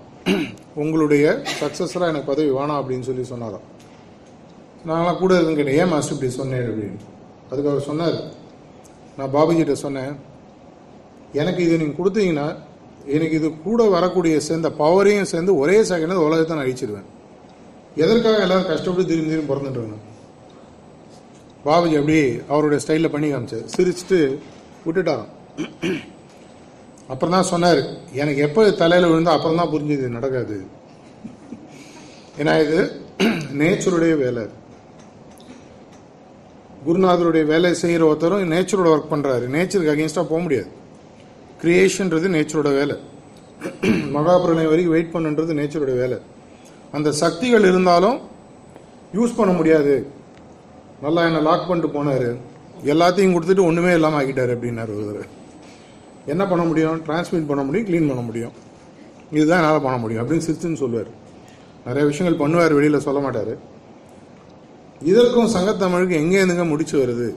உங்களுடைய 0.83 1.25
சக்ஸஸராக 1.59 2.11
எனக்கு 2.13 2.31
பதவி 2.31 2.49
வேணாம் 2.59 2.79
அப்படின்னு 2.81 3.07
சொல்லி 3.09 3.25
சொன்னாராம். 3.33 3.67
நாங்களாம் 4.89 5.21
கூட 5.21 5.33
இருந்து 5.37 5.57
கேட்டேன் 5.59 5.79
ஏன் 5.83 5.91
மாஸ்டர் 5.93 6.15
இப்படி 6.17 6.31
சொன்னேன் 6.39 6.65
அப்படின்னு. 6.71 6.99
அதுக்கு 7.51 7.71
அவர் 7.73 7.87
சொன்னார் 7.91 8.17
நான் 9.17 9.33
பாபுஜிட்ட 9.35 9.75
சொன்னேன் 9.85 10.13
எனக்கு 11.41 11.61
இது 11.65 11.79
நீங்கள் 11.81 11.99
கொடுத்தீங்கன்னா 11.99 12.47
எனக்கு 13.15 13.35
இது 13.39 13.47
கூட 13.67 13.81
வரக்கூடிய 13.95 14.35
சேர்ந்த 14.47 14.69
பவரையும் 14.81 15.31
சேர்ந்து 15.31 15.53
ஒரே 15.61 15.77
செகண்ட் 15.91 16.25
உலகத்தை 16.27 16.55
நான் 16.55 16.65
அழிச்சிடுவேன் 16.65 17.09
எதற்காக 18.03 18.43
எல்லாரும் 18.45 18.69
கஷ்டப்பட்டு 18.71 19.09
திரும்பி 19.11 19.31
திரும்பி 19.31 19.51
பிறந்துட்டு 19.51 19.79
இருக்கணும் 19.79 20.03
பாபுஜி 21.67 21.95
அப்படி 21.99 22.17
அவருடைய 22.51 22.79
ஸ்டைலில் 22.83 23.13
பண்ணி 23.13 23.27
காமிச்சார். 23.29 23.69
சிரிச்சுட்டு 23.75 24.17
விட்டுட்டாராம். 24.85 25.31
அப்புறம் 27.11 27.35
தான் 27.35 27.47
சொன்னார் 27.51 27.81
எனக்கு 28.21 28.41
எப்போ 28.47 28.61
தலையில் 28.81 29.09
விழுந்தோ 29.11 29.31
அப்புறம் 29.37 29.59
தான் 29.61 29.71
புரிஞ்சுது 29.73 30.07
நடக்காது. 30.17 30.57
ஏன்னா 32.41 32.53
இது 32.65 32.77
நேச்சருடைய 33.61 34.13
வேலை 34.23 34.43
குருநாதருடைய 36.85 37.43
வேலையை 37.51 37.75
செய்கிற 37.83 38.01
ஒருத்தரும் 38.07 38.51
நேச்சரோட 38.53 38.87
ஒர்க் 38.93 39.11
பண்ணுறாரு 39.13 39.45
நேச்சருக்கு 39.55 39.93
அகேன்ஸ்டாக 39.93 40.25
போக 40.31 40.39
முடியாது. 40.45 40.69
கிரியேஷன்றது 41.61 42.27
நேச்சரோட 42.35 42.69
வேலை. 42.79 42.95
மகாபிரளயம் 44.15 44.71
வரைக்கும் 44.73 44.95
வெயிட் 44.95 45.13
பண்ணுன்றது 45.15 45.53
நேச்சரோட 45.59 45.93
வேலை. 46.01 46.17
அந்த 46.97 47.09
சக்திகள் 47.21 47.67
இருந்தாலும் 47.69 48.17
யூஸ் 49.17 49.37
பண்ண 49.39 49.51
முடியாது. 49.59 49.95
நல்லா 51.05 51.21
என்னை 51.27 51.41
லாக் 51.47 51.67
பண்ணிட்டு 51.69 51.95
போனார். 51.95 52.29
எல்லாத்தையும் 52.91 53.35
கொடுத்துட்டு 53.35 53.67
ஒன்றுமே 53.69 53.93
இல்லாமல் 53.97 54.19
ஆக்கிட்டார் 54.19 54.53
அப்படின்னார் 54.55 54.91
ஒருவர் 54.97 55.23
என்ன 56.33 56.43
பண்ண 56.51 56.63
முடியும்? 56.69 56.97
டிரான்ஸ்மிட் 57.07 57.49
பண்ண 57.51 57.63
முடியும் 57.67 57.87
க்ளீன் 57.89 58.09
பண்ண 58.11 58.21
முடியும். 58.29 58.53
இதுதான் 59.37 59.59
என்னால் 59.61 59.85
பண்ண 59.85 59.97
முடியும் 60.03 60.21
அப்படின்னு 60.23 60.47
சிரிச்சுன்னு 60.47 60.81
சொல்லுவார். 60.83 61.09
நிறைய 61.87 62.03
விஷயங்கள் 62.11 62.41
பண்ணுவார் 62.43 62.73
வெளியில் 62.77 63.05
சொல்ல 63.07 63.19
மாட்டார். 63.25 63.53
இதற்கும் 65.01 65.53
சங்கத்தமிழுக்கு 65.55 66.19
எங்கேருந்துங்க 66.21 66.65
முடிச்சு 66.67 66.95
வருது? 67.01 67.27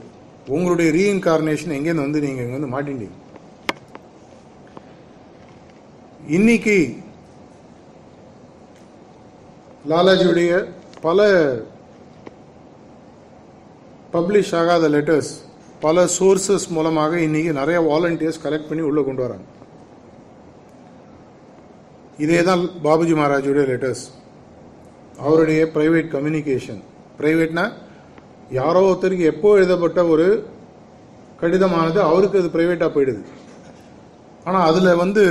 உங்களுடைய 0.47 0.91
ரீஇன்கார்னேஷன் 0.91 1.75
எங்கேருந்து 1.77 2.07
வந்து 2.07 2.21
நீங்கள் 2.25 2.45
இங்கே 2.45 2.57
வந்து 2.59 2.73
மாட்டிட்டீங்க? 2.75 3.17
இன்னைக்கு 6.37 6.77
லாலாஜியுடைய 9.89 10.51
பல 11.01 11.27
பப்ளிஷ் 14.13 14.55
ஆகாத 14.55 14.89
லெட்டர்ஸ் 14.89 15.31
பல 15.79 16.05
சோர்சஸ் 16.17 16.67
மூலமாக 16.75 17.19
இன்னைக்கு 17.21 17.53
நிறைய 17.53 17.79
வாலண்டியர்ஸ் 17.89 18.43
கலெக்ட் 18.43 18.69
பண்ணி 18.69 18.83
உள்ள 18.83 19.01
கொண்டு 19.01 19.23
வராங்க. 19.25 19.45
இதே 22.17 22.43
தான் 22.43 22.63
பாபுஜி 22.83 23.13
மகாராஜுடைய 23.19 23.65
லெட்டர்ஸ் 23.71 24.05
அவருடைய 25.17 25.65
பிரைவேட் 25.75 26.13
கம்யூனிகேஷன் 26.15 26.81
பிரைவேட்னா 27.19 27.73
யாரோ 28.49 28.81
ஒருத்தருக்கு 28.91 29.29
எப்போ 29.33 29.55
எழுதப்பட்ட 29.55 30.05
ஒரு 30.05 30.27
கடிதமானது 31.41 31.99
அவருக்கு 32.11 32.39
அது 32.39 32.49
பிரைவேட்டாக 32.53 32.91
போயிடுது. 32.95 33.23
ஆனால் 34.43 34.67
அதில் 34.69 34.95
வந்து 34.95 35.23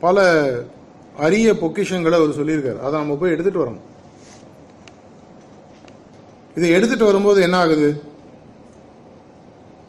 பல 0.00 0.26
அரிய 1.16 1.52
பொக்கிஷங்களை 1.52 2.16
அவர் 2.18 2.38
சொல்லியிருக்காரு. 2.38 2.78
அதை 2.78 2.94
நம்ம 3.00 3.14
போய் 3.14 3.32
எடுத்துகிட்டு 3.32 3.64
வரோம். 3.64 3.80
இதை 6.54 6.70
எடுத்துட்டு 6.70 7.04
வரும்போது 7.04 7.42
என்ன 7.42 7.56
ஆகுது? 7.56 7.88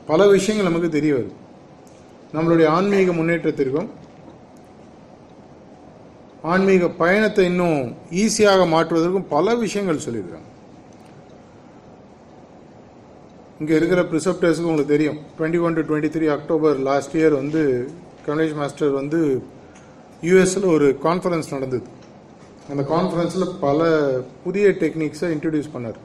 பல 0.06 0.28
விஷயங்கள் 0.28 0.70
நமக்கு 0.72 0.90
தெரிய 0.90 1.14
வருது. 1.14 1.34
நம்மளுடைய 2.34 2.68
ஆன்மீக 2.68 3.12
முன்னேற்றத்திற்கும் 3.12 3.90
ஆன்மீக 6.42 6.90
பயணத்தை 6.90 7.46
இன்னும் 7.46 7.80
ஈஸியாக 8.24 8.68
மாற்றுவதற்கும் 8.74 9.28
பல 9.28 9.56
விஷயங்கள் 9.56 10.06
சொல்லியிருக்காங்க. 10.08 10.50
இங்கே 13.60 13.76
இருக்கிற 13.76 14.02
ப்ரிசப்டர்ஸுக்கு 14.12 14.70
உங்களுக்கு 14.70 14.94
தெரியும். 14.94 15.18
Twenty 15.38 15.60
one 15.66 15.76
to 15.78 15.82
twenty 15.90 16.10
three 16.16 16.26
October 16.38 16.80
last 16.88 17.18
year 17.18 17.36
வந்து 17.42 17.62
கமலேஷ் 18.26 18.56
மாஸ்டர் 18.56 18.92
வந்து 19.02 19.20
யூஎஸில் 20.22 20.66
ஒரு 20.74 20.88
கான்ஃபரன்ஸ் 21.04 21.54
நடந்தது. 21.56 21.86
அந்த 22.72 22.84
கான்ஃபரன்ஸில் 22.92 23.46
பல 23.60 23.88
புதிய 24.44 24.68
டெக்னிக்ஸை 24.82 25.28
இன்ட்ரடியூஸ் 25.36 25.72
பண்ணார். 25.76 26.00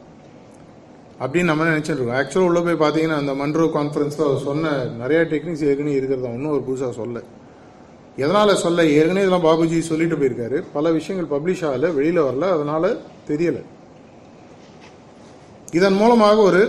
அப்படின்னு 1.22 1.50
நம்ம 1.50 1.64
நினைச்சிட்டு 1.64 1.96
இருக்கோம் 1.96 2.18
ஆக்சுவலாக 2.20 2.48
உள்ளே 2.50 2.60
போய் 2.66 2.82
பார்த்தீங்கன்னா 2.82 3.16
அந்த 3.22 3.34
மன்றோ 3.34 3.64
கான்ஃபரன்ஸில் 3.74 4.26
அவர் 4.26 4.44
சொன்ன 4.44 4.72
நிறையா 5.00 5.22
டெக்னிக்ஸ் 5.32 5.64
ஏற்கனவே 5.70 5.96
இருக்கிறதா 5.96 6.28
ஒன்றும் 6.28 6.52
ஒரு 6.52 6.62
புதுசாக 6.68 6.90
சொல்ல 6.90 7.22
எதனால் 8.16 8.60
சொல்ல 8.62 8.86
ஏற்கனவே 8.86 9.26
இதெல்லாம் 9.26 9.44
பாபுஜி 9.44 9.78
சொல்லிட்டு 9.78 10.16
போயிருக்காரு. 10.16 10.58
பல 10.72 10.90
விஷயங்கள் 10.90 11.32
பப்ளிஷ் 11.34 11.64
ஆகலை 11.70 11.94
வெளியில் 11.94 12.22
வரல. 12.28 12.48
அதனால் 12.56 12.88
தெரியலை. 13.28 13.62
இதன் 15.72 15.98
மூலமாக 16.02 16.40
ஒரு 16.40 16.62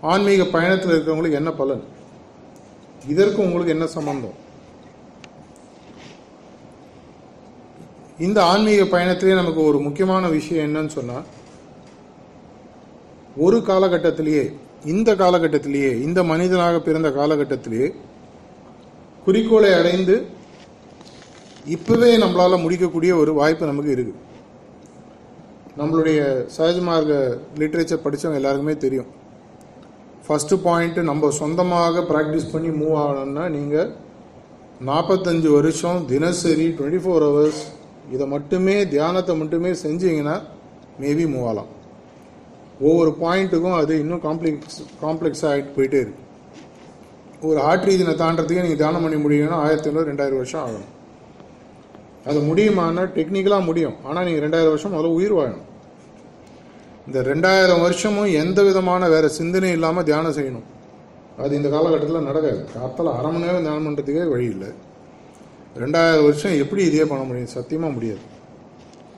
ஆன்மீக 0.00 0.44
பயணத்தில் 0.44 0.90
இருக்கிறவங்களுக்கு 0.90 1.32
என்ன 1.32 1.50
பலன்? 1.50 1.82
இதற்கும் 3.06 3.44
உங்களுக்கு 3.44 3.72
என்ன 3.72 3.86
சம்பந்தம்? 3.86 4.46
இந்த 8.18 8.44
ஆன்மீக 8.44 8.82
பயணத்திலே 8.82 9.34
நமக்கு 9.34 9.62
ஒரு 9.62 9.78
முக்கியமான 9.80 10.28
விஷயம் 10.28 10.66
என்னன்னு 10.66 10.86
சொன்னால் 10.86 11.26
ஒரு 13.36 13.58
காலகட்டத்திலேயே 13.58 14.54
இந்த 14.84 15.14
காலகட்டத்திலேயே 15.14 16.02
இந்த 16.02 16.22
மனிதனாக 16.22 16.80
பிறந்த 16.80 17.08
காலகட்டத்திலேயே 17.10 17.94
குறிக்கோளை 19.24 19.72
அடைந்து 19.72 20.26
இப்பவே 21.66 22.16
நம்மளால் 22.16 22.62
முடிக்கக்கூடிய 22.62 23.16
ஒரு 23.16 23.32
வாய்ப்பு 23.32 23.66
நமக்கு 23.66 23.94
இருக்குது. 23.94 24.14
நம்மளுடைய 25.78 26.46
சகஜமார்க்க 26.56 27.38
லிட்ரேச்சர் 27.58 28.04
படித்தவங்க 28.04 28.34
எல்லாருக்குமே 28.34 28.76
தெரியும். 28.76 29.17
ஃபஸ்ட்டு 30.28 30.56
பாயிண்ட் 30.64 30.98
நம்ம 31.08 31.28
சொந்தமாக 31.40 32.00
ப்ராக்டிஸ் 32.08 32.50
பண்ணி 32.52 32.70
மூவ் 32.80 32.96
ஆகணும்னா 33.02 33.44
நீங்கள் 33.54 33.90
நாற்பத்தஞ்சு 34.88 35.48
வருஷம் 35.54 36.00
தினசரி 36.10 36.66
டுவெண்ட்டி 36.78 37.00
ஃபோர் 37.04 37.24
ஹவர்ஸ் 37.26 37.60
இதை 38.14 38.26
மட்டுமே 38.32 38.74
தியானத்தை 38.94 39.34
மட்டுமே 39.42 39.70
செஞ்சீங்கன்னா 39.84 40.34
மேபி 41.02 41.24
மூவ் 41.34 41.46
ஆகலாம். 41.50 41.70
ஒவ்வொரு 42.88 43.10
பாயிண்ட்டுக்கும் 43.22 43.78
அது 43.78 43.92
இன்னும் 44.02 44.22
காம்ப்ளெக்ஸ் 44.26 44.78
காம்ப்ளெக்ஸ் 45.04 45.44
ஆகிட்டு 45.50 45.74
போயிட்டே 45.76 46.00
இருக்கு. 46.02 46.22
ஒரு 47.48 47.58
ஹார்ட் 47.66 47.88
ரீஜனை 47.88 48.14
தாண்டறதுக்கு 48.22 48.66
நீங்கள் 48.66 48.82
தியானம் 48.82 49.04
பண்ணி 49.06 49.18
முடியும்னா 49.24 49.58
ஆயிரத்தி 49.64 49.90
ஐநூறு 49.90 50.10
ரெண்டாயிரம் 50.10 50.40
வருஷம் 50.42 50.62
ஆகணும். 50.64 50.92
அது 52.28 52.38
முடியுமானா 52.50 53.04
டெக்னிக்கலாக 53.16 53.68
முடியும். 53.70 53.96
ஆனால் 54.08 54.26
நீங்கள் 54.28 54.44
ரெண்டாயிரம் 54.46 54.74
வருஷம் 54.74 54.94
முதல்ல 54.96 55.16
உயிர் 55.18 55.36
வாழணும். 55.38 55.67
இந்த 57.08 57.20
ரெண்டாயிரம் 57.28 57.82
வருஷமும் 57.84 58.32
எந்த 58.40 58.62
விதமான 58.62 59.08
வேற 59.08 59.28
சிந்தனை 59.28 59.70
இல்லாமல் 59.76 60.06
தியானம் 60.08 60.34
செய்யணும். 60.38 60.66
அது 61.42 61.52
இந்த 61.56 61.68
காலகட்டத்தில் 61.68 62.26
நடக்காது. 62.28 62.60
காத்தால் 62.74 63.10
அரை 63.18 63.30
மணி 63.32 63.44
நேரம் 63.44 63.66
தியானம் 63.66 63.86
பண்ணுறதுக்கே 63.86 64.24
வழி 64.32 64.46
இல்லை. 64.54 64.70
ரெண்டாயிரம் 65.82 66.26
வருஷம் 66.26 66.58
எப்படி 66.62 66.82
இதே 66.84 67.04
பண்ண 67.04 67.22
முடியும்? 67.24 67.54
சத்தியமாக 67.56 67.94
முடியாது. 67.96 68.24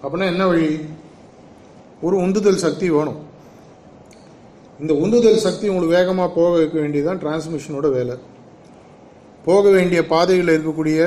அப்படின்னா 0.03 0.27
என்ன 0.35 0.47
வழி? 0.47 0.69
ஒரு 2.07 2.17
உந்துதல் 2.17 2.63
சக்தி 2.67 2.91
வேணும். 2.91 3.19
இந்த 4.83 4.93
உந்துதல் 4.95 5.45
சக்தி 5.47 5.69
உங்களுக்கு 5.69 5.97
வேகமாக 5.97 6.31
போக 6.39 6.53
வைக்க 6.59 6.77
வேண்டியதுதான் 6.81 7.23
டிரான்ஸ்மிஷனோட 7.25 7.91
வேலை. 7.99 8.17
போக 9.45 9.71
வேண்டிய 9.71 10.07
பாதைகளில் 10.07 10.55
இருக்கக்கூடிய 10.57 11.01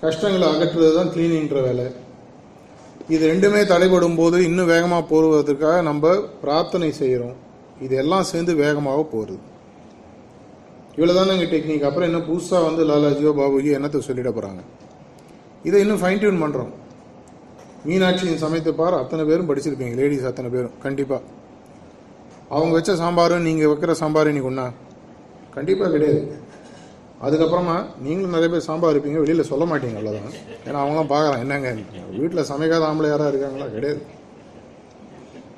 கஷ்டங்களை 0.00 0.48
அகற்றுறது 0.54 0.94
தான் 0.94 1.12
கிளீனிங்கிற 1.14 1.60
வேலை. 1.62 1.86
இது 3.14 3.22
ரெண்டுமே 3.32 3.60
தடைபடும் 3.72 4.16
போது 4.20 4.36
இன்னும் 4.46 4.70
வேகமாக 4.72 5.02
போடுவதற்காக 5.10 5.82
நம்ம 5.88 6.14
பிரார்த்தனை 6.42 6.88
செய்கிறோம் 7.00 7.36
இது 7.84 7.94
எல்லாம் 8.02 8.26
சேர்ந்து 8.30 8.52
வேகமாக 8.62 9.02
போகிறது 9.12 9.42
இவ்வளோதானங்க 10.96 11.46
டெக்னிக் 11.52 11.86
அப்புறம் 11.88 12.08
இன்னும் 12.08 12.26
புதுசாக 12.30 12.66
வந்து 12.68 12.82
லாலாஜியோ 12.90 13.32
பாபுஜியோ 13.40 13.76
என்னத்தை 13.78 14.00
சொல்லிட 14.08 14.30
போகிறாங்க 14.36 14.62
இதை 15.68 15.78
இன்னும் 15.84 16.00
ஃபைன் 16.02 16.20
டியூன் 16.22 16.42
பண்ணுறோம் 16.44 16.72
மீனாட்சியின் 17.88 18.42
சமைத்து 18.44 18.70
பார் 18.80 18.94
அத்தனை 19.00 19.22
பேரும் 19.28 19.48
படிச்சிருப்பீங்க. 19.48 19.94
லேடிஸ் 20.00 20.28
அத்தனை 20.30 20.48
பேரும். 20.54 20.74
கண்டிப்பாக 20.84 21.22
அவங்க 22.54 22.72
வச்ச 22.78 22.92
சாம்பாரும் 23.02 23.44
நீங்கள் 23.48 23.70
வைக்கிற 23.72 23.92
சாம்பார் 24.00 24.30
இன்னைக்கு 24.30 24.50
ஒன்றா 24.50 24.66
கண்டிப்பாக 25.56 25.90
கிடையாது. 25.94 26.22
அதுக்கப்புறமா 27.20 27.76
நீங்களும் 27.98 28.30
நிறைய 28.30 28.48
பேர் 28.50 28.60
சாம்பார் 28.60 28.92
இருப்பீங்க 28.94 29.18
வெளியில் 29.18 29.48
சொல்ல 29.50 29.64
மாட்டீங்க 29.64 29.96
அவ்வளோதான் 30.00 30.34
ஏன்னா 30.66 30.78
அவங்களாம் 30.82 31.06
பார்க்கலாம் 31.06 31.40
என்னங்க 31.40 31.70
வீட்டில் 32.18 32.48
சமைக்காத 32.50 32.84
ஆம்பளை 32.88 33.08
யாராக 33.08 33.28
இருக்காங்களா? 33.28 33.66
கிடையாது. 33.66 34.00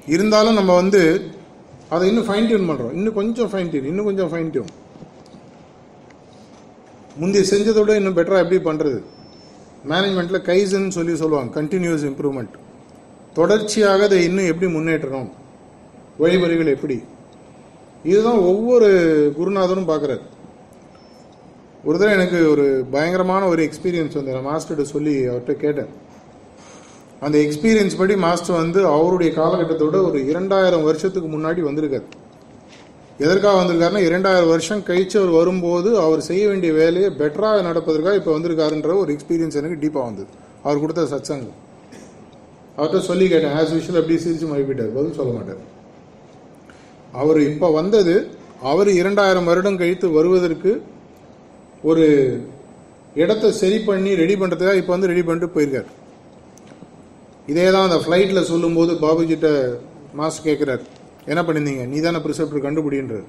இருந்தாலும் 0.06 0.54
நம்ம 0.54 0.74
வந்து 0.74 1.00
அதை 1.90 2.08
இன்னும் 2.08 2.28
ஃபைன் 2.28 2.46
டியூன் 2.46 2.68
பண்ணுறோம் 2.70 2.92
இன்னும் 2.92 3.14
கொஞ்சம் 3.14 3.50
ஃபைன் 3.52 3.70
டியூன் 3.70 3.84
இன்னும் 3.84 4.04
கொஞ்சம் 4.04 4.30
ஃபைன் 4.32 4.50
டியூன் 4.50 4.70
முந்தைய 7.16 7.44
செஞ்சதை 7.50 7.80
விட 7.80 7.94
இன்னும் 7.94 8.16
பெட்டராக 8.16 8.44
எப்படி 8.44 8.70
பண்ணுறது 8.70 8.98
மேனேஜ்மெண்ட்டில் 9.84 10.44
கைசன் 10.48 10.88
சொல்லி 10.88 11.16
சொல்லுவாங்க 11.16 11.60
கண்டினியூஸ் 11.60 12.06
இம்ப்ரூவ்மெண்ட் 12.10 12.54
தொடர்ச்சியாக 13.34 14.02
அதை 14.02 14.24
இன்னும் 14.24 14.46
எப்படி 14.46 14.72
முன்னேற்றணும்? 14.72 15.28
வழிமுறைகள் 16.18 16.66
எப்படி? 16.66 16.96
இதுதான் 18.04 18.40
ஒவ்வொரு 18.50 18.88
குருநாதரும் 19.38 19.90
பார்க்குறாரு. 19.90 20.22
ஒரு 21.86 21.96
தடவை 21.98 22.14
எனக்கு 22.18 22.38
ஒரு 22.52 22.64
பயங்கரமான 22.94 23.42
ஒரு 23.48 23.60
எக்ஸ்பீரியன்ஸ் 23.68 24.16
வந்து 24.18 24.32
நான் 24.36 24.48
மாஸ்டர்கிட்ட 24.50 24.86
சொல்லி 24.94 25.14
அவர்கிட்ட 25.30 25.54
கேட்டேன். 25.64 25.90
அந்த 27.26 27.36
எக்ஸ்பீரியன்ஸ் 27.44 27.98
படி 28.00 28.14
மாஸ்டர் 28.24 28.60
வந்து 28.62 28.80
அவருடைய 28.96 29.30
காலகட்டத்தோட 29.40 29.98
ஒரு 30.08 30.18
இரண்டாயிரம் 30.30 30.86
வருஷத்துக்கு 30.88 31.28
முன்னாடி 31.34 31.60
வந்திருக்காரு. 31.68 32.08
எதற்காக 33.24 33.54
வந்திருக்காருன்னா 33.60 34.02
இரண்டாயிரம் 34.08 34.50
வருஷம் 34.54 34.82
கழிச்சு 34.88 35.16
அவர் 35.20 35.32
வரும்போது 35.38 35.90
அவர் 36.06 36.20
செய்ய 36.30 36.42
வேண்டிய 36.48 36.72
வேலையை 36.72 37.08
பெட்டராக 37.20 37.62
நடப்பதற்காக 37.68 38.18
இப்போ 38.20 38.32
வந்திருக்காருன்ற 38.38 38.92
ஒரு 39.04 39.10
எக்ஸ்பீரியன்ஸ் 39.16 39.58
எனக்கு 39.60 39.80
டீப்பாக 39.84 40.04
வந்தது. 40.10 40.30
அவர் 40.62 40.82
கொடுத்த 40.82 41.08
சத்சங்கம். 41.14 41.56
அவர்கிட்ட 42.76 43.00
சொல்லி 43.10 43.26
கேட்டேன் 43.28 43.56
ஆஸ் 43.60 43.72
யூஷுவல் 43.76 44.00
அப்படி 44.02 44.18
சிரிச்சு 44.26 44.46
மறுப்பிட்டார் 44.52 44.94
பதில் 44.98 45.18
சொல்ல 45.20 45.32
மாட்டார். 45.38 45.62
அவர் 47.12 47.40
இப்போ 47.50 47.68
வந்தது 47.80 48.14
அவர் 48.70 48.88
இரண்டாயிரம் 49.00 49.48
வருடம் 49.50 49.80
கழித்து 49.80 50.06
வருவதற்கு 50.18 50.70
ஒரு 51.90 52.04
இடத்த 53.22 53.50
சரி 53.62 53.78
பண்ணி 53.88 54.10
ரெடி 54.22 54.34
பண்ணுறதுக்காக 54.40 54.80
இப்போ 54.82 54.92
வந்து 54.94 55.10
ரெடி 55.10 55.22
பண்ணிட்டு 55.26 55.54
போயிருக்கார். 55.56 55.88
இதே 57.52 57.66
தான் 57.74 57.86
அந்த 57.88 57.98
ஃப்ளைட்டில் 58.04 58.48
சொல்லும்போது 58.52 58.94
பாபுஜிட்ட 59.04 59.48
மாஸ் 60.20 60.46
கேட்குறாரு 60.46 60.84
என்ன 61.30 61.40
பண்ணியிருந்தீங்க 61.46 61.84
நீ 61.92 61.98
தானே 62.06 62.20
ப்ரிசெப்டர் 62.24 62.64
கண்டுபிடின்றார். 62.66 63.28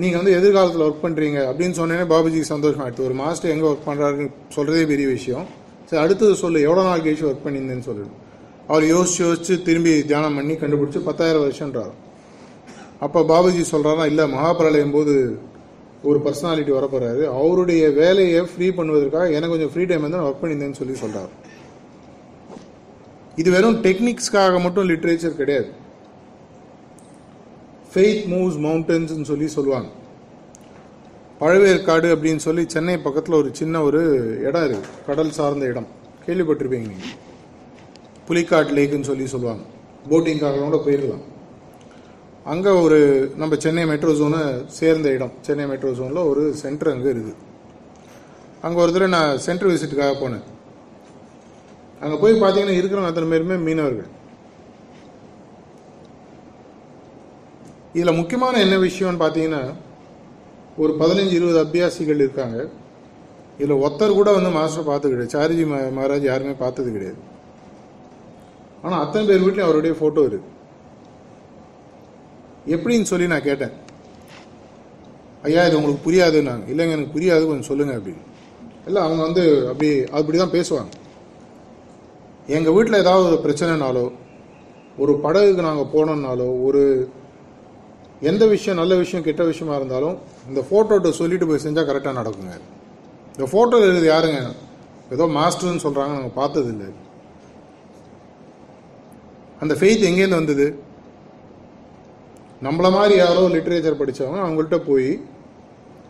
நீங்கள் 0.00 0.20
வந்து 0.20 0.34
எதிர்காலத்தில் 0.38 0.84
ஒர்க் 0.86 1.04
பண்ணுறீங்க 1.04 1.38
அப்படின்னு 1.50 1.76
சொன்னேனே 1.80 2.04
பாபுஜிக்கு 2.12 2.52
சந்தோஷம். 2.54 2.82
ஆயிடுச்சு 2.84 3.06
ஒரு 3.08 3.16
மாஸ்டர் 3.22 3.52
எங்கே 3.54 3.66
ஒர்க் 3.70 3.88
பண்ணுறாருன்னு 3.88 4.28
சொல்கிறதே 4.56 4.84
பெரிய 4.92 5.06
விஷயம். 5.16 5.46
சரி 5.88 6.00
அடுத்தது 6.04 6.34
சொல்லு 6.42 6.58
எவ்வளோ 6.66 6.82
நாள் 6.88 7.04
கழிச்சு 7.04 7.26
ஒர்க் 7.28 7.46
பண்ணியிருந்தேன்னு 7.46 7.86
சொல்லிடு 7.88 8.12
அவர் 8.72 8.84
யோசிச்சு 8.94 9.20
யோசிச்சு 9.26 9.54
திரும்பி 9.68 9.92
தியானம் 10.10 10.36
பண்ணி 10.38 10.54
கண்டுபிடிச்சி 10.60 11.00
பத்தாயிரம் 11.08 11.44
வருஷன்றார் 11.44 11.94
அப்போ 13.06 13.20
பாபுஜி 13.32 13.62
சொல்கிறாரா 13.72 14.04
இல்லை 14.10 14.24
மகாபிரளயம் 14.34 14.94
போது 14.96 15.14
ஒரு 16.02 16.18
பர்சனாலிட்டி 16.24 16.72
வரப்போறாரு. 16.76 17.24
அவருடைய 17.40 17.90
வேலையை 17.90 18.40
ஃப்ரீ 18.42 18.68
பண்ணுவதற்காக 18.68 19.26
எனக்கு 19.28 19.48
கொஞ்சம் 19.48 19.72
ஃப்ரீ 19.72 19.84
டைம் 19.84 20.00
வந்து 20.00 20.18
ஒர்க் 20.18 20.42
பண்ணியிருந்தேன்னு 20.42 20.80
சொல்லி 20.80 20.94
சொல்கிறார் 20.94 21.32
இது 23.36 23.50
வெறும் 23.50 23.82
டெக்னிக்ஸ்க்காக 23.82 24.60
மட்டும் 24.62 24.88
லிட்ரேச்சர் 24.88 25.38
கிடையாது. 25.40 25.68
ஃபெய்த் 27.94 28.24
மூவ்ஸ் 28.32 28.58
மவுண்டன்ஸ்னு 28.64 29.22
சொல்லி 29.22 29.46
சொல்லுவாங்க. 29.46 29.88
பழவேற்காடு 31.40 32.08
அப்படின்னு 32.14 32.36
சொல்லி 32.36 32.64
சென்னை 32.66 32.96
பக்கத்தில் 32.98 33.34
ஒரு 33.34 33.48
சின்ன 33.52 33.82
ஒரு 33.82 34.00
இடம் 34.42 34.64
இருக்கு. 34.64 34.88
கடல் 35.06 35.30
சார்ந்த 35.30 35.66
இடம். 35.66 35.86
கேள்விப்பட்டிருப்பீங்க 36.26 36.88
நீங்கள் 36.92 37.14
புலிக்காட் 38.28 38.74
லேக்குன்னு 38.76 39.08
சொல்லி 39.10 39.26
சொல்லுவாங்க. 39.26 39.62
போட்டிங்காக 40.10 40.60
கூட 40.62 40.76
போயிடலாம் 40.86 41.24
அங்கே 42.52 42.70
ஒரு 42.84 42.98
நம்ம 43.40 43.56
சென்னை 43.64 43.82
மெட்ரோ 43.90 44.12
ஜோனை 44.20 44.40
சேர்ந்த 44.78 45.08
இடம். 45.16 45.34
சென்னை 45.46 45.64
மெட்ரோ 45.72 45.90
ஜோனில் 45.98 46.28
ஒரு 46.30 46.42
சென்டர் 46.62 46.92
அங்கே 46.92 47.10
இருக்குது. 47.14 47.36
அங்கே 48.66 48.78
ஒரு 48.84 48.90
தடவை 48.94 49.10
நான் 49.16 49.40
சென்டர் 49.44 49.70
விசிட்டுக்காக 49.72 50.14
போனேன். 50.22 50.46
அங்கே 52.02 52.16
போய் 52.22 52.34
பார்த்தீங்கன்னா 52.42 52.76
இருக்கிறவங்க 52.78 53.10
அத்தனை 53.12 53.28
பேருமே 53.32 53.56
மீனவர்கள். 53.66 54.10
இதில் 57.96 58.18
முக்கியமான 58.20 58.58
என்ன 58.66 58.76
விஷயம்னு 58.88 59.22
பார்த்தீங்கன்னா 59.24 59.62
ஒரு 60.82 60.92
பதினஞ்சு 61.00 61.34
இருபது 61.38 61.58
அபியாசிகள் 61.64 62.22
இருக்காங்க. 62.24 62.58
இதில் 63.60 63.80
ஒருத்தர் 63.84 64.18
கூட 64.20 64.30
வந்து 64.36 64.50
மாஸ்டர் 64.58 64.90
பார்த்தது 64.92 65.12
கிடையாது. 65.12 65.34
சாரிஜி 65.36 65.64
மகாராஜ் 65.98 66.30
யாருமே 66.30 66.54
பார்த்தது 66.64 66.90
கிடையாது. 66.96 67.20
ஆனால் 68.84 69.02
அத்தனை 69.04 69.24
பேர் 69.30 69.44
வீட்லையும் 69.46 69.68
அவருடைய 69.68 69.94
ஃபோட்டோ 70.00 70.24
இருக்கு. 70.30 70.50
எப்படின்னு 72.74 73.10
சொல்லி 73.10 73.26
நான் 73.32 73.48
கேட்டேன். 73.50 73.74
ஐயா 75.48 75.62
இது 75.66 75.78
உங்களுக்கு 75.78 76.06
புரியாதுன்னாங்க 76.08 76.64
இல்லைங்க 76.72 76.96
எனக்கு 76.96 77.14
புரியாது. 77.16 77.44
கொஞ்சம் 77.50 77.70
சொல்லுங்க 77.70 77.92
அப்படின்னு 77.98 78.24
இல்லை 78.88 79.00
அவங்க 79.06 79.20
வந்து 79.28 79.42
அப்படி 79.70 79.88
அப்படி 80.18 80.38
தான் 80.38 80.56
பேசுவாங்க. 80.56 80.90
எங்கள் 82.56 82.74
வீட்டில் 82.76 83.02
ஏதாவது 83.04 83.24
ஒரு 83.30 83.38
பிரச்சனைனாலோ 83.46 84.04
ஒரு 85.02 85.12
படகுக்கு 85.24 85.62
நாங்கள் 85.68 85.90
போனோம்னாலோ 85.94 86.48
ஒரு 86.66 86.82
எந்த 88.30 88.44
விஷயம் 88.46 88.80
நல்ல 88.80 88.94
விஷயம் 89.02 89.24
கெட்ட 89.26 89.42
விஷயமா 89.50 89.74
இருந்தாலும் 89.76 90.16
இந்த 90.48 90.60
ஃபோட்டோட்ட 90.68 91.10
சொல்லிட்டு 91.20 91.48
போய் 91.50 91.64
செஞ்சால் 91.66 91.88
கரெக்டாக 91.90 92.18
நடக்குங்க. 92.20 92.54
இந்த 93.34 93.46
ஃபோட்டோவில் 93.52 93.86
இருக்குது 93.88 94.10
யாருங்க? 94.14 94.40
ஏதோ 95.14 95.24
மாஸ்டர்னு 95.38 95.84
சொல்கிறாங்க 95.86 96.12
நாங்கள் 96.16 96.38
பார்த்ததில்லை. 96.40 96.88
அந்த 99.62 99.74
ஃபெய்த் 99.78 100.08
எங்கேருந்து 100.10 100.40
வந்தது? 100.40 100.66
நம்மள 102.62 102.86
மாதிரி 102.92 103.14
யாரோ 103.18 103.42
லிட்ரேச்சர் 103.54 104.00
படித்தவங்க 104.00 104.40
அவங்கள்ட்ட 104.44 104.78
போய் 104.88 105.10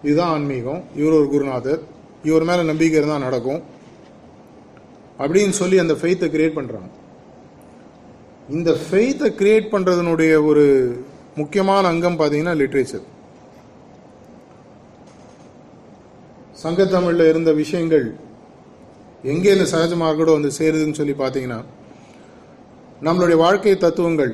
இதுதான் 0.02 0.32
ஆன்மீகம். 0.36 0.80
இவர் 0.94 1.18
ஒரு 1.18 1.28
குருநாதர். 1.28 1.82
இவர் 2.28 2.46
மேலே 2.48 2.62
நம்பிக்கை 2.62 2.98
இருந்தால் 2.98 3.26
நடக்கும். 3.26 3.60
அப்படின்னு 5.22 5.54
சொல்லி 5.60 5.76
அந்த 5.80 5.94
ஃபெய்த்தை 6.00 6.28
கிரியேட் 6.34 6.58
பண்ணுறாங்க 6.58 6.90
இந்த 8.48 8.70
ஃபெய்த்தை 8.84 9.28
கிரியேட் 9.40 9.72
பண்ணுறதுனுடைய 9.72 10.32
ஒரு 10.44 10.64
முக்கியமான 11.36 11.82
அங்கம் 11.88 12.18
பார்த்தீங்கன்னா 12.20 12.54
லிட்ரேச்சர் 12.60 13.04
சங்கத்தமிழில் 16.62 17.28
இருந்த 17.28 17.50
விஷயங்கள் 17.52 18.06
எங்கே 19.24 19.52
இந்த 19.56 19.66
சகஜ 19.72 19.94
மார்க்கோட 20.02 20.30
வந்து 20.36 20.50
சேருதுன்னு 20.58 20.98
சொல்லி 21.00 21.14
பார்த்தீங்கன்னா 21.18 21.60
நம்மளுடைய 23.02 23.36
வாழ்க்கை 23.36 23.76
தத்துவங்கள் 23.76 24.32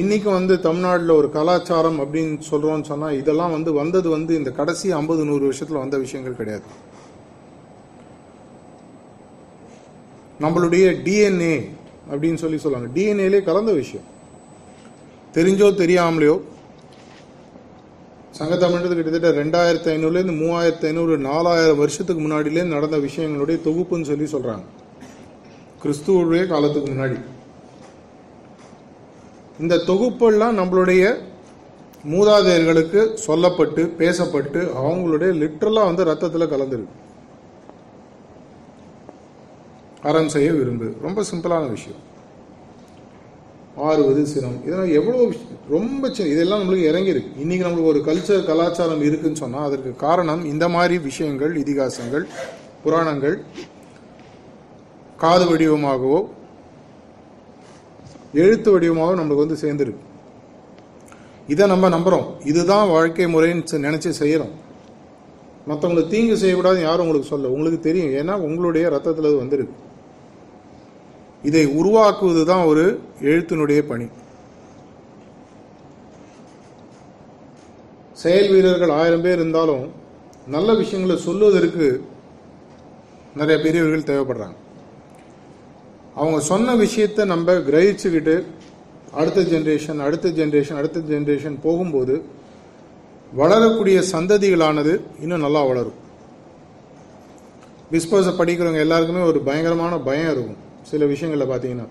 இன்னைக்கு 0.00 0.30
வந்து 0.30 0.60
தமிழ்நாட்டில் 0.60 1.08
ஒரு 1.08 1.30
கலாச்சாரம் 1.30 1.98
அப்படின்னு 2.00 2.40
சொல்கிறோம்னு 2.50 2.82
சொன்னால் 2.82 3.16
இதெல்லாம் 3.18 3.50
வந்து 3.50 3.72
வந்தது 3.72 4.08
வந்து 4.08 4.36
இந்த 4.36 4.50
கடைசி 4.50 4.90
ஐம்பது 4.90 5.24
நூறு 5.24 5.42
வருஷத்தில் 5.42 5.76
வந்த 5.76 5.98
விஷயங்கள் 5.98 6.36
கிடையாது. 6.36 6.62
நம்மளுடைய 10.40 10.86
டிஎன்ஏ 11.06 11.68
அப்படின்னு 12.10 12.34
சொல்லி 12.34 12.58
சொல்லுவாங்க. 12.58 13.00
டிஎன்ஏலே 13.00 13.42
கலந்த 13.42 13.72
விஷயம். 13.72 14.06
தெரிஞ்சோ 15.34 15.68
தெரியாமலையோ. 15.82 16.40
சங்க 18.30 18.54
தமிழ்ன்றது 18.66 18.94
கிட்டத்தட்ட 18.94 19.44
ரெண்டாயிரத்தி 19.44 19.92
ஐநூறுலேருந்து 19.96 20.36
மூவாயிரத்தி 20.42 20.84
ஐநூறு 20.84 21.18
நாலாயிரம் 21.18 21.78
வருஷத்துக்கு 21.78 22.24
முன்னாடியிலே 22.24 22.64
நடந்த 22.64 22.96
விஷயங்களுடைய 22.96 23.58
தொகுப்புன்னு 23.68 24.10
சொல்லி 24.10 24.26
சொல்கிறாங்க 24.32 24.64
கிறிஸ்துவுடைய 25.82 26.46
காலத்துக்கு 26.46 26.92
முன்னாடி. 26.92 27.18
இந்த 29.60 29.76
தொகுப்பெல்லாம் 29.76 30.58
நம்மளுடைய 30.58 31.18
மூதாதையர்களுக்கு 32.10 33.18
சொல்லப்பட்டு 33.26 33.82
பேசப்பட்டு 33.98 34.68
அவங்களுடைய 34.82 35.30
லிட்ரலா 35.42 35.84
வந்து 35.84 36.04
ரத்தத்தில் 36.04 36.50
கலந்துருக்கு. 36.50 37.02
அறம் 40.02 40.28
செய்ய 40.28 40.52
விரும்பு. 40.52 40.94
ரொம்ப 41.02 41.22
சிம்பிளான 41.32 41.68
விஷயம். 41.68 42.12
ஆறுவது 43.76 44.22
சினம். 44.22 44.64
இதெல்லாம் 44.66 44.92
எவ்வளோ 44.92 45.16
விஷயம்? 45.16 45.58
ரொம்ப 45.68 46.10
சின்ன 46.10 46.32
இதெல்லாம் 46.32 46.60
நம்மளுக்கு 46.60 46.76
இறங்கியிருக்கு. 46.76 47.40
இன்னைக்கு 47.40 47.68
நம்மளுக்கு 47.68 47.84
ஒரு 47.84 47.98
கல்ச்சர் 47.98 48.46
கலாச்சாரம் 48.46 49.02
இருக்குன்னு 49.02 49.36
சொன்னால் 49.36 49.64
அதற்கு 49.64 49.96
காரணம் 49.96 50.44
இந்த 50.44 50.68
மாதிரி 50.68 50.98
விஷயங்கள் 50.98 51.62
இதிகாசங்கள் 51.62 52.24
புராணங்கள் 52.82 53.42
காது 55.16 55.44
வடிவமாகவோ 55.44 56.28
எழுத்து 58.42 58.68
வடிவமாக 58.72 59.16
நம்மளுக்கு 59.18 59.44
வந்து 59.44 59.62
சேர்ந்துருக்கு. 59.64 60.02
இதை 61.52 61.64
நம்ம 61.72 61.88
நம்புகிறோம் 61.94 62.28
இதுதான் 62.50 62.90
வாழ்க்கை 62.94 63.26
முறைன்னு 63.34 63.80
நினச்சி 63.86 64.10
செய்கிறோம் 64.20 64.52
மற்றவங்களுக்கு 65.68 66.12
தீங்கு 66.14 66.36
செய்யக்கூடாதுன்னு 66.40 66.88
யாரும் 66.88 67.04
உங்களுக்கு 67.06 67.32
சொல்ல 67.32 67.52
உங்களுக்கு 67.54 67.80
தெரியும். 67.86 68.14
ஏன்னா 68.20 68.34
உங்களுடைய 68.46 68.84
ரத்தத்தில் 68.94 69.28
அது 69.30 69.42
வந்திருக்கு. 69.42 69.76
இதை 71.48 71.64
உருவாக்குவது 71.80 72.42
தான் 72.50 72.64
ஒரு 72.70 72.84
எழுத்தினுடைய 73.30 73.80
பணி. 73.90 74.06
செயல் 78.22 78.50
வீரர்கள் 78.52 78.96
ஆயிரம் 78.98 79.24
பேர் 79.24 79.38
இருந்தாலும் 79.40 79.84
நல்ல 80.56 80.70
விஷயங்களை 80.82 81.16
சொல்லுவதற்கு 81.28 81.86
நிறைய 83.40 83.56
பெரியவர்கள் 83.64 84.08
தேவைப்படுறாங்க. 84.10 84.58
அவங்க 86.14 86.40
சொன்ன 86.40 86.74
விஷயத்தை 86.74 87.24
நம்ம 87.24 87.52
கிரகிச்சுக்கிட்டு 87.68 88.34
அடுத்த 89.20 89.40
ஜென்ரேஷன் 89.40 90.00
அடுத்த 90.06 90.28
ஜென்ரேஷன் 90.28 90.78
அடுத்த 90.80 91.00
ஜென்ரேஷன் 91.12 91.56
போகும்போது 91.62 92.14
வளரக்கூடிய 93.32 93.98
சந்ததிகளானது 94.12 94.92
இன்னும் 95.20 95.44
நல்லா 95.46 95.62
வளரும். 95.64 95.98
பிஸ்போஸை 97.92 98.32
படிக்கிறவங்க 98.38 98.80
எல்லாருக்குமே 98.86 99.22
ஒரு 99.30 99.40
பயங்கரமான 99.40 99.98
பயம் 99.98 100.30
இருக்கும் 100.30 100.60
சில 100.90 101.04
விஷயங்களில் 101.04 101.50
பார்த்தீங்கன்னா 101.52 101.86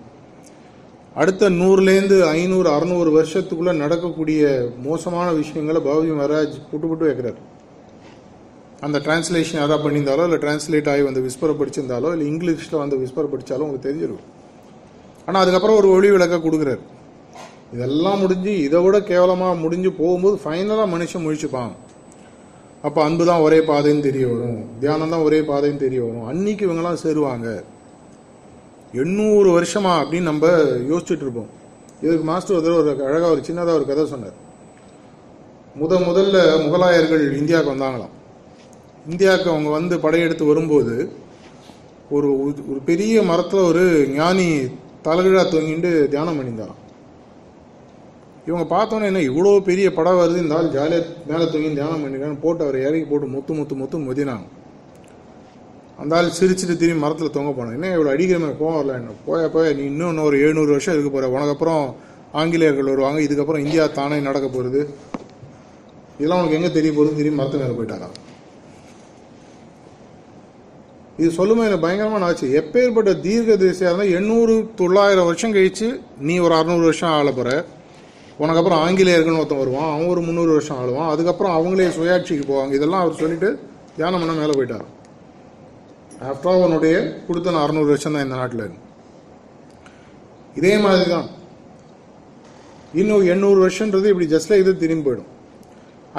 அடுத்த 1.14 1.50
நூறுலேருந்து 1.50 2.16
ஐநூறு 2.20 2.68
அறநூறு 2.70 3.10
வருஷத்துக்குள்ளே 3.18 3.74
நடக்கக்கூடிய 3.76 4.42
மோசமான 4.82 5.32
விஷயங்களை 5.32 5.80
பாபுஜி 5.88 6.14
மகாராஜ் 6.20 6.56
புட்டு 6.70 6.86
புட்டு 6.90 7.08
வைக்கிறார். 7.10 7.38
அந்த 8.86 8.98
டிரான்ஸ்லேஷன் 9.04 9.60
யாராவது 9.60 9.84
பண்ணியிருந்தாலோ 9.84 10.24
இல்லை 10.28 10.38
டிரான்ஸ்லேட் 10.44 10.88
ஆகி 10.92 11.02
வந்து 11.08 11.20
விஸ்பரை 11.26 11.54
படிச்சிருந்தாலோ 11.60 12.08
இல்லை 12.14 12.26
இங்கிலீஷில் 12.32 12.82
வந்து 12.82 12.96
விஸ்பரை 13.02 13.28
படித்தாலும் 13.32 13.66
உங்களுக்கு 13.66 13.88
தெரிஞ்சிடும் 13.88 14.24
ஆனால் 15.26 15.42
அதுக்கப்புறம் 15.42 15.78
ஒரு 15.80 15.88
ஒளி 15.96 16.08
விளக்க 16.14 16.36
கொடுக்குறாரு. 16.36 16.82
இதெல்லாம் 17.74 18.20
முடிஞ்சு 18.22 18.52
இதை 18.64 18.80
விட 18.84 18.96
கேவலமாக 19.12 19.54
முடிஞ்சு 19.62 19.90
போகும்போது 20.00 20.36
ஃபைனலாக 20.44 20.88
மனுஷன் 20.94 21.24
முழிச்சுப்பான். 21.26 21.72
அப்போ 22.86 23.02
அன்பு 23.04 23.24
தான் 23.28 23.44
ஒரே 23.46 23.58
பாதைன்னு 23.68 24.06
தெரிய 24.06 24.24
வரும். 24.32 24.58
தியானம் 24.80 25.12
தான் 25.14 25.24
ஒரே 25.28 25.38
பாதைன்னு 25.50 25.82
தெரிய 25.84 26.00
வரும். 26.06 26.26
அன்னைக்கு 26.30 26.66
இவங்கெல்லாம் 26.66 27.00
சேருவாங்க. 27.04 27.48
எண்ணூறு 29.02 29.48
வருஷமா 29.58 29.92
அப்படின்னு 30.00 30.30
நம்ம 30.32 30.46
யோசிச்சுட்டு 30.90 31.24
இருப்போம். 31.26 31.48
இதுக்கு 32.04 32.24
மாஸ்டர் 32.30 32.56
ஒரு 32.56 32.64
தடவை 32.66 32.80
ஒரு 32.82 32.90
அழகாக 33.08 33.30
ஒரு 33.34 33.42
சின்னதாக 33.48 33.78
ஒரு 33.80 33.86
கதை 33.90 34.04
சொன்னார். 34.12 34.36
முத 35.80 35.92
முதல்ல 36.08 36.36
முகலாயர்கள் 36.66 37.24
இந்தியாவுக்கு 37.40 37.74
வந்தாங்களாம். 37.74 38.14
இந்தியாவுக்கு 39.06 39.52
அவங்க 39.52 39.70
வந்து 39.70 39.94
படையெடுத்து 40.04 40.44
வரும்போது 40.50 40.94
ஒரு 42.10 42.28
ஒரு 42.70 42.80
பெரிய 42.90 43.22
மரத்தில் 43.22 43.68
ஒரு 43.70 43.84
ஞானி 44.16 44.46
தலைகீழா 45.06 45.42
தொங்கிட்டு 45.46 45.90
தியானம் 46.12 46.36
பண்ணியிருந்தாராம். 46.38 46.80
இவங்க 48.48 48.64
பார்த்தோன்னே 48.72 49.08
என்ன 49.10 49.20
இவ்வளோ 49.30 49.52
பெரிய 49.68 49.86
படம் 49.98 50.18
வருது 50.20 50.42
இந்த 50.42 50.56
ஆள் 50.56 50.74
ஜாலியாக 50.74 51.06
மேலே 51.30 51.44
தூங்கி 51.52 51.70
தியானம் 51.78 52.02
பண்ணிருக்கான்னு 52.02 52.42
போட்டு 52.44 52.64
அவரை 52.64 52.80
இறக்கி 52.86 53.06
போட்டு 53.10 53.26
முத்து 53.34 53.52
முத்து 53.58 53.74
முத்து 53.80 53.98
முதினாங்க. 54.08 54.46
அந்த 55.98 56.12
ஆள் 56.18 56.36
சிரிச்சுட்டு 56.38 56.74
திரும்பி 56.76 57.02
மரத்தில் 57.04 57.34
தொங்க 57.36 57.50
போனோம் 57.50 57.76
என்ன 57.76 57.90
இவ்வளோ 57.96 58.12
அடிக்கிற 58.14 58.38
மாதிரி 58.38 58.58
கோவம் 58.60 58.78
வரல 58.78 58.96
என்ன? 59.00 59.14
போய 59.26 59.42
போய 59.54 59.66
நீ 59.78 59.82
இன்னும் 59.90 60.10
இன்னொரு 60.12 60.28
ஒரு 60.30 60.38
எழுநூறு 60.44 60.70
வருஷம் 60.74 60.94
இருக்க 60.94 61.10
போகிற 61.10 61.30
உனக்கு 61.34 61.54
அப்புறம் 61.56 61.82
ஆங்கிலேயர்கள் 62.34 62.92
வருவாங்க 62.92 63.20
இதுக்கப்புறம் 63.26 63.64
இந்தியா 63.64 63.84
தானே 63.98 64.18
நடக்க 64.28 64.46
போகிறது 64.48 64.80
இதெல்லாம் 66.18 66.40
உனக்கு 66.40 66.58
எங்கே 66.58 66.72
தெரிய 66.78 66.92
போகுதுன்னு 66.92 67.20
திரும்பி 67.20 67.40
மரத்து 67.40 67.62
மேலே 67.62 67.76
போயிட்டாரான் 67.78 68.14
இது 71.18 71.28
சொல்லுமே 71.36 71.64
எனக்கு 71.66 71.84
பயங்கரமான 71.84 72.26
ஆச்சு 72.28 72.46
எப்பேற்பட்ட 72.60 73.10
தீர்க்க 73.26 73.56
தரிசியாக 73.62 73.90
இருந்தால் 73.90 74.14
எண்ணூறு 74.18 74.54
தொள்ளாயிரம் 74.80 75.28
வருஷம் 75.28 75.54
கழிச்சு 75.56 75.88
நீ 76.28 76.36
ஒரு 76.46 76.54
அறநூறு 76.54 76.84
வருஷம் 76.88 77.12
ஆள 77.16 77.30
போகிற 77.30 77.50
உனக்கு 78.42 78.60
அப்புறம் 78.60 78.80
ஆங்கிலேயர்கள்னு 78.86 79.40
ஒருத்தன் 79.42 79.60
வருவான். 79.62 79.90
அவன் 79.92 80.10
ஒரு 80.14 80.20
முந்நூறு 80.20 80.52
வருஷம் 80.56 80.78
ஆளுவான். 80.82 81.10
அதுக்கப்புறம் 81.12 81.54
அவங்களே 81.58 81.86
சுயாட்சிக்கு 81.96 82.44
போவாங்க. 82.48 82.72
இதெல்லாம் 82.78 83.02
அவர் 83.04 83.20
சொல்லிட்டு 83.20 83.50
தியானம் 83.96 84.22
பண்ண 84.22 84.34
மேலே 84.40 84.56
போயிட்டார். 84.58 84.86
ஆஃப்டர் 86.30 86.50
ஆல் 86.52 86.64
அவனுடைய 86.64 86.96
கொடுத்த 87.28 87.54
அறநூறு 87.64 87.88
வருஷம் 87.92 88.16
தான் 88.16 88.26
இந்த 88.26 88.36
நாட்டில் 88.40 88.64
இருக்கு. 88.64 88.82
இதே 90.58 90.74
மாதிரி 90.86 91.06
தான் 91.10 91.28
இன்னும் 93.00 93.24
எண்ணூறு 93.34 93.58
வருஷன்றது 93.66 94.10
இப்படி 94.12 94.28
ஜஸ்ட் 94.34 94.52
இது 94.62 94.72
திரும்பி 94.82 95.06
போயிடும். 95.08 95.30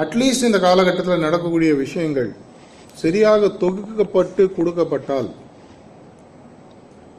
அட்லீஸ்ட் 0.02 0.48
இந்த 0.48 0.58
காலகட்டத்தில் 0.66 1.24
நடக்கக்கூடிய 1.26 1.70
விஷயங்கள் 1.84 2.30
சரியாக 3.02 3.48
தொகுக்கப்பட்டு 3.62 4.42
கொடுக்கப்பட்டால் 4.58 5.28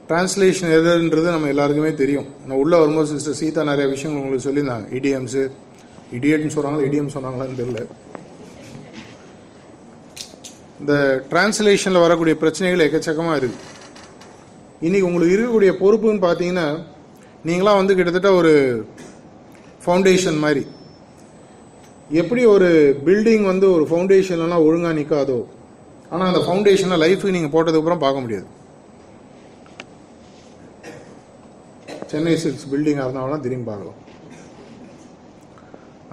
டிரான்ஸ்லேஷன் 0.10 0.74
எதுன்றது 0.76 1.30
நம்ம 1.36 1.50
எல்லாருக்குமே 1.54 1.90
தெரியும். 2.02 2.28
நான் 2.48 2.62
உள்ளே 2.64 2.78
வரும்போது 2.82 3.10
சிஸ்டர் 3.14 3.40
சீதா 3.40 3.64
நிறைய 3.70 3.88
விஷயங்கள் 3.94 4.22
உங்களுக்கு 4.22 4.48
சொல்லியிருந்தாங்க. 4.48 4.86
இடிஎம்ஸு 4.98 5.44
இடியட்னு 6.18 6.54
சொல்கிறாங்களா 6.54 6.86
இடிஎம் 6.90 7.16
சொன்னாங்களான்னு 7.16 7.60
தெரியல. 7.62 7.82
இந்த 10.82 10.94
டிரான்ஸ்லேஷனில் 11.32 12.06
வரக்கூடிய 12.06 12.36
பிரச்சனைகள் 12.44 12.86
எக்கச்சக்கமாக 12.86 13.40
இருக்குது 13.42 13.66
இன்றைக்கி 14.88 15.06
உங்களுக்கு 15.10 15.36
இருக்கக்கூடிய 15.36 15.74
பொறுப்புன்னு 15.84 16.24
பார்த்தீங்கன்னா 16.28 16.68
நீங்களாம் 17.50 17.80
வந்து 17.82 17.98
கிட்டத்தட்ட 17.98 18.32
ஒரு 18.40 18.54
ஃபவுண்டேஷன் 19.84 20.40
மாதிரி. 20.46 20.64
எப்படி 22.22 22.42
ஒரு 22.56 22.70
பில்டிங் 23.06 23.46
வந்து 23.52 23.68
ஒரு 23.76 23.86
ஃபவுண்டேஷன்லாம் 23.92 24.66
ஒழுங்காக 24.68 24.98
நிற்காதோ 25.00 25.40
ஆனால் 26.12 26.30
அந்த 26.32 26.42
ஃபவுண்டேஷனை 26.46 26.98
லைஃபுக்கு 27.04 27.36
நீங்கள் 27.38 27.54
போட்டதுக்கப்புறம் 27.56 28.04
பார்க்க 28.04 28.24
முடியாது. 28.26 28.48
சென்னை 32.12 32.34
சில்க்ஸ் 32.44 32.68
பில்டிங்காக 32.74 33.06
இருந்தாலும் 33.06 33.46
திரும்பி 33.46 33.68
பார்க்கலாம். 33.70 33.98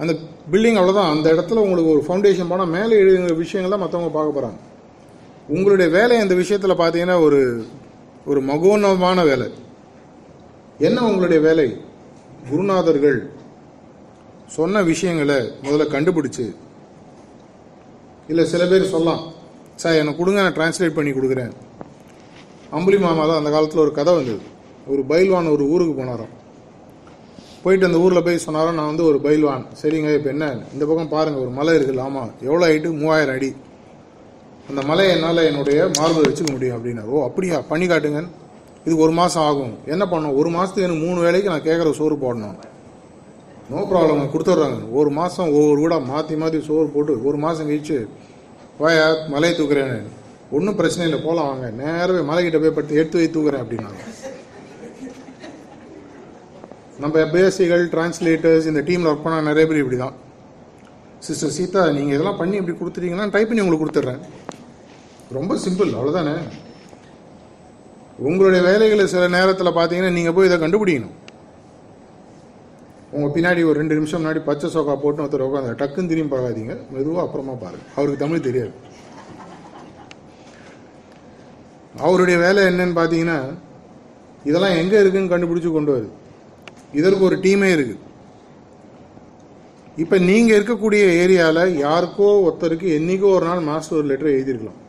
அந்த 0.01 0.13
பில்டிங் 0.53 0.77
அவ்வளோதான் 0.79 1.11
அந்த 1.13 1.27
இடத்துல 1.35 1.61
உங்களுக்கு 1.65 1.93
ஒரு 1.95 2.01
ஃபவுண்டேஷன் 2.07 2.51
போனால் 2.51 2.73
மேலே 2.75 2.95
எழுதுகிற 3.03 3.35
விஷயங்கள்லாம் 3.43 3.83
மற்றவங்க 3.83 4.11
பார்க்க 4.15 4.35
போகிறாங்க 4.37 4.59
உங்களுடைய 5.55 5.87
வேலை 5.97 6.15
இந்த 6.23 6.35
விஷயத்தில் 6.41 6.79
பார்த்தீங்கன்னா 6.81 7.17
ஒரு 7.27 7.39
ஒரு 8.31 8.39
மகோன்னதமான 8.49 9.23
வேலை. 9.29 9.47
என்ன 10.87 10.99
உங்களுடைய 11.09 11.39
வேலை? 11.47 11.67
குருநாதர்கள் 12.49 13.19
சொன்ன 14.55 14.81
விஷயங்களை 14.91 15.37
முதல்ல 15.65 15.85
கண்டுபிடிச்சு 15.93 16.45
இல்லை 18.31 18.43
சில 18.53 18.63
பேர் 18.71 18.93
சொல்லலாம். 18.93 19.23
சார் 19.81 19.99
எனக்கு 20.01 20.19
கொடுங்க 20.19 20.41
நான் 20.45 20.57
டிரான்ஸ்லேட் 20.57 20.97
பண்ணி 20.97 21.11
கொடுக்குறேன். 21.15 21.53
அம்புலி 22.77 22.97
மாமா 23.05 23.23
தான் 23.29 23.39
அந்த 23.41 23.49
காலத்தில் 23.55 23.83
ஒரு 23.85 23.91
கதை 23.97 24.11
வந்தது. 24.17 24.41
ஒரு 24.93 25.01
பைல்வான் 25.11 25.53
ஒரு 25.55 25.63
ஊருக்கு 25.73 25.93
போனாராம். 25.99 26.33
போயிட்டு 27.63 27.87
அந்த 27.87 27.99
ஊரில் 28.03 28.25
போய் 28.25 28.43
சொன்னாரோ 28.45 28.71
நான் 28.77 28.89
வந்து 28.91 29.05
ஒரு 29.09 29.17
பைல்வான். 29.25 29.63
சரிங்க 29.81 30.09
இப்போ 30.17 30.29
என்ன? 30.33 30.47
இந்த 30.73 30.83
பக்கம் 30.89 31.11
பாருங்கள் 31.13 31.43
ஒரு 31.45 31.51
மலை 31.59 31.73
இருக்குல்ல 31.77 32.03
ஆமாம் 32.07 32.31
எவ்வளோ 32.47 32.65
ஹைட்டு 32.69 32.91
மூவாயிரம் 33.01 33.35
அடி. 33.37 33.49
அந்த 34.69 34.81
மலையை 34.89 35.09
என்னால் 35.15 35.47
என்னுடைய 35.49 35.79
மார்பை 35.99 36.21
வச்சுக்க 36.27 36.49
முடியும் 36.55 36.75
அப்படின்னாரு. 36.77 37.09
ஓ 37.15 37.23
அப்படியா? 37.27 37.57
பண்ணி 37.71 37.87
காட்டுங்க 37.91 38.21
இதுக்கு 38.85 39.03
ஒரு 39.07 39.13
மாதம் 39.19 39.45
ஆகும். 39.49 39.73
என்ன 39.93 40.03
பண்ணணும்? 40.11 40.37
ஒரு 40.41 40.49
மாதத்துக்கு 40.55 40.87
எனக்கு 40.87 41.03
மூணு 41.07 41.19
வேளைக்கு 41.25 41.51
நான் 41.53 41.67
கேட்குற 41.67 41.91
சோறு 41.99 42.15
போடணும். 42.23 42.55
நோ 43.71 43.79
ப்ராப்ளம் 43.91 44.31
கொடுத்துட்றாங்க. 44.33 44.79
ஒரு 44.99 45.09
மாதம் 45.19 45.51
ஒவ்வொரு 45.57 45.79
கூட 45.83 45.95
மாற்றி 46.11 46.35
மாற்றி 46.41 46.59
சோறு 46.69 46.87
போட்டு 46.95 47.13
ஒரு 47.29 47.37
மாதம் 47.45 47.69
கழிச்சு 47.69 47.97
வாயா 48.81 49.05
மலையை 49.33 49.53
தூக்குறேன்னு. 49.57 49.99
ஒன்றும் 50.55 50.77
பிரச்சனை 50.79 51.03
இல்லை 51.07 51.19
போகலாம் 51.25 51.49
வாங்க. 51.49 51.67
நேரவே 51.83 52.21
மலைக்கிட்ட 52.29 52.59
போய் 52.63 52.75
படுத்து 52.77 52.99
எடுத்து 53.01 53.19
வை 53.19 53.27
தூக்குறேன் 53.35 53.63
அப்படின்னாங்க. 53.63 54.01
நம்ம 57.03 57.23
பேசிகள் 57.35 57.83
டிரான்ஸ்லேட்டர்ஸ் 57.93 58.69
இந்த 58.71 58.81
டீமில் 58.89 59.09
ஒர்க் 59.11 59.25
பண்ண 59.25 59.39
நிறைய 59.47 59.65
பேர் 59.69 59.81
இப்படி 59.83 59.97
தான் 60.03 60.15
சிஸ்டர் 61.27 61.55
சீதா 61.57 61.81
நீங்கள் 61.97 62.15
இதெல்லாம் 62.15 62.39
பண்ணி 62.41 62.55
இப்படி 62.61 62.75
கொடுத்துட்டீங்கன்னா 62.79 63.25
டைப் 63.35 63.49
பண்ணி 63.49 63.63
உங்களுக்கு 63.63 63.85
கொடுத்துட்றேன். 63.85 64.21
ரொம்ப 65.37 65.53
சிம்பிள் 65.65 65.95
அவ்வளோதானே 65.97 66.35
உங்களுடைய 68.27 68.61
வேலைகளை 68.69 69.05
சில 69.13 69.27
நேரத்தில் 69.37 69.77
பார்த்தீங்கன்னா 69.77 70.15
நீங்கள் 70.17 70.35
போய் 70.35 70.49
இதை 70.49 70.57
கண்டுபிடிக்கணும். 70.63 71.15
உங்கள் 73.13 73.33
பின்னாடி 73.35 73.61
ஒரு 73.69 73.77
ரெண்டு 73.81 73.95
நிமிஷம் 73.97 74.21
முன்னாடி 74.21 74.39
பச்சை 74.47 74.67
சோக்கா 74.73 74.95
போட்டு 75.01 75.23
ஒருத்தர் 75.23 75.47
உட்காந்து 75.47 75.79
டக்குன்னு 75.81 76.11
திரும்பி 76.11 76.33
பார்க்காதீங்க. 76.35 76.75
மெதுவாக 76.93 77.25
அப்புறமா 77.25 77.53
பாருங்க. 77.63 77.85
அவருக்கு 77.95 78.23
தமிழ் 78.23 78.47
தெரியாது. 78.47 78.73
அவருடைய 82.05 82.37
வேலை 82.45 82.61
என்னன்னு 82.71 82.97
பார்த்தீங்கன்னா 83.01 83.39
இதெல்லாம் 84.49 84.77
எங்கே 84.79 84.99
இருக்குன்னு 85.01 85.33
கண்டுபிடிச்சு 85.33 85.69
கொண்டு 85.75 85.93
வருது. 85.95 86.11
இதற்கு 86.99 87.27
ஒரு 87.29 87.37
டீமே 87.45 87.69
இருக்கு. 87.75 87.95
இப்போ 90.03 90.17
நீங்கள் 90.29 90.57
இருக்கக்கூடிய 90.57 91.03
ஏரியாவில் 91.23 91.77
யாருக்கோ 91.85 92.27
ஒருத்தருக்கு 92.47 92.87
என்னைக்கோ 92.99 93.29
ஒரு 93.37 93.45
நாள் 93.49 93.67
மாஸ்டர் 93.69 93.97
ஒரு 93.99 94.07
லெட்டர் 94.11 94.35
எழுதியிருக்கலாம். 94.37 94.79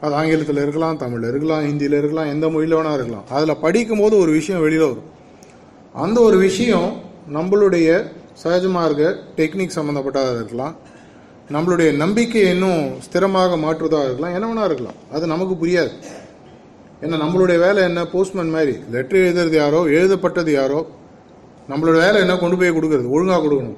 அது 0.00 0.14
ஆங்கிலத்தில் 0.14 0.56
இருக்கலாம் 0.56 0.96
தமிழில் 0.96 1.28
இருக்கலாம் 1.28 1.64
ஹிந்தியில் 1.64 1.98
இருக்கலாம் 1.98 2.28
எந்த 2.28 2.48
மொழியில் 2.48 2.76
வேணா 2.76 2.94
இருக்கலாம். 2.94 3.24
அதில் 3.30 3.56
படிக்கும்போது 3.56 4.18
ஒரு 4.18 4.32
விஷயம் 4.32 4.60
வெளியில் 4.60 4.82
வரும். 4.82 5.12
அந்த 5.92 6.20
ஒரு 6.20 6.36
விஷயம் 6.36 7.00
நம்மளுடைய 7.34 8.10
சகஜமாக 8.42 8.84
இருக்க 8.84 9.16
டெக்னிக் 9.36 9.70
சம்மந்தப்பட்டதாக 9.74 10.34
இருக்கலாம். 10.34 10.76
நம்மளுடைய 11.52 11.96
நம்பிக்கையை 11.96 12.50
இன்னும் 12.50 12.86
ஸ்திரமாக 12.86 13.58
மாற்றுவதாக 13.58 14.04
இருக்கலாம். 14.04 14.34
என்ன 14.34 14.52
வேணா 14.52 14.64
இருக்கலாம். 14.64 14.94
அது 15.12 15.26
நமக்கு 15.26 15.66
புரியாது. 15.66 15.90
ஏன்னா 17.02 17.14
நம்மளுடைய 17.14 17.58
வேலை 17.58 17.82
என்ன? 17.82 18.06
போஸ்ட்மேன் 18.06 18.50
மாதிரி. 18.50 18.78
லெட்டர் 18.90 19.18
எழுதுறது 19.18 19.54
யாரோ 19.54 19.82
எழுதப்பட்டது 19.82 20.52
யாரோ 20.52 20.86
நம்மளோட 21.68 21.92
வேலை 21.92 22.16
என்ன? 22.16 22.36
கொண்டு 22.36 22.56
போய் 22.56 22.70
கொடுக்குறது 22.70 23.08
ஒழுங்காக 23.08 23.46
கொடுக்கணும். 23.46 23.76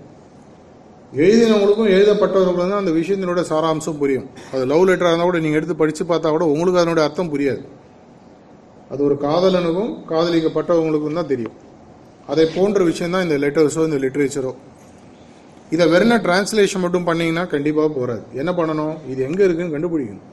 எழுதினவங்களுக்கும் 1.14 1.90
எழுதப்பட்டவர்களுக்கும் 1.96 2.72
தான் 2.72 2.82
அந்த 2.82 2.92
விஷயத்தினோட 2.98 3.42
சாராம்சம் 3.50 3.98
புரியும். 4.00 4.26
அது 4.54 4.62
லவ் 4.72 4.84
லெட்டராக 4.88 5.10
இருந்தால் 5.12 5.30
கூட 5.30 5.38
நீங்கள் 5.44 5.60
எடுத்து 5.60 5.76
படித்து 5.82 6.04
பார்த்தா 6.10 6.32
கூட 6.36 6.44
உங்களுக்கு 6.52 6.80
அதனுடைய 6.80 7.04
அர்த்தம் 7.08 7.30
புரியாது. 7.34 7.62
அது 8.92 9.00
ஒரு 9.08 9.16
காதலனுக்கும் 9.26 9.92
காதலிக்கப்பட்டவங்களுக்கும் 10.12 11.18
தான் 11.20 11.30
தெரியும். 11.32 11.56
அதை 12.32 12.44
போன்ற 12.56 12.80
விஷயம் 12.90 13.14
தான் 13.14 13.24
இந்த 13.26 13.36
லெட்டர்ஸோ 13.44 13.84
இந்த 13.88 13.98
லிட்ரேச்சரோ 14.04 14.52
இதை 15.74 15.84
வெறும் 15.92 16.14
டிரான்ஸ்லேஷன் 16.26 16.82
மட்டும் 16.84 17.06
பண்ணிங்கன்னா 17.08 17.44
கண்டிப்பாக 17.54 17.88
போகாது 17.96 18.22
என்ன 18.40 18.50
பண்ணணும்? 18.58 18.96
இது 19.12 19.20
எங்கே 19.28 19.42
இருக்குன்னு 19.46 19.74
கண்டுபிடிக்கணும். 19.76 20.26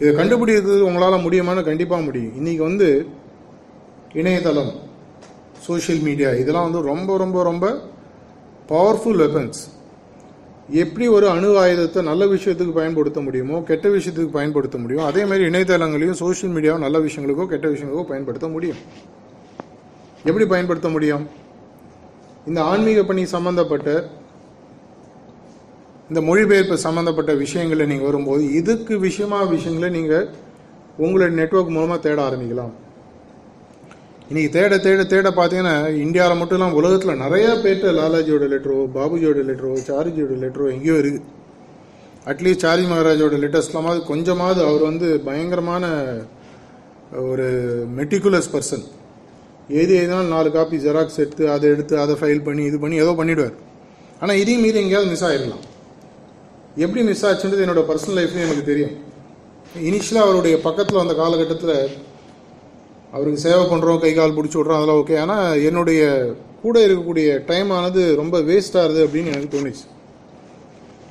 இதை 0.00 0.10
கண்டுபிடிக்கிறது 0.20 0.76
உங்களால் 0.88 1.24
முடியுமான்னு 1.26 1.68
கண்டிப்பாக 1.70 2.02
முடியும். 2.08 2.34
இன்றைக்கி 2.40 2.62
வந்து 2.68 2.88
இணையதளம் 4.20 4.72
சோஷியல் 5.66 6.02
மீடியா 6.08 6.30
இதெல்லாம் 6.40 6.66
வந்து 6.68 6.80
ரொம்ப 6.92 7.16
ரொம்ப 7.22 7.42
ரொம்ப 7.50 7.66
பவர்ஃபுல் 8.68 9.20
வெப்பன்ஸ் 9.22 9.62
எப்படி 10.82 11.06
ஒரு 11.16 11.26
அணு 11.28 11.48
ஆயுதத்தை 11.62 12.00
நல்ல 12.02 12.24
விஷயத்துக்கு 12.26 12.74
பயன்படுத்த 12.78 13.20
முடியுமோ 13.20 13.56
கெட்ட 13.70 13.86
விஷயத்துக்கு 13.88 14.36
பயன்படுத்த 14.36 14.76
முடியும் 14.78 15.06
அதே 15.08 15.22
மாதிரி 15.24 15.44
இணையதளங்களையும் 15.50 16.20
சோஷியல் 16.22 16.54
மீடியாவும் 16.54 16.84
நல்ல 16.86 16.98
விஷயங்களுக்கோ 17.06 17.46
கெட்ட 17.50 17.66
விஷயங்களுக்கோ 17.72 18.06
பயன்படுத்த 18.12 18.48
முடியும். 18.48 18.80
எப்படி 20.28 20.46
பயன்படுத்த 20.52 20.88
முடியும்? 20.94 21.24
இந்த 22.46 22.60
ஆன்மீக 22.70 23.02
பணி 23.10 23.24
சம்பந்தப்பட்ட 23.34 23.88
இந்த 26.08 26.20
மொழிபெயர்ப்பு 26.28 26.78
சம்பந்தப்பட்ட 26.86 27.34
விஷயங்களை 27.34 27.86
நீங்கள் 27.86 28.08
வரும்போது 28.10 28.42
இதுக்கு 28.60 28.94
விஷயமா 29.08 29.40
விஷயங்களை 29.54 29.90
நீங்கள் 29.98 30.26
உங்களுடைய 31.04 31.30
நெட்வொர்க் 31.40 31.76
மூலமாக 31.76 32.00
தேட 32.06 32.18
ஆரம்பிக்கலாம். 32.28 32.74
இன்னைக்கு 34.24 34.50
தேட 34.52 34.74
தேட 34.78 35.00
தேட 35.04 35.28
பார்த்தீங்கன்னா 35.30 35.74
இந்தியாவில் 35.96 36.38
மட்டும் 36.38 36.58
இல்லாமல் 36.58 36.78
உலகத்தில் 36.80 37.20
நிறைய 37.22 37.46
பேர்ட்ட 37.64 37.90
லாலாஜியோட 37.92 38.44
லெட்டரோ 38.52 38.76
பாபுஜியோட 38.94 39.40
லெட்டரோ 39.48 39.72
சாரிஜியோட 39.88 40.36
லெட்டரோ 40.38 40.66
எங்கேயோ 40.72 40.96
இருக்குது 40.98 41.24
அட்லீஸ்ட் 42.26 42.60
சாரி 42.60 42.84
மகாராஜோட 42.86 43.38
லெட்டர்ஸ்லாமாவது 43.38 44.00
கொஞ்சமாவது 44.02 44.60
அவர் 44.64 44.82
வந்து 44.82 45.08
பயங்கரமான 45.24 45.84
ஒரு 47.24 47.46
மெட்டிகுலஸ் 47.96 48.52
பர்சன் 48.52 48.84
எது 49.72 49.92
எதுனாலும் 50.00 50.28
நாலு 50.28 50.48
காப்பி 50.50 50.76
ஜெராக்ஸ் 50.76 51.20
எடுத்து 51.20 51.44
அதை 51.50 51.68
எடுத்து 51.70 51.94
அதை 51.98 52.14
ஃபைல் 52.14 52.42
பண்ணி 52.42 52.64
இது 52.64 52.78
பண்ணி 52.78 52.96
ஏதோ 52.96 53.12
பண்ணிவிடுவார் 53.20 53.54
ஆனால் 54.20 54.36
இதையும் 54.36 54.64
மீறி 54.64 54.78
எங்கேயாவது 54.78 55.10
மிஸ் 55.10 55.24
ஆகிடலாம் 55.24 55.64
எப்படி 56.76 57.02
மிஸ் 57.02 57.24
ஆச்சுன்றது 57.26 57.64
என்னோடய 57.64 57.86
பர்சனல் 57.90 58.18
லைஃப்லேயும் 58.18 58.46
எனக்கு 58.46 58.64
தெரியும். 58.64 58.94
இனிஷியலாக 59.84 60.26
அவருடைய 60.26 60.56
பக்கத்தில் 60.60 61.00
வந்த 61.02 61.14
காலகட்டத்தில் 61.14 61.76
அவருக்கு 63.14 63.40
சேவை 63.46 63.64
பண்ணுறோம் 63.70 64.02
கை 64.04 64.12
கால் 64.18 64.36
பிடிச்சி 64.36 64.56
விட்றோம் 64.58 64.78
அதெல்லாம் 64.78 65.00
ஓகே 65.02 65.16
ஆனால் 65.24 65.60
என்னுடைய 65.68 66.02
கூட 66.62 66.76
இருக்கக்கூடிய 66.86 67.28
டைம் 67.50 67.70
ஆனது 67.78 68.02
ரொம்ப 68.20 68.36
வேஸ்ட் 68.48 68.78
ஆகுது 68.82 69.00
அப்படின்னு 69.06 69.32
எனக்கு 69.34 69.52
தோணுச்சு. 69.54 69.84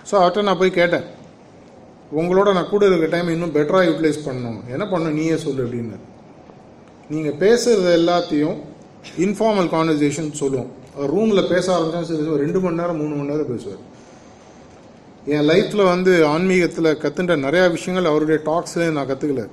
ஸோ 0.10 0.14
அவர்கிட்ட 0.20 0.48
நான் 0.48 0.60
போய் 0.62 0.78
கேட்டேன். 0.80 1.06
உங்களோட 2.22 2.50
நான் 2.58 2.72
கூட 2.74 2.84
இருக்கிற 2.90 3.10
டைம் 3.14 3.30
இன்னும் 3.36 3.54
பெட்டராக 3.58 3.88
யூட்டிலைஸ் 3.90 4.20
பண்ணணும். 4.26 4.60
என்ன 4.74 4.84
பண்ணணும் 4.92 5.18
நீயே 5.20 5.38
சொல்லு 5.46 5.64
அப்படின்னு. 5.66 5.98
நீங்கள் 7.14 7.40
பேசுறது 7.44 7.90
எல்லாத்தையும் 8.00 8.58
இன்ஃபார்மல் 9.26 9.72
கான்வர்சேஷன் 9.76 10.30
சொல்லுவோம். 10.42 10.70
ரூமில் 11.14 11.50
பேச 11.54 11.66
ஆரம்பிச்சா 11.76 12.04
சரி 12.10 12.32
ஒரு 12.36 12.44
ரெண்டு 12.46 12.60
மணி 12.64 12.80
நேரம் 12.82 13.02
மூணு 13.02 13.14
மணி 13.18 13.32
நேரம் 13.32 13.52
பேசுவார். 13.54 13.82
என் 15.34 15.48
லைஃப்பில் 15.52 15.90
வந்து 15.94 16.14
ஆன்மீகத்தில் 16.36 16.98
கற்றுன்ற 17.04 17.36
நிறையா 17.48 17.66
விஷயங்கள் 17.76 18.10
அவருடைய 18.12 18.38
டாக்ஸ்லேயே 18.50 18.94
நான் 18.98 19.10
கற்றுக்கல 19.12 19.44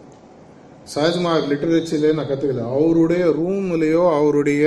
சஹஜ்மார்க் 0.93 1.51
லிட்டரேச்சர்லேயே 1.51 2.17
நான் 2.19 2.31
கற்றுக்கல 2.31 2.65
அவருடைய 2.77 3.25
ரூம்லேயோ 3.41 4.05
அவருடைய 4.19 4.65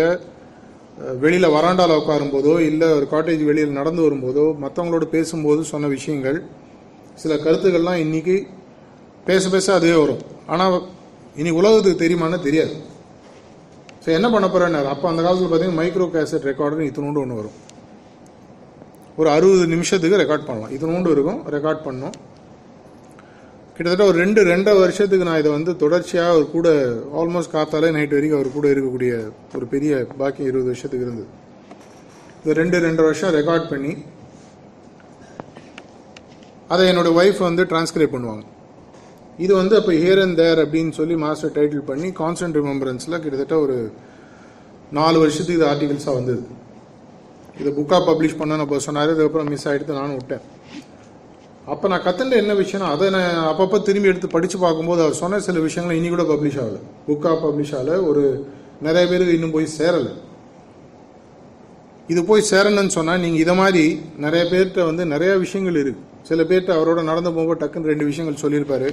வெளியில் 1.24 1.54
வராண்டாவில் 1.56 2.00
உட்காரும்போதோ 2.02 2.54
இல்லை 2.70 2.88
ஒரு 2.98 3.06
காட்டேஜ் 3.14 3.42
வெளியில் 3.50 3.78
நடந்து 3.80 4.02
வரும்போதோ 4.06 4.46
மற்றவங்களோட 4.64 5.06
பேசும்போது 5.16 5.62
சொன்ன 5.72 5.90
விஷயங்கள் 5.96 6.38
சில 7.22 7.34
கருத்துக்கள்லாம் 7.46 8.02
இன்னைக்கு 8.06 8.36
பேச 9.28 9.50
பேச 9.56 9.68
அதே 9.80 9.92
வரும். 10.02 10.22
ஆனால் 10.54 10.76
இனி 11.42 11.52
உலகத்துக்கு 11.60 12.04
தெரியுமான்னு 12.04 12.40
தெரியாது. 12.48 12.74
ஸோ 14.04 14.10
என்ன 14.18 14.28
பண்ண 14.34 14.48
போகிறேன்னாரு 14.48 14.88
அப்போ 14.94 15.06
அந்த 15.12 15.22
காலத்தில் 15.26 15.50
பார்த்தீங்கன்னா 15.52 15.80
மைக்ரோ 15.82 16.08
கேசட் 16.16 16.48
ரெக்கார்டுன்னு 16.50 16.88
இத்தினோண்டு 16.90 17.22
ஒன்று 17.24 17.40
வரும். 17.42 17.58
ஒரு 19.20 19.30
அறுபது 19.36 19.66
நிமிஷத்துக்கு 19.74 20.22
ரெக்கார்ட் 20.22 20.48
பண்ணலாம். 20.50 20.72
இத்தினோண்டு 20.76 21.12
இருக்கும். 21.16 21.42
ரெக்கார்ட் 21.56 21.84
பண்ணோம். 21.88 22.16
கிட்டத்தட்ட 23.76 24.06
ஒரு 24.10 24.18
ரெண்டு 24.24 24.42
ரெண்டரை 24.50 24.80
வருஷத்துக்கு 24.84 25.28
நான் 25.28 25.40
இதை 25.42 25.52
வந்து 25.56 25.72
தொடர்ச்சியாக 25.84 26.34
அவர் 26.34 26.44
கூட 26.56 26.68
ஆல்மோஸ்ட் 27.20 27.54
காத்தாலே 27.54 27.90
நைட் 27.96 28.14
வரைக்கும் 28.16 28.40
அவர் 28.40 28.50
கூட 28.58 28.68
இருக்கக்கூடிய 28.74 29.14
ஒரு 29.58 29.66
பெரிய 29.72 30.02
பாக்கி 30.20 30.42
இருபது 30.50 30.70
வருஷத்துக்கு 30.72 31.06
இருந்தது. 31.08 31.30
இது 32.44 32.58
ரெண்டு 32.62 32.78
ரெண்டரை 32.86 33.08
வருஷம் 33.10 33.34
ரெக்கார்ட் 33.38 33.68
பண்ணி 33.74 33.94
அதை 36.74 36.86
என்னோட 36.92 37.10
ஒய்ஃப் 37.20 37.42
வந்து 37.48 37.64
டிரான்ஸ்கிரைப் 37.72 38.16
பண்ணுவாங்க. 38.16 38.46
இது 39.46 39.54
வந்து 39.62 39.76
அப்போ 39.80 39.92
ஹியர் 40.04 40.24
அண்ட் 40.26 40.38
தேர் 40.42 40.62
அப்படின்னு 40.64 40.94
சொல்லி 41.00 41.16
மாஸ்டர் 41.26 41.56
டைட்டில் 41.58 41.86
பண்ணி 41.92 42.10
கான்ஸ்டன்ட் 42.24 42.58
ரிமெம்பரன்ஸில் 42.62 43.22
கிட்டத்தட்ட 43.24 43.58
ஒரு 43.66 43.78
நாலு 45.00 45.18
வருஷத்துக்கு 45.24 45.60
இது 45.60 45.70
ஆர்டிகல்ஸாக 45.74 46.20
வந்தது. 46.20 46.44
இதை 47.62 47.72
புக்காக 47.80 48.04
பப்ளிஷ் 48.12 48.40
பண்ண 48.42 48.64
அப்போ 48.66 48.86
சொன்னார் 48.90 49.14
அதுக்கப்புறம் 49.14 49.50
மிஸ் 49.54 49.68
ஆகிடுத்து 49.70 50.02
நானும் 50.02 50.20
விட்டேன். 50.20 50.46
அப்போ 51.72 51.86
நான் 51.92 52.04
கற்றுண்ட 52.06 52.36
என்ன 52.36 52.54
விஷயம்னா 52.54 52.88
அதை 52.94 53.10
நான் 53.16 53.48
அப்பப்போ 53.52 53.78
திரும்பி 53.88 54.10
எடுத்து 54.12 54.28
படித்து 54.28 54.58
பார்க்கும்போது 54.58 55.02
அவர் 55.02 55.20
சொன்ன 55.22 55.40
சில 55.40 55.60
விஷயங்கள் 55.60 55.98
இனி 56.00 56.10
கூட 56.10 56.24
பப்ளிஷ் 56.32 56.58
ஆகலை. 56.64 56.80
புக்காக 57.08 57.36
பப்ளிஷ் 57.46 57.74
ஆகலை. 57.78 57.96
ஒரு 58.10 58.24
நிறைய 58.82 59.04
பேருக்கு 59.12 59.34
இன்னும் 59.34 59.54
போய் 59.56 59.68
சேரலை. 59.78 60.12
இது 62.08 62.22
போய் 62.30 62.50
சேரணும்னு 62.50 62.96
சொன்னால் 62.98 63.20
நீங்கள் 63.20 63.44
இதை 63.44 63.56
மாதிரி 63.56 63.86
நிறைய 64.26 64.44
பேர்கிட்ட 64.52 64.84
வந்து 64.90 65.06
நிறைய 65.06 65.34
விஷயங்கள் 65.44 65.80
இருக்குது 65.84 66.02
சில 66.30 66.44
பேர்கிட்ட 66.50 66.74
அவரோட 66.78 67.04
நடந்து 67.04 67.32
போகும்போது 67.34 67.62
டக்குன்னு 67.62 67.92
ரெண்டு 67.92 68.06
விஷயங்கள் 68.10 68.42
சொல்லியிருப்பாரு. 68.44 68.90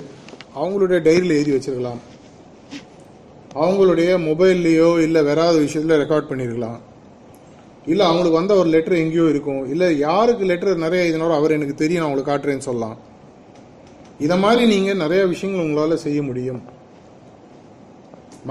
அவங்களுடைய 0.61 1.01
டைரியில் 1.09 1.37
எழுதி 1.39 1.53
வச்சிருக்கலாம். 1.57 2.01
அவங்களுடைய 3.63 4.11
மொபைல்லையோ 4.29 4.89
இல்லை 5.07 5.23
வேறாவது 5.23 5.59
விஷயத்தில் 5.67 6.01
ரெக்கார்ட் 6.03 6.31
பண்ணியிருக்கலாம் 6.31 6.79
இல்லை 7.91 8.05
அவங்களுக்கு 8.09 8.39
வந்த 8.39 8.53
ஒரு 8.61 8.69
லெட்டர் 8.75 9.01
எங்கேயோ 9.03 9.27
இருக்கும். 9.33 9.63
இல்லை 9.73 9.87
யாருக்கு 10.07 10.45
லெட்டர் 10.51 10.83
நிறைய 10.85 11.05
எழுதினாரோ 11.05 11.37
அவர் 11.39 11.57
எனக்கு 11.59 11.77
தெரியும் 11.83 12.03
நான் 12.03 12.11
உங்களுக்கு 12.11 12.33
காட்டுறேன்னு 12.33 12.67
சொல்லலாம். 12.69 12.99
இதை 14.25 14.37
மாதிரி 14.45 14.63
நீங்கள் 14.75 15.01
நிறைய 15.03 15.21
விஷயங்கள் 15.33 15.65
உங்களால் 15.67 16.03
செய்ய 16.07 16.21
முடியும். 16.29 16.61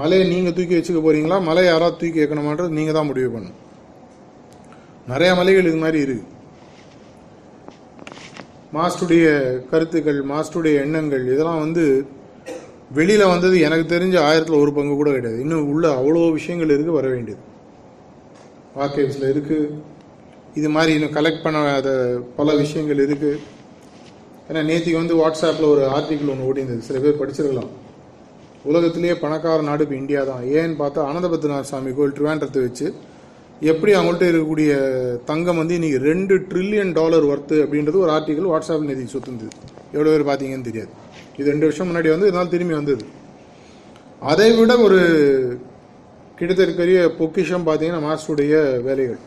மலையை 0.00 0.24
நீங்கள் 0.32 0.54
தூக்கி 0.56 0.74
வச்சுக்க 0.76 1.00
போகிறீங்களா 1.04 1.38
மலை 1.48 1.64
யாராவது 1.66 1.98
தூக்கி 2.00 2.20
வைக்கணுமான்றது 2.22 2.76
நீங்கள் 2.78 2.96
தான் 2.96 3.10
முடிவு 3.10 3.30
பண்ணும் 3.34 3.58
நிறையா 5.12 5.32
மலைகள் 5.38 5.68
இது 5.70 5.78
மாதிரி 5.84 6.00
இருக்கு. 6.06 6.26
மாஸ்டருடைய 8.76 9.26
கருத்துக்கள் 9.70 10.18
மாஸ்டருடைய 10.32 10.74
எண்ணங்கள் 10.84 11.24
இதெல்லாம் 11.34 11.62
வந்து 11.64 11.84
வெளியில் 12.98 13.30
வந்தது 13.32 13.56
எனக்கு 13.66 13.86
தெரிஞ்ச 13.94 14.16
ஆயிரத்தில் 14.28 14.60
ஒரு 14.64 14.72
பங்கு 14.76 14.94
கூட 15.00 15.10
கிடையாது. 15.16 15.38
இன்னும் 15.44 15.70
உள்ள 15.72 15.86
அவ்வளோ 16.00 16.22
விஷயங்கள் 16.38 16.74
இருக்கு 16.74 16.98
வர 16.98 17.08
வேண்டியது. 17.14 17.42
ஆர்கைவ்ஸில் 18.84 19.30
இருக்குது 19.34 19.68
இது 20.58 20.68
மாதிரி 20.76 20.92
இன்னும் 20.96 21.16
கலெக்ட் 21.16 21.44
பண்ணாத 21.46 21.88
பல 22.38 22.54
விஷயங்கள் 22.62 23.02
இருக்குது 23.06 23.40
ஏன்னா 24.48 24.62
நேற்றுக்கு 24.70 25.00
வந்து 25.00 25.16
வாட்ஸ்அப்பில் 25.20 25.70
ஒரு 25.74 25.82
ஆர்டிக்கிள் 25.96 26.32
ஒன்று 26.32 26.48
ஓடிந்தது 26.50 26.86
சில 26.88 26.98
பேர் 27.04 27.20
படிச்சிருக்கலாம். 27.20 27.70
உலகத்திலேயே 28.70 29.14
பணக்கார 29.22 29.62
நாடு 29.68 29.84
இப்போ 29.84 29.96
இந்தியா 30.00 30.22
தான். 30.30 30.42
ஏன்னு 30.56 30.74
பார்த்தா 30.80 31.06
அனந்தபத்ரநாத் 31.10 31.70
சாமி 31.70 31.92
கோயில் 31.98 32.16
ட்ரிவாண்டத்தை 32.16 32.62
வச்சு 32.66 32.86
எப்படி 33.70 33.92
அவங்கள்ட்ட 33.96 34.26
இருக்கக்கூடிய 34.30 34.72
தங்கம் 35.30 35.60
வந்து 35.60 35.76
இன்னைக்கு 35.78 35.98
ரெண்டு 36.10 36.34
ட்ரில்லியன் 36.50 36.92
டாலர் 36.98 37.26
ஒர்த்து 37.30 37.56
அப்படின்றது 37.64 38.02
ஒரு 38.04 38.12
ஆர்டிக்கல் 38.16 38.50
வாட்ஸ்அப் 38.52 38.86
நேற்றுக்கு 38.88 39.14
சொத்துந்தது 39.14 39.50
எவ்வளோ 39.94 40.10
பேர் 40.12 40.28
பார்த்தீங்கன்னு 40.28 40.68
தெரியாது. 40.68 40.92
இது 41.38 41.50
ரெண்டு 41.52 41.66
வருஷம் 41.68 41.88
முன்னாடி 41.90 42.08
வந்து 42.14 42.28
இதனால் 42.30 42.54
திரும்பி 42.54 42.74
வந்தது. 42.78 43.04
அதை 44.32 44.48
விட 44.60 44.72
ஒரு 44.86 45.00
கிட்டத்தட்ட 46.40 47.00
பொக்கிஷம் 47.20 47.64
பார்த்தீங்கன்னா 47.68 48.02
மாஸ்டருடைய 48.08 48.54
வேலைகள். 48.86 49.20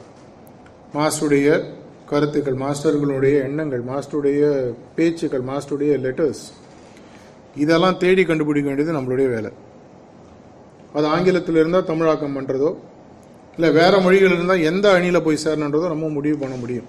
மாஸ்டருடைய 0.97 1.47
கருத்துக்கள் 2.11 2.57
மாஸ்டர்களுடைய 2.63 3.35
எண்ணங்கள் 3.47 3.83
மாஸ்டருடைய 3.89 4.41
பேச்சுக்கள் 4.95 5.43
மாஸ்டருடைய 5.49 5.93
லெட்டர்ஸ் 6.05 6.43
இதெல்லாம் 7.63 7.99
தேடி 8.03 8.23
கண்டுபிடிக்க 8.29 8.67
வேண்டியது 8.69 8.97
நம்மளுடைய 8.97 9.27
வேலை. 9.35 9.51
அது 10.97 11.05
ஆங்கிலத்தில் 11.15 11.59
இருந்தால் 11.61 11.89
தமிழாக்கம் 11.91 12.35
பண்ணுறதோ 12.37 12.71
இல்லை 13.55 13.69
வேறு 13.79 13.97
மொழிகள் 14.05 14.35
இருந்தால் 14.35 14.65
எந்த 14.69 14.85
அணியில் 14.97 15.25
போய் 15.25 15.43
சேரணுன்றதோ 15.43 15.87
நம்ம 15.93 16.09
முடிவு 16.17 16.37
பண்ண 16.43 16.55
முடியும். 16.63 16.87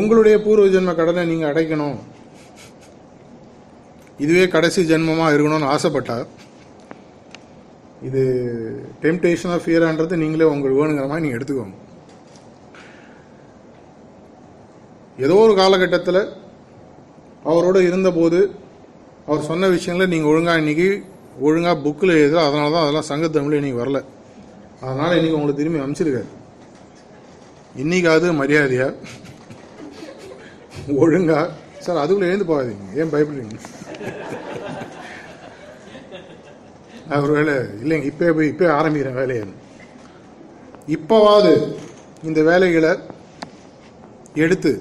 உங்களுடைய 0.00 0.36
பூர்வ 0.44 0.66
ஜென்ம 0.74 0.92
கடனை 1.00 1.24
நீங்கள் 1.30 1.50
அடைக்கணும். 1.52 1.98
இதுவே 4.24 4.44
கடைசி 4.54 4.80
ஜென்மமாக 4.92 5.34
இருக்கணும்னு 5.34 5.72
ஆசைப்பட்டா 5.74 6.18
இது 8.08 8.20
டெம்டேஷன் 9.02 9.52
ஆஃப் 9.54 9.64
ஃபியரான்றது 9.64 10.20
நீங்களே 10.22 10.50
உங்களுக்கு 10.52 10.80
வேணுங்கிற 10.80 11.06
மாதிரி 11.10 11.24
நீங்கள் 11.24 11.38
எடுத்துக்கோங்க. 11.38 11.76
ஏதோ 15.24 15.34
ஒரு 15.46 15.54
காலகட்டத்தில் 15.60 16.20
அவரோட 17.50 17.78
இருந்தபோது 17.88 18.38
அவர் 19.28 19.48
சொன்ன 19.50 19.68
விஷயங்களை 19.76 20.06
நீங்கள் 20.12 20.30
ஒழுங்காக 20.32 20.62
இன்னைக்கு 20.62 20.88
ஒழுங்காக 21.46 21.82
புக்கில் 21.84 22.18
எழுத 22.20 22.36
அதனால 22.46 22.70
தான் 22.74 22.84
அதெல்லாம் 22.84 23.08
சங்கத்தமிழ் 23.10 23.58
இன்னைக்கு 23.58 23.82
வரல. 23.82 24.00
அதனால் 24.86 25.16
இன்னைக்கு 25.18 25.38
உங்களுக்கு 25.38 25.60
திரும்பி 25.60 25.84
அமைச்சிருக்காரு 25.84 26.30
இன்னைக்காவது 27.82 28.28
மரியாதையா? 28.40 28.86
ஒழுங்கா? 31.02 31.40
சார் 31.84 32.00
அதுக்குள்ளே 32.02 32.30
எழுந்து 32.30 32.48
போகாதீங்க. 32.50 32.86
ஏன் 33.00 33.12
பயப்படுறீங்க? 33.12 33.58
அவர் 37.14 37.30
வேலை 37.36 37.54
இல்லைங்க 37.82 38.08
இப்போ 38.10 38.32
போய் 38.38 38.50
இப்போ 38.52 38.66
ஆரம்பிக்கிறேன் 38.78 39.18
வேலையை. 39.20 39.44
இப்போவாது 40.96 41.52
இந்த 42.28 42.40
வேலைகளை 42.50 42.92
எடுத்து 44.44 44.72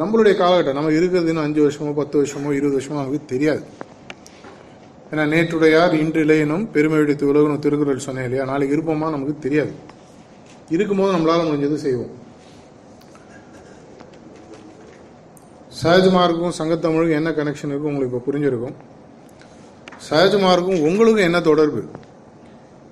நம்மளுடைய 0.00 0.34
காலகட்டம் 0.40 0.78
நம்ம 0.78 0.92
இருக்கிறது 0.98 1.30
இன்னும் 1.30 1.46
அஞ்சு 1.46 1.60
வருஷமோ 1.66 1.94
பத்து 2.00 2.16
வருஷமோ 2.20 2.50
இருபது 2.58 2.76
வருஷமோ 2.78 3.00
நமக்கு 3.00 3.30
தெரியாது. 3.32 3.62
ஏன்னா 5.12 5.22
நேற்றுடையார் 5.34 5.94
இன்று 6.02 6.20
இளையனும் 6.24 6.64
பெருமை 6.74 6.98
விடுத்து 6.98 7.30
உலகணும் 7.32 7.62
திருக்குறள் 7.64 8.06
சொன்னேன் 8.06 8.26
இல்லையா? 8.28 8.44
நாளைக்கு 8.50 8.76
இருப்போமா 8.76 9.08
நமக்கு 9.16 9.34
தெரியாது. 9.46 9.72
இருக்கும்போது 10.74 11.14
நம்மளால் 11.16 11.48
முடிஞ்சது 11.50 11.78
செய்வோம். 11.86 12.12
சஹஜ்மார்க்கும் 15.82 16.56
சங்கத்தமிழுக்கும் 16.60 17.18
என்ன 17.20 17.30
கனெக்ஷன் 17.30 17.72
இருக்கும் 17.72 17.92
உங்களுக்கு 17.92 18.16
இப்போ 18.16 18.22
புரிஞ்சிருக்கும். 18.28 18.76
சகஜமாருக்கும் 20.10 20.84
உங்களுக்கும் 20.88 21.26
என்ன 21.28 21.38
தொடர்பு? 21.48 21.80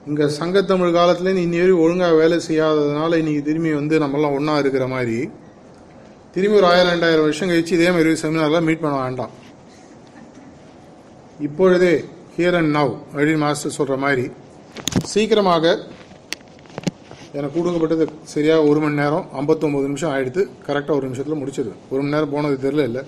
இங்கே 0.09 0.27
சங்கத்தமிழ் 0.39 0.97
காலத்துலேருந்து 0.97 1.45
இன்னி 1.47 1.59
வரையும் 1.61 1.83
ஒழுங்காக 1.85 2.15
வேலை 2.21 2.37
செய்யாததுனால 2.49 3.19
இன்னைக்கு 3.21 3.43
திரும்பி 3.49 3.71
வந்து 3.79 3.95
நம்மலாம் 4.03 4.35
ஒன்றா 4.37 4.55
இருக்கிற 4.63 4.85
மாதிரி. 4.93 5.17
திரும்பி 6.35 6.59
ஒரு 6.61 6.69
ஆயிரம் 6.71 6.93
ரெண்டாயிரம் 6.95 7.27
வருஷம் 7.27 7.51
கழிச்சு 7.51 7.75
இதே 7.77 7.89
மாதிரி 7.95 8.13
செமினார்லாம் 8.23 8.67
மீட் 8.69 8.83
பண்ண 8.85 8.97
வேண்டாம். 9.05 9.33
இப்பொழுதே 11.47 11.95
ஹியர் 12.37 12.59
அண்ட் 12.59 12.73
நவ் 12.79 12.93
அப்படின்னு 13.15 13.43
மாஸ்டர் 13.45 13.77
சொல்கிற 13.79 13.97
மாதிரி 14.05 14.27
சீக்கிரமாக 15.13 15.65
எனக்கு 17.39 17.57
கொடுக்கப்பட்டது 17.57 18.05
சரியாக 18.35 18.69
ஒரு 18.71 18.79
மணி 18.85 19.01
நேரம் 19.03 19.27
59 19.41 19.89
நிமிஷம் 19.89 20.13
ஆயிடுத்து 20.15 20.45
கரெக்டாக 20.69 20.99
ஒரு 20.99 21.09
நிமிஷத்தில் 21.09 21.41
முடிச்சிடுவேன் 21.41 21.83
ஒரு 21.91 22.01
மணி 22.03 22.15
நேரம் 22.17 22.33
போனது 22.37 22.57
தெரியல 22.67 22.87
இல்லை. 22.91 23.03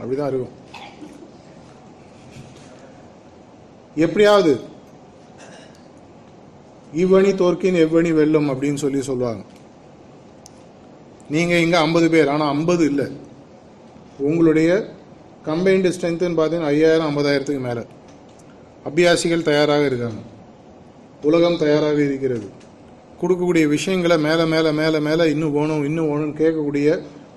அப்படி 0.00 0.16
தான் 0.20 0.30
இருக்கும். 0.32 0.54
எப்படியாவது 3.96 4.52
இவ்வணி 7.02 7.30
தோற்கின் 7.30 7.78
எவ்வணி 7.84 8.12
வெல்லும் 8.12 8.48
அப்படின்னு 8.52 8.74
சொல்லி 8.74 9.00
சொல்லுவாங்க. 9.02 9.44
நீங்கள் 11.30 11.62
இங்கே 11.64 11.76
ஐம்பது 11.76 12.10
பேர் 12.10 12.28
ஆனால் 12.28 12.48
ஐம்பது 12.48 12.84
இல்லை. 12.90 13.06
உங்களுடைய 14.18 14.70
கம்பைன்டு 15.46 15.92
ஸ்ட்ரென்த்துன்னு 15.94 16.38
பார்த்தீங்கன்னா 16.40 16.72
ஐயாயிரம் 16.74 17.08
ஐம்பதாயிரத்துக்கு 17.10 17.62
மேலே. 17.68 17.82
அபியாசிகள் 18.88 19.48
தயாராக 19.50 19.84
இருக்காங்க. 19.86 20.20
உலகம் 21.22 21.56
தயாராக 21.56 21.98
இருக்கிறது. 22.08 22.46
கொடுக்கக்கூடிய 23.20 23.66
விஷயங்களை 23.66 24.16
மேலே 24.18 24.44
மேலே 24.44 24.70
மேலே 24.70 24.98
மேலே 24.98 25.24
இன்னும் 25.32 25.52
வேணும் 25.52 25.84
இன்னும் 25.84 26.08
வேணும்னு 26.10 26.40
கேட்கக்கூடிய 26.42 26.88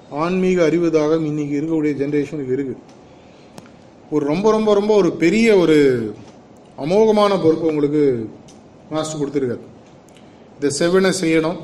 ஆன்மீக 0.10 0.64
அறிவு 0.64 0.88
தாகம் 0.88 1.26
இன்னைக்கு 1.26 1.60
இருக்கக்கூடிய 1.60 1.94
ஜென்ரேஷனுக்கு 2.02 2.56
இருக்குது 2.58 2.84
ஒரு 4.10 4.26
ரொம்ப 4.26 4.52
ரொம்ப 4.52 4.74
ரொம்ப 4.74 4.96
ஒரு 4.96 5.12
பெரிய 5.14 5.58
ஒரு 5.58 5.78
அமோகமான 6.84 7.32
பொறுப்பு 7.44 7.72
உங்களுக்கு 7.72 8.04
மாஸ்டர் 8.92 9.22
கொடுத்துருக்காரு. 9.22 9.64
இதை 10.58 10.70
செவ்வனை 10.80 11.12
செய்யணும். 11.22 11.60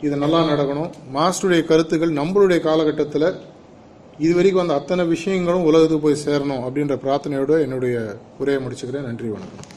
இது 0.00 0.16
நல்லா 0.16 0.40
நடக்கணும். 0.50 0.90
மாஸ்டருடைய 1.16 1.64
கருத்துக்கள் 1.64 2.18
நம்மளுடைய 2.20 2.60
காலகட்டத்தில் 2.60 3.28
இது 4.24 4.32
வரைக்கும் 4.34 4.62
வந்த 4.62 4.80
அத்தனை 4.80 5.04
விஷயங்களும் 5.14 5.68
உலகத்துக்கு 5.70 6.06
போய் 6.06 6.24
சேரணும் 6.26 6.64
அப்படின்ற 6.66 6.96
பிரார்த்தனையோடு 7.04 7.60
என்னுடைய 7.60 8.16
உரையை 8.38 8.60
முடிச்சுக்கிறேன். 8.64 9.08
நன்றி 9.10 9.28
வணக்கம். 9.36 9.73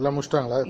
எல்லாம் 0.00 0.16
முடிச்சிட்டாங்களா? 0.16 0.60